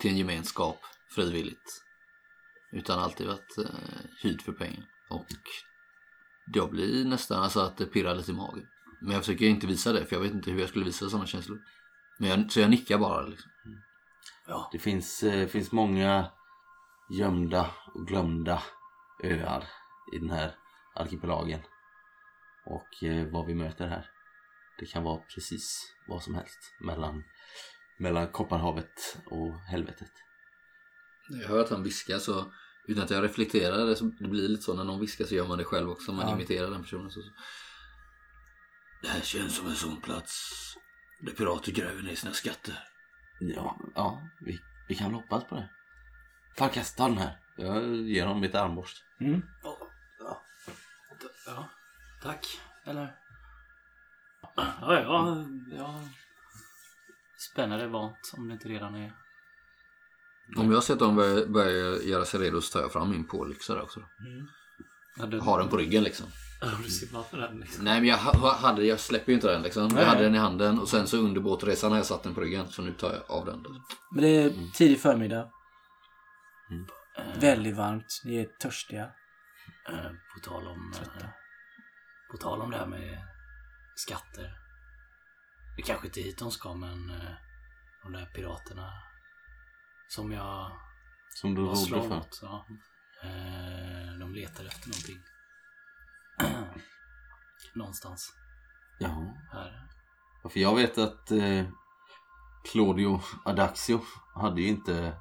till 0.00 0.10
en 0.10 0.16
gemenskap 0.16 0.78
frivilligt. 1.14 1.82
Utan 2.72 2.98
alltid 2.98 3.26
varit 3.26 3.58
eh, 3.58 3.64
hyrd 4.22 4.42
för 4.42 4.52
pengar. 4.52 4.84
Och 5.10 5.26
jag 6.52 6.70
blir 6.70 7.04
nästan 7.04 7.42
alltså 7.42 7.60
att 7.60 7.76
det 7.76 7.86
pirrar 7.86 8.14
lite 8.14 8.30
i 8.30 8.34
magen. 8.34 8.66
Men 9.00 9.10
jag 9.12 9.24
försöker 9.24 9.46
inte 9.46 9.66
visa 9.66 9.92
det 9.92 10.06
för 10.06 10.16
jag 10.16 10.22
vet 10.22 10.32
inte 10.32 10.50
hur 10.50 10.60
jag 10.60 10.68
skulle 10.68 10.84
visa 10.84 11.08
sådana 11.08 11.26
känslor. 11.26 11.58
Men 12.18 12.28
jag, 12.30 12.52
så 12.52 12.60
jag 12.60 12.70
nickar 12.70 12.98
bara 12.98 13.26
liksom. 13.26 13.50
Det 14.72 14.78
finns, 14.78 15.22
eh, 15.22 15.48
finns 15.48 15.72
många 15.72 16.30
gömda 17.10 17.70
och 17.94 18.06
glömda 18.06 18.62
öar 19.24 19.64
i 20.12 20.18
den 20.18 20.30
här 20.30 20.54
arkipelagen. 20.94 21.60
Och 22.66 23.04
eh, 23.04 23.26
vad 23.26 23.46
vi 23.46 23.54
möter 23.54 23.86
här, 23.86 24.10
det 24.78 24.86
kan 24.86 25.02
vara 25.02 25.22
precis 25.34 25.94
vad 26.08 26.22
som 26.22 26.34
helst 26.34 26.58
mellan, 26.80 27.24
mellan 27.98 28.28
Kopparhavet 28.28 29.18
och 29.26 29.60
helvetet. 29.60 30.12
Jag 31.28 31.48
hör 31.48 31.60
att 31.60 31.70
han 31.70 31.82
viskar 31.82 32.18
så 32.18 32.52
Utan 32.84 33.04
att 33.04 33.10
jag 33.10 33.24
reflekterar 33.24 33.86
det, 33.86 33.96
så 33.96 34.04
det 34.04 34.28
blir 34.28 34.48
lite 34.48 34.62
så 34.62 34.74
när 34.74 34.84
någon 34.84 35.00
viskar 35.00 35.24
så 35.24 35.34
gör 35.34 35.48
man 35.48 35.58
det 35.58 35.64
själv 35.64 35.90
också. 35.90 36.12
Man 36.12 36.28
Ja. 36.28 36.34
imiterar 36.34 36.70
den 36.70 36.82
personen. 36.82 37.10
Så. 37.10 37.20
Det 39.02 39.08
här 39.08 39.20
känns 39.20 39.56
som 39.56 39.66
en 39.66 39.76
sån 39.76 40.00
plats 40.00 40.52
där 41.20 41.32
pirater 41.32 41.72
gräver 41.72 42.02
ner 42.02 42.14
sina 42.14 42.32
skatter. 42.32 42.78
Ja, 43.40 43.80
ja 43.94 44.22
vi, 44.40 44.60
vi 44.88 44.94
kan 44.94 45.06
väl 45.06 45.14
hoppas 45.14 45.44
på 45.44 45.54
det. 45.54 45.70
Farkas, 46.58 46.94
ta 46.94 47.08
den 47.08 47.18
här. 47.18 47.38
Jag 47.56 47.96
ger 47.96 48.26
honom 48.26 48.40
mitt 48.40 48.54
armborst. 48.54 49.04
Mm. 49.20 49.42
Ja, 51.46 51.68
tack. 52.22 52.46
Eller? 52.84 53.14
Ja, 54.56 54.74
ja, 54.80 55.46
ja. 55.76 56.00
Spännande 57.52 57.86
vant 57.86 58.32
om 58.36 58.48
det 58.48 58.54
inte 58.54 58.68
redan 58.68 58.94
är. 58.94 59.12
Om 60.56 60.72
jag 60.72 60.82
ser 60.82 60.92
att 60.94 61.00
de 61.00 61.16
börjar, 61.16 61.46
börjar 61.46 62.02
göra 62.02 62.24
sig 62.24 62.40
redo 62.40 62.60
så 62.60 62.72
tar 62.72 62.80
jag 62.80 62.92
fram 62.92 63.10
min 63.10 63.24
pålyxa 63.24 63.74
där 63.74 63.82
också. 63.82 64.00
Då. 64.00 64.06
Ja, 65.16 65.26
du, 65.26 65.40
Har 65.40 65.58
den 65.58 65.68
på 65.68 65.76
ryggen 65.76 66.02
liksom. 66.02 66.26
Du 66.60 67.06
varför 67.12 67.38
den 67.38 67.60
liksom. 67.60 67.84
Nej 67.84 68.00
men 68.00 68.08
jag 68.08 68.16
ha- 68.16 68.56
hade, 68.56 68.84
jag 68.84 69.00
släpper 69.00 69.32
ju 69.32 69.34
inte 69.34 69.52
den 69.52 69.62
liksom. 69.62 69.88
Nej. 69.88 70.02
Jag 70.02 70.08
hade 70.08 70.22
den 70.22 70.34
i 70.34 70.38
handen 70.38 70.78
och 70.78 70.88
sen 70.88 71.06
så 71.06 71.16
under 71.16 71.40
båtresan 71.40 71.90
har 71.90 71.98
jag 71.98 72.06
satt 72.06 72.22
den 72.22 72.34
på 72.34 72.40
ryggen. 72.40 72.68
Så 72.68 72.82
nu 72.82 72.92
tar 72.92 73.12
jag 73.12 73.22
av 73.38 73.46
den. 73.46 73.64
Men 74.10 74.22
det 74.22 74.28
är 74.28 74.72
tidig 74.74 75.00
förmiddag. 75.00 75.50
Mm. 76.70 76.86
Väldigt 77.40 77.76
varmt. 77.76 78.20
Ni 78.24 78.36
är 78.36 78.44
törstiga. 78.44 79.10
Eh, 79.88 80.10
på 80.34 80.40
tal 80.42 80.66
om... 80.68 80.92
Eh, 81.00 81.28
på 82.30 82.36
tal 82.36 82.60
om 82.60 82.70
det 82.70 82.76
här 82.78 82.86
med 82.86 83.18
skatter. 83.94 84.58
Det 85.76 85.82
kanske 85.82 86.06
inte 86.06 86.20
är 86.20 86.24
hit 86.24 86.38
de 86.38 86.50
ska 86.50 86.74
men 86.74 87.10
eh, 87.10 87.32
de 88.02 88.12
där 88.12 88.26
piraterna 88.26 88.92
som 90.08 90.32
jag 90.32 90.72
Som 91.28 91.54
du 91.54 91.62
var 91.62 91.74
slav 91.74 92.08
för. 92.08 92.16
åt. 92.18 92.38
Ja. 92.42 92.66
Eh, 93.22 94.18
de 94.20 94.34
letar 94.34 94.64
efter 94.64 94.88
någonting. 94.88 95.18
Någonstans 97.74 98.34
Ja. 98.98 99.34
här. 99.52 99.88
Ja, 100.42 100.48
För 100.48 100.60
jag 100.60 100.74
vet 100.76 100.98
att 100.98 101.30
eh, 101.30 101.64
Claudio 102.72 103.20
Adaxio 103.44 104.00
hade 104.34 104.60
ju 104.60 104.68
inte 104.68 105.16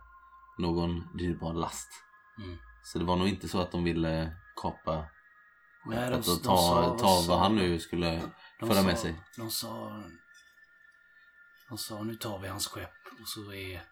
någon 0.57 1.18
dyrbar 1.18 1.53
last. 1.53 1.89
Mm. 2.38 2.57
Så 2.84 2.99
det 2.99 3.05
var 3.05 3.16
nog 3.16 3.28
inte 3.28 3.47
så 3.47 3.62
att 3.62 3.72
de 3.72 3.84
ville 3.84 4.38
kapa 4.56 5.10
Nej, 5.86 6.10
de- 6.10 6.16
och 6.16 6.22
de 6.24 6.38
ta, 6.43 6.58
sa- 6.58 6.97
ta 6.99 7.26
vad 7.28 7.39
han 7.39 7.56
nu 7.56 7.80
skulle 7.80 8.22
De 8.60 8.70
föra 8.70 8.78
sa, 8.82 8.84
med 8.84 8.99
sig. 8.99 9.24
De 9.38 9.52
sa... 9.52 10.04
De 11.70 11.78
sa 11.78 12.04
nu 12.04 12.16
tar 12.16 12.39
vi 12.39 12.47
hans 12.47 12.68
skepp 12.68 13.06
och 13.22 13.28
så 13.28 13.54
är 13.54 13.84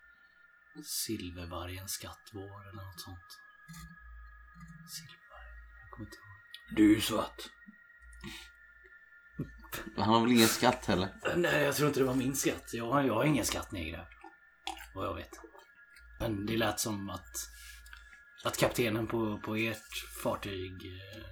silvervargen 0.86 1.88
skatt 1.88 2.30
vår 2.34 2.70
eller 2.70 2.84
något 2.86 3.01
sånt. 3.01 3.30
Silvervarg? 4.89 5.47
Jag 5.82 5.91
kommer 5.91 6.05
inte 6.07 6.18
ihåg. 6.18 6.76
Du 6.76 6.91
är 6.91 6.95
ju 6.95 7.01
svart. 7.01 7.38
Han 9.97 10.10
har 10.10 10.22
väl 10.22 10.32
ingen 10.32 10.47
skatt 10.47 10.86
heller? 10.86 11.10
Nej, 11.36 11.64
jag 11.64 11.76
tror 11.76 11.88
inte 11.88 11.99
det 11.99 12.05
var 12.05 12.16
min 12.16 12.36
skatt. 12.36 12.74
Jag, 12.74 13.07
jag 13.07 13.14
har 13.14 13.24
ingen 13.24 13.45
skatt 13.45 13.72
nedgrävd. 13.72 14.07
Vad 14.95 15.05
jag 15.07 15.16
vet. 15.16 15.30
Men 16.20 16.45
det 16.45 16.57
lät 16.57 16.80
som 16.80 17.10
att, 17.10 17.36
att 18.43 18.57
kaptenen 18.57 19.07
på, 19.07 19.39
på 19.45 19.55
ert 19.55 20.21
fartyg 20.23 20.85
eh, 20.85 21.23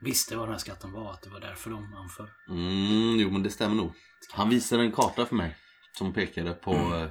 visste 0.00 0.36
vad 0.36 0.46
den 0.46 0.52
här 0.52 0.58
skatten 0.58 0.92
var. 0.92 1.12
Att 1.12 1.22
det 1.22 1.30
var 1.30 1.40
därför 1.40 1.70
de 1.70 1.94
anför. 1.94 2.30
Mm, 2.48 3.20
jo 3.20 3.30
men 3.30 3.42
det 3.42 3.50
stämmer 3.50 3.74
nog. 3.74 3.94
Han 4.32 4.48
visade 4.48 4.82
en 4.82 4.92
karta 4.92 5.26
för 5.26 5.36
mig 5.36 5.56
som 5.98 6.12
pekade 6.12 6.52
på 6.52 6.74
eh, 6.74 7.10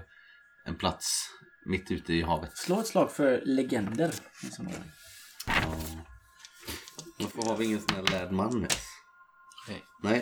en 0.65 0.75
plats 0.75 1.29
mitt 1.65 1.91
ute 1.91 2.13
i 2.13 2.21
havet. 2.21 2.57
Slå 2.57 2.79
ett 2.79 2.87
slag 2.87 3.11
för 3.11 3.41
legender. 3.45 4.13
Ja. 5.45 5.75
Varför 7.19 7.49
har 7.49 7.57
vi 7.57 7.65
ingen 7.65 7.81
sån 7.81 7.95
här 7.95 8.03
lärd 8.03 8.31
man 8.31 8.59
med 8.59 8.67
oss? 8.67 8.87
Nej. 9.67 9.83
Nej. 10.03 10.19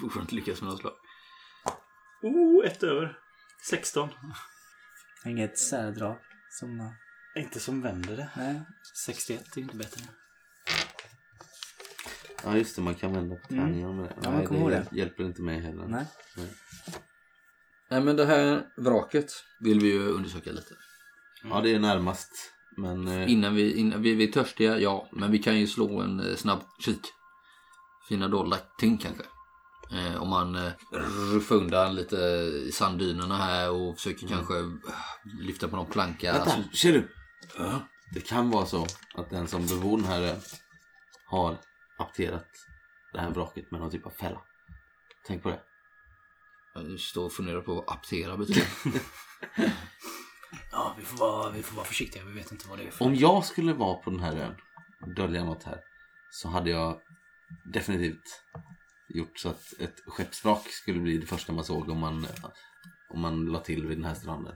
Fortfarande 0.00 0.22
inte 0.22 0.34
lyckas 0.34 0.62
med 0.62 0.70
något 0.70 0.80
slag. 0.80 0.92
Oh, 2.22 2.66
ett 2.66 2.82
över. 2.82 3.18
16. 3.70 4.08
Inget 5.26 5.58
särdrag. 5.58 6.18
Som... 6.50 6.92
Inte 7.38 7.60
som 7.60 7.80
vänder 7.82 8.16
det. 8.16 8.28
Nej. 8.36 8.60
61 9.04 9.56
är 9.56 9.60
inte 9.60 9.76
bättre. 9.76 10.02
Ja 12.44 12.56
just 12.56 12.76
det, 12.76 12.82
man 12.82 12.94
kan 12.94 13.12
vända 13.12 13.36
på 13.36 13.48
tärningarna 13.48 13.92
med 13.92 14.04
det. 14.04 14.12
Mm. 14.12 14.18
Ja, 14.22 14.30
man 14.30 14.38
Nej, 14.38 14.46
kommer 14.46 14.60
ihåg 14.60 14.70
det 14.70 14.86
hjälper 14.92 15.24
inte 15.24 15.42
mig 15.42 15.60
heller. 15.60 15.86
Nej. 15.88 16.04
Nej 17.90 18.00
men 18.00 18.16
det 18.16 18.26
här 18.26 18.66
vraket 18.76 19.32
vill 19.60 19.80
vi 19.80 19.92
ju 19.92 20.08
undersöka 20.08 20.50
lite. 20.52 20.74
Ja 21.44 21.60
det 21.60 21.74
är 21.74 21.78
närmast. 21.78 22.30
Men 22.76 23.08
eh, 23.08 23.32
Innan 23.32 23.54
vi, 23.54 23.72
innan 23.74 24.02
vi, 24.02 24.14
vi 24.14 24.28
är 24.28 24.32
törstiga, 24.32 24.78
ja. 24.78 25.08
Men 25.12 25.30
vi 25.30 25.38
kan 25.38 25.60
ju 25.60 25.66
slå 25.66 26.00
en 26.00 26.20
eh, 26.20 26.36
snabb 26.36 26.62
kik. 26.84 27.00
Fina 28.08 28.28
dolda 28.28 28.56
ting 28.78 28.98
kanske. 28.98 29.22
Eh, 29.92 30.22
om 30.22 30.28
man 30.28 30.56
eh, 30.56 30.72
ruffar 31.32 31.56
undan 31.56 31.94
lite 31.94 32.16
i 32.66 32.70
sanddynerna 32.72 33.36
här 33.36 33.70
och 33.70 33.96
försöker 33.96 34.28
kanske 34.28 34.58
eh, 34.58 34.66
lyfta 35.40 35.68
på 35.68 35.76
någon 35.76 35.86
planka. 35.86 36.32
vänta, 36.32 36.50
Alltså, 36.50 36.76
ser 36.76 36.92
du? 36.92 37.08
Ja. 37.56 37.88
Det 38.14 38.20
kan 38.20 38.50
vara 38.50 38.66
så 38.66 38.86
att 39.14 39.30
den 39.30 39.48
som 39.48 39.66
bebor 39.66 39.96
den 39.96 40.06
här 40.06 40.22
ön 40.22 40.40
har 41.26 41.56
apterat 41.98 42.48
det 43.12 43.20
här 43.20 43.30
vraket 43.30 43.70
med 43.70 43.80
någon 43.80 43.90
typ 43.90 44.06
av 44.06 44.10
fälla. 44.10 44.42
Tänk 45.26 45.42
på 45.42 45.48
det. 45.48 45.60
Jag 46.74 47.00
står 47.00 47.24
och 47.24 47.32
funderar 47.32 47.60
på 47.60 47.74
vad 47.74 47.84
aptera 47.88 48.36
betyder. 48.36 48.66
Ja, 50.70 50.94
vi 50.98 51.04
får, 51.04 51.18
vara, 51.18 51.50
vi 51.50 51.62
får 51.62 51.76
vara 51.76 51.86
försiktiga. 51.86 52.24
Vi 52.24 52.32
vet 52.32 52.52
inte 52.52 52.68
vad 52.68 52.78
det 52.78 52.84
är 52.84 52.90
för... 52.90 53.04
Om 53.04 53.14
jag 53.14 53.44
skulle 53.44 53.72
vara 53.72 53.94
på 53.94 54.10
den 54.10 54.20
här 54.20 54.36
ön 54.36 54.54
och 55.00 55.14
dölja 55.14 55.44
något 55.44 55.64
här 55.64 55.80
så 56.30 56.48
hade 56.48 56.70
jag 56.70 57.00
definitivt 57.72 58.42
gjort 59.08 59.38
så 59.38 59.48
att 59.48 59.72
ett 59.80 60.02
skeppsvrak 60.06 60.68
skulle 60.68 61.00
bli 61.00 61.18
det 61.18 61.26
första 61.26 61.52
man 61.52 61.64
såg 61.64 61.88
om 61.88 61.98
man, 61.98 62.26
om 63.08 63.20
man 63.20 63.44
la 63.44 63.60
till 63.60 63.86
vid 63.86 63.98
den 63.98 64.04
här 64.04 64.14
stranden. 64.14 64.54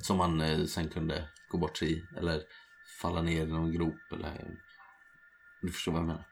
Som 0.00 0.16
man 0.16 0.40
eh, 0.40 0.64
sen 0.64 0.88
kunde 0.88 1.28
gå 1.54 1.58
bort 1.58 1.76
sig 1.76 1.92
i 1.92 2.06
eller 2.16 2.42
falla 3.00 3.22
ner 3.22 3.42
i 3.42 3.46
någon 3.46 3.72
grop 3.72 4.12
eller... 4.12 4.56
Du 5.62 5.72
förstår 5.72 5.92
vad 5.92 6.00
jag 6.00 6.06
menar. 6.06 6.26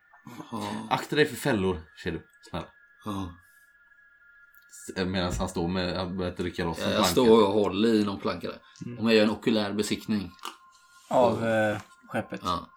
Ja, 0.52 0.86
Akta 0.90 1.16
dig 1.16 1.26
för 1.26 1.36
fällor, 1.36 1.80
ser 2.02 2.12
du. 2.12 2.26
Snälla. 2.50 2.66
ja. 3.04 3.36
Medan 4.96 5.32
han 5.32 5.48
står 5.48 5.68
med, 5.68 5.96
han 5.96 6.16
börjar 6.16 6.32
rycka 6.32 6.64
loss 6.64 6.82
en 6.82 6.92
Jag 6.92 7.06
står 7.06 7.46
och 7.46 7.52
håller 7.52 7.94
i 7.94 8.04
någon 8.04 8.20
planka 8.20 8.48
där. 8.48 8.60
Om 8.98 9.06
jag 9.06 9.14
gör 9.14 9.24
en 9.24 9.30
okulär 9.30 9.72
besiktning. 9.72 10.30
Av 11.10 11.46
eh, 11.46 11.80
skeppet. 12.08 12.40
Ja. 12.44 12.70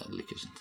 Jag 0.00 0.14
lyckas 0.14 0.44
inte. 0.44 0.60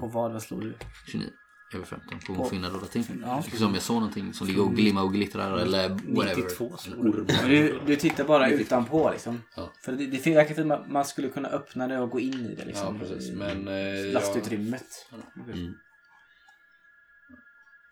På 0.00 0.06
vad? 0.06 0.32
Vad 0.32 0.42
slår 0.42 0.60
du? 0.60 0.78
29 1.06 1.30
över 1.74 1.86
15 1.86 2.18
på, 2.36 2.44
finna 2.44 2.70
dolda 2.70 2.86
ting. 2.86 3.04
Ja. 3.22 3.42
Som 3.42 3.74
jag 3.74 3.82
såg 3.82 3.96
någonting 3.96 4.34
som 4.34 4.46
ligger 4.46 4.62
och 4.62 4.74
glimmar 4.74 5.02
och 5.02 5.12
glittrar 5.12 5.58
eller 5.58 5.88
whatever. 5.88 6.36
92 6.36 6.76
slår 6.76 6.96
En 7.04 7.48
du. 7.48 7.80
du, 7.86 7.96
tittar 7.96 8.24
bara 8.24 8.50
utanpå 8.50 9.10
liksom. 9.10 9.42
Ja. 9.56 9.72
För 9.80 9.92
det, 9.92 10.06
det 10.06 10.26
verkar 10.26 10.54
som 10.54 10.70
att 10.70 10.90
man 10.90 11.04
skulle 11.04 11.28
kunna 11.28 11.48
öppna 11.48 11.88
det 11.88 11.98
och 12.00 12.10
gå 12.10 12.20
in 12.20 12.34
i 12.46 12.54
det 12.54 12.64
liksom. 12.64 12.94
Ja, 12.96 13.00
precis. 13.06 13.32
Men, 13.32 13.68
eh, 13.68 13.74
jag- 13.74 14.12
Lastutrymmet. 14.12 15.10
Mm. 15.52 15.74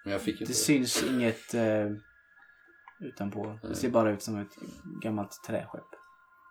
Men 0.05 0.13
jag 0.13 0.23
fick 0.23 0.41
inte 0.41 0.53
Det 0.53 0.57
syns 0.57 1.03
inget 1.03 1.55
eh, 1.55 1.91
utanpå. 3.01 3.59
Det 3.63 3.75
ser 3.75 3.91
bara 3.91 4.11
ut 4.11 4.23
som 4.23 4.39
ett 4.39 4.55
gammalt 5.03 5.43
träskepp. 5.47 5.85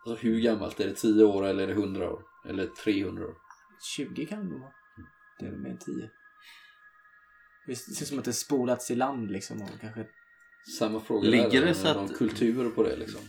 Alltså, 0.05 0.25
hur 0.27 0.39
gammalt? 0.39 0.79
Är 0.79 0.87
det 0.87 0.93
10 0.95 1.23
år 1.23 1.45
eller 1.45 1.63
är 1.63 1.67
det 1.67 1.73
100 1.73 2.09
år? 2.11 2.21
Eller 2.49 2.67
300 2.83 3.25
år? 3.25 3.33
20 3.97 4.25
kan 4.25 4.49
det 4.49 4.55
vara. 4.59 4.71
Det 5.39 5.45
är 5.45 5.51
mer 5.51 5.69
än 5.69 5.77
10. 5.77 6.09
Det 7.71 7.75
ser 7.75 8.03
ut 8.03 8.07
som 8.07 8.19
att 8.19 8.25
det 8.25 8.33
spolats 8.33 8.91
i 8.91 8.95
land 8.95 9.31
liksom. 9.31 9.61
Och 9.61 9.69
kanske... 9.81 10.05
Samma 10.77 10.99
fråga 10.99 11.29
Ligger 11.29 11.59
där. 11.61 11.67
det 11.67 11.73
så 11.73 11.83
det 11.93 12.01
att- 12.01 12.17
kultur 12.17 12.69
på 12.69 12.83
det 12.83 12.95
liksom? 12.95 13.21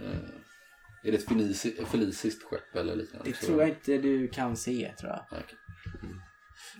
Eh, 0.00 0.18
är 1.02 1.12
det 1.12 1.18
ett 1.18 1.28
fenisi- 1.28 1.84
felisiskt 1.84 2.42
skepp 2.44 2.76
eller 2.76 2.96
liknande? 2.96 3.30
Det 3.30 3.36
tror 3.36 3.60
jag 3.60 3.68
inte 3.68 3.98
du 3.98 4.28
kan 4.28 4.56
se 4.56 4.92
tror 5.00 5.10
jag. 5.10 5.26
Nej, 5.32 5.42
okej. 5.44 5.58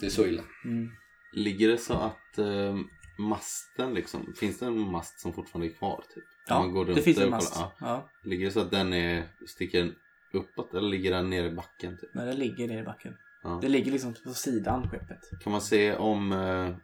Det 0.01 0.07
är 0.07 0.11
så 0.11 0.27
illa. 0.27 0.43
Mm. 0.65 0.89
Ligger 1.33 1.69
det 1.69 1.79
så 1.79 1.95
att 1.95 2.39
eh, 2.39 2.77
masten 3.19 3.95
liksom, 3.95 4.35
finns 4.37 4.59
det 4.59 4.67
en 4.67 4.79
mast 4.79 5.21
som 5.21 5.33
fortfarande 5.33 5.67
är 5.73 5.75
kvar? 5.75 6.05
Typ? 6.15 6.25
Om 6.51 6.57
man 6.59 6.73
går 6.73 6.85
runt 6.85 6.97
det 6.97 7.03
finns 7.03 7.19
en 7.19 7.25
och 7.25 7.31
mast. 7.31 7.55
kollar, 7.55 7.73
Ja. 7.81 7.87
Ja. 7.87 8.11
Ligger 8.31 8.47
det 8.47 8.53
så 8.53 8.61
att 8.61 8.71
den 8.71 8.93
är, 8.93 9.29
sticker 9.47 9.79
den 9.85 9.95
uppåt 10.33 10.75
eller 10.75 10.89
ligger 10.89 11.11
den 11.11 11.31
nere 11.31 11.47
i 11.47 11.55
backen? 11.55 11.99
Typ? 11.99 12.15
Men 12.15 12.27
det 12.27 12.33
ligger 12.33 12.69
nere 12.69 12.81
i 12.81 12.83
backen. 12.85 13.17
Ja. 13.47 13.59
Det 13.63 13.69
ligger 13.69 13.93
liksom 13.93 14.15
på 14.25 14.35
sidan 14.35 14.91
skeppet. 14.91 15.21
Kan 15.43 15.53
man 15.53 15.61
se 15.61 15.97
om, 15.97 16.33
eh, 16.33 16.77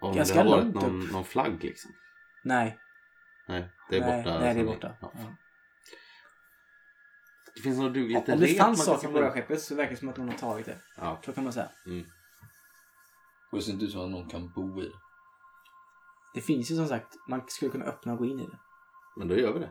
om 0.00 0.14
Ganska 0.14 0.42
det 0.42 0.50
har 0.50 0.56
varit 0.56 0.64
långt 0.64 0.74
någon, 0.74 1.02
upp. 1.02 1.12
någon 1.12 1.24
flagg 1.24 1.64
liksom? 1.64 1.90
Nej. 2.44 2.78
Nej, 3.48 3.70
det 3.90 3.96
är 3.96 4.00
nej, 4.00 4.22
borta. 4.22 4.38
Nej, 4.40 4.54
det 4.54 4.60
är 4.60 4.64
borta. 4.64 4.96
Ja. 5.00 5.12
Ja. 5.14 5.36
Det 7.54 7.60
finns 7.60 7.78
något 7.78 7.94
dugligt 7.94 8.28
Om 8.28 8.40
det 8.40 8.46
fanns 8.46 8.84
saker 8.84 9.08
på 9.08 9.18
det 9.18 9.24
här 9.24 9.32
skeppet 9.32 9.62
så 9.62 9.74
verkar 9.74 9.90
det 9.90 9.96
som 9.96 10.08
att 10.08 10.16
någon 10.16 10.28
har 10.28 10.36
tagit 10.36 10.66
det. 10.66 10.78
Ja. 10.96 11.20
Så 11.24 11.32
kan 11.32 11.44
man 11.44 11.52
säga. 11.52 11.68
Mm. 11.86 12.06
Och 13.50 13.58
det 13.58 13.64
ser 13.64 13.72
inte 13.72 13.84
ut 13.84 13.92
som 13.92 14.00
att 14.00 14.10
någon 14.10 14.28
kan 14.28 14.52
bo 14.52 14.82
i 14.82 14.84
det. 14.84 14.94
Det 16.34 16.40
finns 16.40 16.70
ju 16.70 16.76
som 16.76 16.88
sagt, 16.88 17.14
man 17.28 17.42
skulle 17.46 17.70
kunna 17.70 17.84
öppna 17.84 18.12
och 18.12 18.18
gå 18.18 18.24
in 18.24 18.40
i 18.40 18.46
det. 18.46 18.58
Men 19.16 19.28
då 19.28 19.36
gör 19.36 19.52
vi 19.52 19.60
det. 19.60 19.70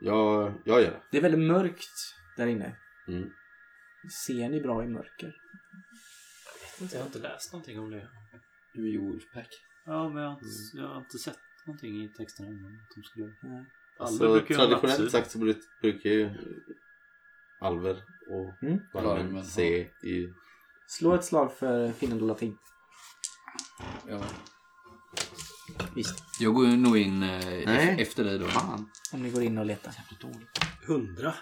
Jag, 0.00 0.52
jag 0.64 0.82
gör 0.82 0.90
det. 0.90 1.02
Det 1.10 1.18
är 1.18 1.22
väldigt 1.22 1.48
mörkt 1.48 2.14
där 2.36 2.46
inne. 2.46 2.76
Mm. 3.08 3.30
Ser 4.26 4.48
ni 4.48 4.60
bra 4.60 4.84
i 4.84 4.88
mörker? 4.88 5.34
Jag 6.92 6.98
har 6.98 7.06
inte 7.06 7.18
läst 7.18 7.52
någonting 7.52 7.78
om 7.80 7.90
det. 7.90 8.08
Du 8.74 8.88
är 8.88 8.92
ju 8.92 8.98
Wolfpack. 9.00 9.48
Ja, 9.84 10.08
men 10.08 10.22
jag 10.22 10.28
har 10.30 10.34
inte, 10.34 10.46
jag 10.74 10.88
har 10.88 10.98
inte 10.98 11.18
sett 11.18 11.38
någonting 11.66 12.04
i 12.04 12.08
texterna 12.08 12.48
innan. 12.48 12.72
Att 12.74 12.94
de 12.96 13.02
skulle... 13.02 13.26
Nej. 13.42 13.66
Alver 13.98 14.18
Så 14.18 14.32
brukar 14.32 14.54
ju 14.54 14.60
ha 14.60 14.66
traditionellt 14.66 15.12
sagt 15.12 15.30
så 15.30 15.38
bruk- 15.38 15.80
brukar 15.82 16.10
ju 16.10 16.30
alver 17.60 18.02
och 18.30 18.62
Mm. 18.62 18.78
Vargen, 18.94 19.44
se 19.44 19.80
i... 20.02 20.32
Slå 20.86 21.14
ett 21.14 21.24
slag 21.24 21.52
för 21.52 21.92
finnen 21.92 22.20
och 22.22 22.26
latin. 22.28 22.58
Ja. 24.08 24.24
Visst. 25.94 26.18
Jag 26.40 26.54
går 26.54 26.66
nog 26.66 26.96
in 26.98 27.22
eh, 27.22 27.98
efter 28.00 28.24
dig 28.24 28.38
då. 28.38 28.46
Fan! 28.46 28.90
Om 29.12 29.22
ni 29.22 29.30
går 29.30 29.42
in 29.42 29.58
och 29.58 29.66
letar. 29.66 29.94
Hundra. 30.86 31.34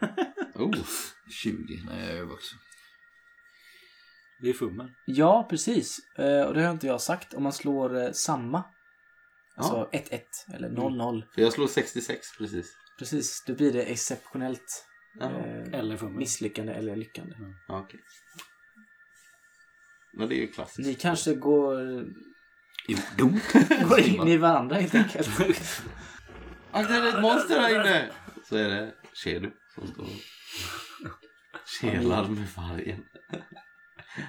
Oh! 0.60 0.74
20. 1.30 1.82
Nej, 1.86 2.08
jag 2.08 2.18
är 2.18 2.32
också. 2.32 2.56
Det 4.42 4.48
är 4.48 4.52
fummen. 4.52 4.90
Ja, 5.06 5.46
precis. 5.50 5.98
Eh, 6.18 6.42
och 6.42 6.54
det 6.54 6.62
har 6.62 6.70
inte 6.70 6.86
jag 6.86 7.00
sagt. 7.00 7.34
Om 7.34 7.42
man 7.42 7.52
slår 7.52 7.96
eh, 8.02 8.12
samma. 8.12 8.64
Alltså 9.56 9.88
1-1 9.92 10.20
eller 10.54 10.68
0-0. 10.68 11.22
För 11.34 11.42
jag 11.42 11.52
slår 11.52 11.66
66 11.66 12.26
precis. 12.38 12.76
Precis, 12.98 13.44
då 13.46 13.54
blir 13.54 13.72
det 13.72 13.82
exceptionellt 13.82 14.86
Ja, 15.18 15.26
eh, 15.30 15.78
Eller 15.78 15.96
fummen. 15.96 16.16
misslyckande 16.16 16.72
eller 16.72 16.96
lyckande. 16.96 17.34
ja, 17.68 17.78
okej. 17.80 18.00
Men 20.12 20.28
det 20.28 20.34
är 20.34 20.40
ju 20.40 20.46
klassiskt. 20.52 20.88
Ni 20.88 20.94
kanske 20.94 21.34
går, 21.34 21.80
I 22.88 22.96
dom. 23.18 23.40
går 23.88 24.00
in 24.00 24.28
i 24.28 24.36
varandra 24.36 24.76
helt 24.76 24.94
enkelt. 24.94 25.28
Akta 26.70 26.92
det 27.00 27.08
är 27.08 27.16
ett 27.16 27.22
monster 27.22 27.60
här 27.60 27.74
inne! 27.74 28.10
Så 28.44 28.56
är 28.56 28.68
det 28.68 28.94
Shedu 29.14 29.50
som 29.74 29.86
står 29.86 30.02
och 30.02 30.08
kelar 31.80 32.28
med 32.28 32.48
vargen. 32.56 33.04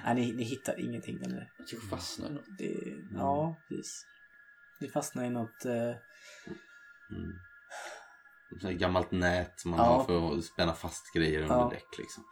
Nej, 0.04 0.14
ni, 0.14 0.32
ni 0.32 0.42
hittar 0.44 0.80
ingenting 0.80 1.18
där 1.20 1.28
nere. 1.30 1.48
Jag 1.58 1.66
tycker 1.66 1.86
fastnar 1.86 2.28
i 2.28 2.32
något. 2.32 2.44
Det, 2.58 2.74
Ja, 3.12 3.56
precis. 3.68 4.06
Ni 4.80 4.88
fastnar 4.90 5.24
i 5.24 5.30
något... 5.30 5.64
Eh, 5.64 5.94
Mm. 7.10 7.32
Här 8.62 8.72
gammalt 8.72 9.10
nät 9.10 9.60
som 9.60 9.70
man 9.70 9.80
Ja. 9.80 9.84
har 9.86 10.04
för 10.04 10.38
att 10.38 10.44
spänna 10.44 10.72
fast 10.74 11.14
grejer 11.14 11.40
under 11.42 11.54
Ja. 11.54 11.68
däck 11.72 11.98
liksom. 11.98 12.24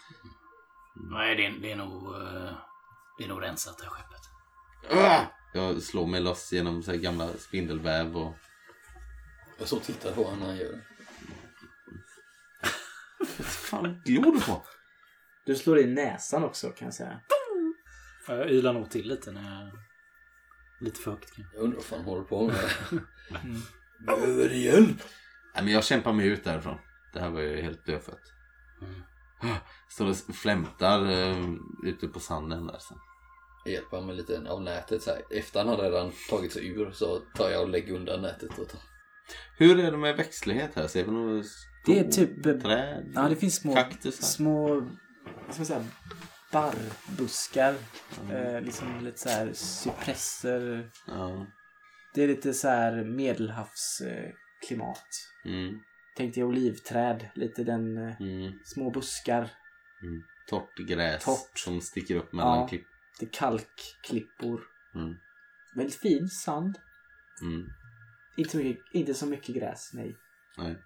Nej, 1.10 1.36
det 1.36 1.46
är, 1.46 1.50
det 1.62 1.72
är 1.72 1.76
nog... 1.76 2.14
eh, 2.14 2.52
Det 3.18 3.24
är 3.24 3.28
nog 3.28 3.42
rensat 3.42 3.78
det 3.78 3.84
här 3.84 3.90
skeppet. 3.90 4.20
Ah! 4.90 5.24
Jag 5.54 5.82
slår 5.82 6.06
mig 6.06 6.20
loss 6.20 6.52
genom 6.52 6.82
så 6.82 6.90
här 6.90 6.98
gamla 6.98 7.28
spindelväv 7.38 8.16
och... 8.16 8.34
Jag 9.58 9.68
så 9.68 9.76
och 9.76 9.82
tittar 9.82 10.12
på 10.12 10.24
honom 10.24 10.38
när 10.40 10.46
han 10.46 10.56
gör 10.56 10.72
det. 10.72 10.82
Vad 13.20 13.46
fan 13.46 14.02
glor 14.04 14.32
du 14.32 14.40
på? 14.40 14.64
du 15.46 15.56
slår 15.56 15.78
i 15.78 15.86
näsan 15.86 16.44
också 16.44 16.70
kan 16.70 16.86
jag 16.86 16.94
säga. 16.94 17.20
Ja, 18.26 18.34
Jag 18.34 18.50
ylar 18.50 18.72
nog 18.72 18.90
till 18.90 19.08
lite 19.08 19.32
när 19.32 19.60
jag... 19.60 19.70
Lite 20.80 21.00
för 21.00 21.10
högt 21.10 21.32
kanske. 21.36 21.56
Jag 21.56 21.64
undrar 21.64 21.76
vad 21.76 21.84
fan 21.84 22.04
håller 22.04 22.24
på 22.24 22.46
med. 22.46 23.00
Behöver 24.06 24.48
du 24.48 24.56
hjälp? 24.56 25.02
Nej, 25.54 25.64
men 25.64 25.72
jag 25.72 25.84
kämpar 25.84 26.12
mig 26.12 26.26
ut 26.26 26.44
därifrån. 26.44 26.78
Det 27.12 27.20
här 27.20 27.30
var 27.30 27.40
ju 27.40 27.62
helt 27.62 27.86
dödfött. 27.86 28.32
Mm. 28.82 29.54
Står 29.88 30.08
och 30.10 30.16
flämtar 30.16 31.10
uh, 31.10 31.56
ute 31.84 32.08
på 32.08 32.20
sanden 32.20 32.66
där 32.66 32.78
sen. 32.78 32.98
Jag 33.64 33.74
hjälper 33.74 33.96
honom 33.96 34.06
med 34.06 34.16
lite 34.16 34.50
av 34.50 34.62
nätet. 34.62 35.02
Så 35.02 35.10
här. 35.10 35.22
Efter 35.30 35.60
han 35.60 35.68
har 35.68 35.76
redan 35.76 36.12
tagit 36.30 36.52
sig 36.52 36.68
ur 36.68 36.90
så 36.92 37.20
tar 37.34 37.50
jag 37.50 37.62
och 37.62 37.68
lägger 37.68 37.94
undan 37.94 38.22
nätet. 38.22 38.58
Och 38.58 38.68
tar. 38.68 38.80
Hur 39.58 39.78
är 39.80 39.90
det 39.90 39.96
med 39.96 40.16
växtlighet 40.16 40.74
här? 40.74 40.86
Ser 40.86 41.04
vi 41.04 41.10
några 41.10 41.44
Det 41.86 41.98
är 41.98 42.04
typ... 42.10 42.42
träd? 42.42 43.12
Ja, 43.14 43.28
det 43.28 43.36
finns 43.36 43.54
små... 43.56 43.74
Kaktusar? 43.74 44.26
Små... 44.26 44.74
Vad 45.46 45.54
ska 45.54 45.58
man 45.58 45.66
säga? 45.66 45.84
Barrbuskar. 46.52 47.74
Eh, 48.30 48.60
liksom 48.60 49.04
lite 49.04 49.18
så 49.18 49.28
här 49.28 49.52
cypresser. 49.52 50.90
Ja. 51.06 51.46
Det 52.14 52.22
är 52.22 52.28
lite 52.28 52.54
så 52.54 52.68
här 52.68 53.04
medelhavsklimat. 53.04 54.34
Klimat. 54.68 55.04
Mm. 55.44 55.80
Tänk 56.16 56.34
dig 56.34 56.44
olivträd. 56.44 57.28
Lite 57.34 57.64
den... 57.64 57.98
Eh, 57.98 58.20
Mm. 58.20 58.52
små 58.64 58.90
buskar. 58.90 59.50
Mm. 60.02 60.22
Torrt 60.48 60.78
gräs 60.88 61.24
Torrt. 61.24 61.58
som 61.58 61.80
sticker 61.80 62.16
upp 62.16 62.32
mellan 62.32 62.58
Ja. 62.58 62.68
klipp. 62.68 62.86
Lite 63.20 63.38
kalkklippor. 63.38 64.60
Mm. 64.94 65.14
Väldigt 65.76 66.00
fin 66.00 66.28
sand. 66.28 66.78
Mm. 67.42 67.68
Inte 68.36 68.50
så 68.50 68.56
mycket, 68.56 68.84
inte 68.92 69.14
så 69.14 69.26
mycket 69.26 69.54
gräs, 69.54 69.90
nej. 69.94 70.16
Nej. 70.62 70.76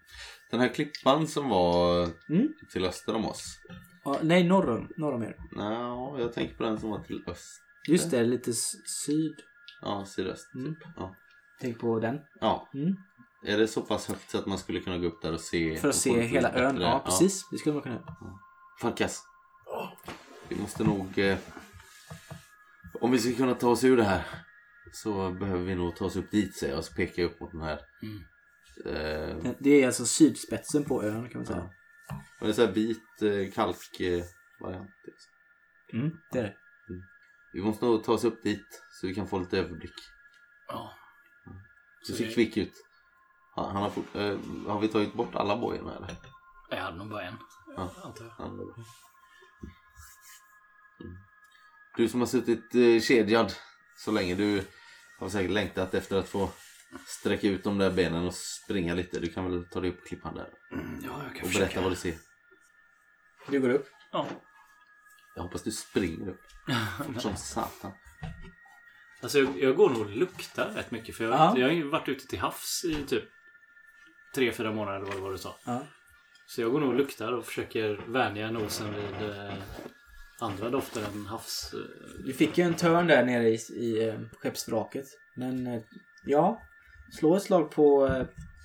Den 0.50 0.60
här 0.60 0.68
klippan 0.68 1.26
som 1.26 1.48
var 1.48 2.02
Mm. 2.28 2.48
till 2.72 2.84
öster 2.84 3.14
om 3.14 3.24
oss. 3.26 3.58
Ja, 4.04 4.18
nej, 4.22 4.44
norr 4.44 4.68
om, 4.70 4.88
norr 4.96 5.12
om 5.14 5.22
er. 5.22 5.36
Nå, 5.52 6.16
jag 6.18 6.32
tänker 6.32 6.54
på 6.56 6.62
den 6.62 6.80
som 6.80 6.90
var 6.90 6.98
till 6.98 7.24
öst. 7.26 7.60
Just 7.88 8.10
det, 8.10 8.24
lite 8.24 8.50
s- 8.50 8.88
syd. 9.06 9.34
Ja, 9.82 10.04
sydöst. 10.06 10.54
Mm. 10.54 10.74
Typ. 10.74 10.84
Ja. 10.96 11.14
Tänk 11.60 11.78
på 11.80 12.00
den. 12.00 12.20
ja. 12.40 12.68
Mm. 12.74 12.96
Är 13.46 13.58
det 13.58 13.68
så 13.68 13.80
pass 13.80 14.08
högt 14.08 14.30
så 14.30 14.38
att 14.38 14.46
man 14.46 14.58
skulle 14.58 14.80
kunna 14.80 14.98
gå 14.98 15.06
upp 15.06 15.22
där 15.22 15.32
och 15.32 15.40
se? 15.40 15.76
För 15.76 15.88
att 15.88 15.94
se 15.94 16.10
lite 16.10 16.22
hela 16.22 16.52
ön. 16.52 16.74
bättre- 16.74 16.84
Ja, 16.88 17.02
precis. 17.04 17.48
Det 17.50 17.58
skulle 17.58 17.72
man 17.74 17.82
kunna 17.82 17.94
göra. 17.94 18.16
Farkas. 18.80 19.22
Vi 20.48 20.56
måste 20.56 20.84
nog... 20.84 21.18
Eh, 21.18 21.38
om 23.00 23.10
vi 23.10 23.18
ska 23.18 23.32
kunna 23.36 23.54
ta 23.54 23.68
oss 23.68 23.84
ur 23.84 23.96
det 23.96 24.04
här 24.04 24.24
så 24.92 25.30
behöver 25.30 25.64
vi 25.64 25.74
nog 25.74 25.96
ta 25.96 26.04
oss 26.04 26.16
upp 26.16 26.30
dit 26.30 26.56
säger 26.56 26.72
jag. 26.72 26.78
Och 26.78 26.84
så 26.84 26.94
pekar 26.94 27.22
jag 27.22 27.30
upp 27.30 27.40
mot 27.40 27.50
den 27.52 27.60
här. 27.60 27.80
Eh, 28.86 29.52
Det 29.60 29.82
är 29.82 29.86
alltså 29.86 30.04
sydspetsen 30.06 30.84
på 30.84 31.02
ön 31.04 31.28
kan 31.28 31.38
man 31.38 31.46
säga. 31.46 31.70
och 32.40 32.46
det 32.46 32.48
är 32.48 32.52
så 32.52 32.66
här 32.66 32.72
vit 32.72 33.22
eh, 33.22 33.52
kalk 33.54 34.00
eh, 34.00 34.24
liksom. 35.04 35.32
Mm, 35.92 36.10
det 36.32 36.38
är 36.38 36.42
det. 36.42 36.56
Vi 37.52 37.62
måste 37.62 37.84
nog 37.84 38.04
ta 38.04 38.12
oss 38.12 38.24
upp 38.24 38.42
dit 38.42 38.82
så 39.00 39.06
vi 39.06 39.14
kan 39.14 39.28
få 39.28 39.38
lite 39.38 39.58
överblick. 39.58 39.94
Ja. 40.68 40.92
Så 42.06 42.12
ser 42.14 42.26
det- 42.26 42.34
kvick 42.34 42.56
ut. 42.56 42.72
Han, 43.54 43.64
han 43.72 43.82
har, 43.82 43.90
fort, 43.90 44.14
eh, 44.16 44.38
har 44.66 44.80
vi 44.80 44.88
tagit 44.88 45.14
bort 45.14 45.34
alla 45.34 45.56
bojorna 45.56 45.96
eller? 45.96 46.16
Jag 46.70 46.76
hade 46.76 46.96
nog 46.96 47.10
bara 47.10 47.22
en. 47.22 47.34
Ja. 47.76 47.94
Antar 48.02 48.24
jag. 48.24 48.34
Ja, 48.38 48.44
det. 48.44 48.62
Mm. 51.04 51.16
Du 51.96 52.08
som 52.08 52.20
har 52.20 52.26
suttit 52.26 52.74
eh, 52.74 53.00
kedjad 53.00 53.52
så 53.96 54.10
länge. 54.10 54.34
Du 54.34 54.64
har 55.18 55.28
säkert 55.28 55.50
längtat 55.50 55.94
efter 55.94 56.16
att 56.18 56.28
få 56.28 56.50
sträcka 57.06 57.46
ut 57.48 57.64
de 57.64 57.78
där 57.78 57.90
benen 57.90 58.26
och 58.26 58.34
springa 58.34 58.94
lite. 58.94 59.20
Du 59.20 59.28
kan 59.28 59.50
väl 59.50 59.64
ta 59.68 59.80
dig 59.80 59.90
upp 59.90 60.00
på 60.00 60.06
klippan 60.08 60.34
där 60.34 60.48
Mm, 60.72 61.00
Ja, 61.04 61.22
jag 61.24 61.32
kan 61.34 61.42
och 61.42 61.46
försöka. 61.48 61.64
berätta 61.66 61.80
vad 61.82 61.92
du 61.92 61.96
ser. 61.96 62.14
Du 63.48 63.60
går 63.60 63.68
upp. 63.70 63.86
Ja. 64.12 64.26
Jag 65.36 65.42
hoppas 65.42 65.62
du 65.62 65.70
springer 65.70 66.28
upp. 66.28 66.40
Fort 67.06 67.20
som 67.22 67.36
satan. 67.36 67.92
Alltså 69.22 69.38
jag, 69.38 69.58
jag 69.60 69.76
går 69.76 69.90
nog 69.90 70.00
och 70.00 70.10
luktar 70.10 70.70
rätt 70.70 70.90
mycket. 70.90 71.16
För 71.16 71.24
jag, 71.24 71.32
Ja. 71.34 71.54
jag 71.58 71.66
har 71.66 71.72
ju 71.74 71.88
varit 71.88 72.08
ute 72.08 72.26
till 72.26 72.38
havs 72.38 72.84
i 72.84 73.04
typ 73.06 73.24
tre, 74.34 74.52
fyra 74.52 74.72
månader 74.72 74.96
eller 74.98 75.06
vad 75.06 75.16
det 75.16 75.22
var 75.22 75.32
du 75.32 75.38
sa. 75.38 75.56
Ja. 75.64 75.86
Så 76.46 76.60
jag 76.60 76.72
går 76.72 76.80
nog 76.80 76.88
och 76.88 76.94
luktar 76.94 77.32
och 77.32 77.46
försöker 77.46 77.96
vänja 78.08 78.50
nosen 78.50 78.94
vid 78.94 79.30
eh, 79.30 79.54
andra 80.40 80.70
dofter 80.70 81.04
än 81.04 81.26
havs... 81.26 81.74
Eh, 81.74 81.80
Du 82.24 82.32
fick 82.32 82.58
ju 82.58 82.64
en 82.64 82.74
törn 82.74 83.06
där 83.06 83.24
nere 83.24 83.48
i, 83.48 83.54
i 83.54 84.08
eh, 84.08 84.20
skeppsvraket. 84.38 85.06
Men 85.36 85.66
eh, 85.66 85.82
ja, 86.24 86.62
slå 87.18 87.36
ett 87.36 87.42
slag 87.42 87.70
på 87.70 88.06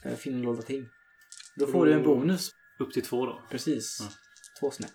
eh, 0.05 0.15
Finland 0.15 0.65
ting. 0.65 0.89
Då 1.55 1.67
får 1.67 1.85
du 1.85 1.93
en 1.93 2.03
bonus. 2.03 2.51
upp 2.79 2.93
till 2.93 3.03
två 3.03 3.25
då. 3.25 3.41
Precis. 3.49 3.99
Mm. 4.01 4.13
Två 4.59 4.71
snäpp. 4.71 4.91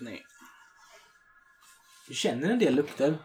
Nej. 0.00 0.26
Du 2.08 2.14
känner 2.14 2.50
en 2.50 2.58
del 2.58 2.74
lukter. 2.74 3.18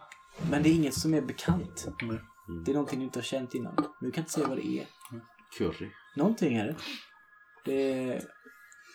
Men 0.51 0.63
det 0.63 0.69
är 0.69 0.73
inget 0.73 0.93
som 0.93 1.13
är 1.13 1.21
bekant. 1.21 1.87
Mm. 2.01 2.19
Det 2.65 2.71
är 2.71 2.73
någonting 2.73 2.99
du 2.99 3.05
inte 3.05 3.19
har 3.19 3.23
känt 3.23 3.55
innan. 3.55 3.75
Men 3.75 4.09
du 4.09 4.11
kan 4.11 4.21
inte 4.21 4.31
säga 4.31 4.47
vad 4.47 4.57
det 4.57 4.79
är. 4.79 4.87
Curry. 5.57 5.89
Någonting 6.15 6.57
är 6.57 6.65
det. 6.65 6.75
Det 7.65 7.93
är, 7.93 8.21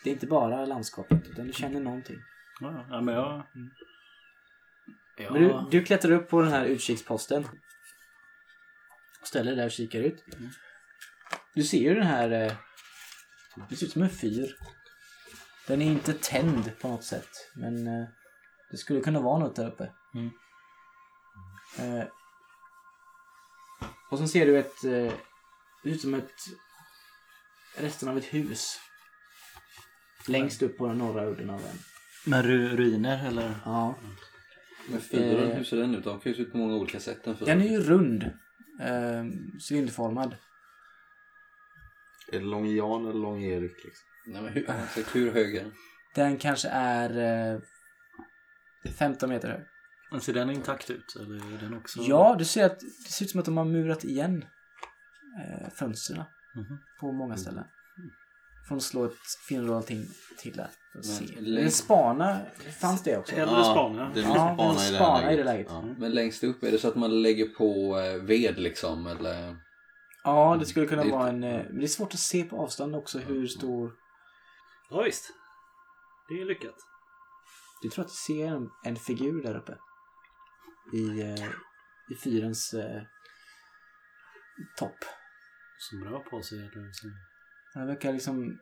det 0.04 0.10
är 0.10 0.14
inte 0.14 0.26
bara 0.26 0.64
landskapet 0.64 1.28
utan 1.28 1.46
du 1.46 1.52
känner 1.52 1.80
någonting. 1.80 2.16
Ja, 2.60 3.00
men 3.00 3.14
jag... 3.14 3.42
Ja. 5.16 5.32
Men 5.32 5.42
du, 5.42 5.66
du 5.70 5.84
klättrar 5.84 6.12
upp 6.12 6.28
på 6.28 6.40
den 6.40 6.50
här 6.50 6.64
utkiksposten. 6.64 7.44
Och 9.20 9.26
ställer 9.26 9.50
dig 9.50 9.56
där 9.56 9.64
och 9.66 9.70
kikar 9.72 10.00
ut. 10.00 10.24
Du 11.54 11.62
ser 11.64 11.78
ju 11.78 11.94
den 11.94 12.06
här... 12.06 12.30
eh, 12.30 12.52
Det 13.68 13.76
ser 13.76 13.86
ut 13.86 13.92
som 13.92 14.02
en 14.02 14.10
fyr. 14.10 14.56
Den 15.66 15.82
är 15.82 15.86
inte 15.86 16.12
tänd 16.12 16.70
på 16.80 16.88
något 16.88 17.04
sätt. 17.04 17.50
Men 17.54 17.86
eh, 17.86 18.08
det 18.70 18.76
skulle 18.76 19.00
kunna 19.00 19.20
vara 19.20 19.38
något 19.38 19.56
där 19.56 19.68
uppe. 19.68 19.92
Mm. 20.14 20.30
Eh, 21.78 22.06
och 24.10 24.18
så 24.18 24.28
ser 24.28 24.46
du 24.46 24.58
ett... 24.58 24.84
eh, 24.84 24.90
Det 24.92 25.12
ser 25.82 25.90
ut 25.90 26.00
som 26.00 26.14
ett... 26.14 26.34
Resten 27.76 28.08
av 28.08 28.18
ett 28.18 28.24
hus. 28.34 28.80
Längst 30.28 30.62
upp 30.62 30.78
på 30.78 30.86
den 30.86 30.98
norra 30.98 31.24
udden 31.26 31.50
av 31.50 31.60
ön. 31.60 31.78
Med 32.26 32.44
ru 32.44 32.76
ruiner 32.76 33.26
eller? 33.26 33.54
Ja. 33.64 33.94
Men 34.88 35.00
fyren, 35.00 35.50
Eh. 35.50 35.56
hur 35.56 35.64
ser 35.64 35.76
den 35.76 35.94
ut? 35.94 36.04
De 36.04 36.20
kan 36.20 36.32
ju 36.32 36.36
se 36.36 36.42
ut 36.42 36.52
på 36.52 36.58
många 36.58 36.74
olika 36.74 37.00
sätt. 37.00 37.24
Den, 37.24 37.36
fyren. 37.36 37.58
Den 37.58 37.68
är 37.68 37.72
ju 37.72 37.80
rund. 37.82 38.30
Eh, 38.80 39.24
cylinderformad. 39.70 40.36
Är 42.32 42.38
det 42.38 42.44
lång 42.44 42.66
Jan 42.66 43.04
eller 43.06 43.20
lång 43.20 43.42
Erik 43.44 43.84
liksom? 43.84 44.06
Nej, 44.26 44.42
men 44.42 44.52
hur, 44.52 44.62
exakt 44.70 45.16
hur 45.16 45.32
hög 45.32 45.56
är 45.56 45.62
den? 45.62 45.72
Den 46.14 46.36
kanske 46.38 46.68
är 46.68 47.18
eh, 47.54 47.60
15 48.92 49.28
meter 49.30 49.48
hög. 49.48 49.66
Men 50.10 50.20
ser 50.20 50.32
den 50.34 50.50
intakt 50.50 50.90
ut? 50.90 51.16
Eller 51.20 51.54
är 51.54 51.58
den 51.58 51.74
också... 51.74 52.00
Ja, 52.02 52.36
du 52.38 52.44
ser 52.44 52.66
att 52.66 52.80
det 52.80 53.12
ser 53.12 53.24
ut 53.24 53.30
som 53.30 53.40
att 53.40 53.46
de 53.46 53.56
har 53.56 53.64
murat 53.64 54.04
igen 54.04 54.44
eh, 55.44 55.70
fönstren 55.74 56.24
Mhm. 56.54 56.78
på 57.00 57.12
många 57.12 57.36
ställen. 57.36 57.64
Får 58.68 58.74
de 58.74 58.80
slå 58.80 59.04
ett 59.04 59.12
finroll 59.48 59.76
allting 59.76 60.06
till 60.38 60.52
där. 60.56 60.70
För 60.92 60.98
att 60.98 61.04
se. 61.06 61.38
En 61.38 61.70
spana, 61.70 62.40
fanns 62.80 63.02
det 63.02 63.16
också? 63.18 63.34
Hellre 63.36 63.64
spana. 63.64 64.10
Det 64.14 64.20
är 64.20 64.24
Ja, 64.24 64.30
spana, 64.34 64.56
det 64.56 64.62
är 64.62 64.86
i, 64.88 64.90
det 64.90 64.96
spana 64.96 65.18
här 65.18 65.32
i 65.32 65.36
det 65.36 65.44
läget. 65.44 65.66
Ja. 65.70 65.82
Men 65.98 66.12
längst 66.12 66.44
upp, 66.44 66.62
är 66.62 66.70
det 66.72 66.78
så 66.78 66.88
att 66.88 66.96
man 66.96 67.22
lägger 67.22 67.46
på 67.48 67.98
eh, 68.00 68.22
ved 68.22 68.58
liksom? 68.58 69.06
Eller? 69.06 69.56
Ja, 70.24 70.56
det 70.60 70.66
skulle 70.66 70.86
kunna 70.86 71.02
Lite. 71.02 71.16
vara 71.16 71.28
en... 71.28 71.44
eh, 71.44 71.62
Men 71.66 71.78
det 71.78 71.84
är 71.84 71.88
svårt 71.88 72.14
att 72.14 72.20
se 72.20 72.44
på 72.44 72.56
avstånd 72.62 72.94
också 72.96 73.18
hur 73.18 73.46
stor... 73.46 73.92
Ja, 74.90 75.02
visst. 75.02 75.30
Det 76.28 76.34
är 76.40 76.44
lyckat. 76.44 76.74
Du 77.82 77.88
tror 77.88 78.04
att 78.04 78.10
du 78.10 78.14
ser 78.34 78.46
en, 78.46 78.68
en 78.84 78.96
figur 78.96 79.42
där 79.42 79.56
uppe? 79.56 79.76
I, 80.92 81.20
eh, 81.20 81.44
i 82.10 82.14
fyrens 82.24 82.74
eh, 82.74 83.02
topp. 84.78 84.98
Som 85.78 86.04
rör 86.04 86.18
på 86.18 86.42
sig. 86.42 86.58
Eller 86.58 86.92
så. 86.92 87.08
Den 87.74 87.86
verkar 87.86 88.12
liksom 88.12 88.58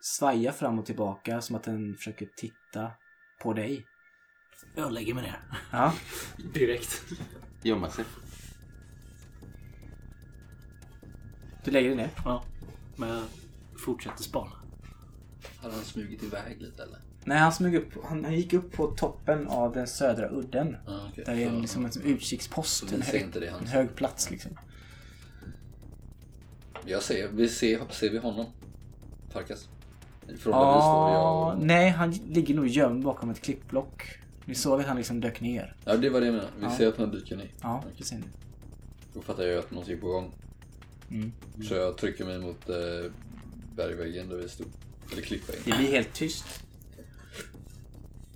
svaja 0.00 0.52
fram 0.52 0.78
och 0.78 0.86
tillbaka 0.86 1.40
som 1.40 1.56
att 1.56 1.62
den 1.62 1.94
försöker 1.94 2.28
titta 2.36 2.90
på 3.42 3.52
dig. 3.52 3.86
Jag 4.74 4.92
lägger 4.92 5.14
mig 5.14 5.22
ner. 5.22 5.40
Ja. 5.72 5.94
Direkt. 6.54 7.02
Gömma 7.62 7.90
sig. 7.90 8.04
Du 11.64 11.70
lägger 11.70 11.88
dig 11.88 11.96
ner. 11.96 12.10
Ja. 12.24 12.44
Men 12.96 13.08
jag 13.08 13.24
fortsätter 13.84 14.22
spana. 14.22 14.52
Har 15.62 15.70
han 15.70 15.84
smugit 15.84 16.22
iväg 16.22 16.62
lite 16.62 16.82
eller? 16.82 16.98
Nej, 17.24 17.38
han, 17.38 17.52
smög 17.52 17.74
upp, 17.74 18.04
han, 18.04 18.24
han 18.24 18.34
gick 18.34 18.52
upp 18.52 18.72
på 18.72 18.86
toppen 18.86 19.48
av 19.48 19.72
den 19.72 19.86
södra 19.86 20.28
udden. 20.28 20.76
Ja, 20.86 21.08
okej. 21.10 21.24
Där 21.24 21.34
det 21.34 21.42
är 21.42 21.48
en, 21.48 21.60
liksom 21.60 21.84
en 21.84 21.92
som 21.92 22.02
utkikspost. 22.02 22.92
En 22.92 23.02
hög, 23.02 23.22
inte 23.22 23.40
det 23.40 23.50
han 23.50 23.60
en 23.60 23.66
hög 23.66 23.94
plats 23.94 24.30
liksom. 24.30 24.58
Jag 26.88 27.02
ser, 27.02 27.28
vi 27.28 27.48
ser, 27.48 27.80
ser 27.90 28.10
vi 28.10 28.18
honom? 28.18 28.46
Farkas? 29.30 29.68
Från 30.20 30.32
där 30.32 30.74
vi 30.74 30.80
står 30.80 31.10
Ja, 31.10 31.52
jag... 31.58 31.62
nej, 31.66 31.90
han 31.90 32.10
ligger 32.12 32.54
nog 32.54 32.66
gömd 32.68 33.04
bakom 33.04 33.30
ett 33.30 33.40
klippblock. 33.40 34.02
Ni 34.44 34.54
såg 34.54 34.80
att 34.80 34.86
han 34.86 34.96
liksom 34.96 35.20
dök 35.20 35.40
ner. 35.40 35.76
Ja, 35.84 35.96
det 35.96 36.10
var 36.10 36.20
det 36.20 36.26
jag 36.26 36.32
menade. 36.32 36.52
Vi 36.58 36.64
Ja. 36.64 36.76
ser 36.76 36.88
att 36.88 36.96
han 36.98 37.10
dyker 37.10 37.36
ner. 37.36 37.50
Ja, 37.62 37.78
Okej. 37.78 37.92
det 37.98 38.04
ser 38.04 38.16
ni. 38.16 38.24
Då 39.14 39.20
fattar 39.22 39.42
jag 39.42 39.58
att 39.58 39.70
någonting 39.70 39.96
är 39.96 40.00
på 40.00 40.06
gång. 40.06 40.30
Mm. 41.10 41.32
Så 41.68 41.74
jag 41.74 41.96
trycker 41.98 42.24
mig 42.24 42.38
mot 42.38 42.68
eh, 42.68 42.76
bergväggen 43.76 44.28
där 44.28 44.36
vi 44.36 44.48
stod. 44.48 44.66
Eller 45.12 45.22
klippväggen. 45.22 45.62
Det 45.64 45.76
blir 45.76 45.92
helt 45.92 46.12
tyst. 46.14 46.44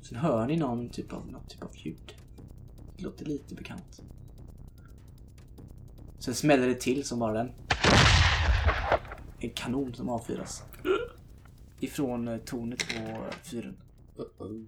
Sen 0.02 0.18
hör 0.18 0.46
ni 0.46 0.56
någon 0.56 0.88
typ 0.88 1.12
av, 1.12 1.26
något 1.30 1.48
typ 1.50 1.62
av 1.62 1.70
ljud. 1.74 2.14
Det 2.96 3.02
låter 3.02 3.24
lite 3.24 3.54
bekant. 3.54 4.02
Sen 6.18 6.34
smäller 6.34 6.66
det 6.66 6.74
till 6.80 7.04
som 7.04 7.18
bara 7.18 7.32
den. 7.32 7.50
En 9.38 9.50
kanon 9.50 9.94
som 9.94 10.08
avfyras. 10.08 10.62
Ifrån 11.80 12.28
eh, 12.28 12.38
tornet 12.38 12.88
på 12.88 13.24
fyren. 13.42 13.76
Uh-oh. 14.16 14.66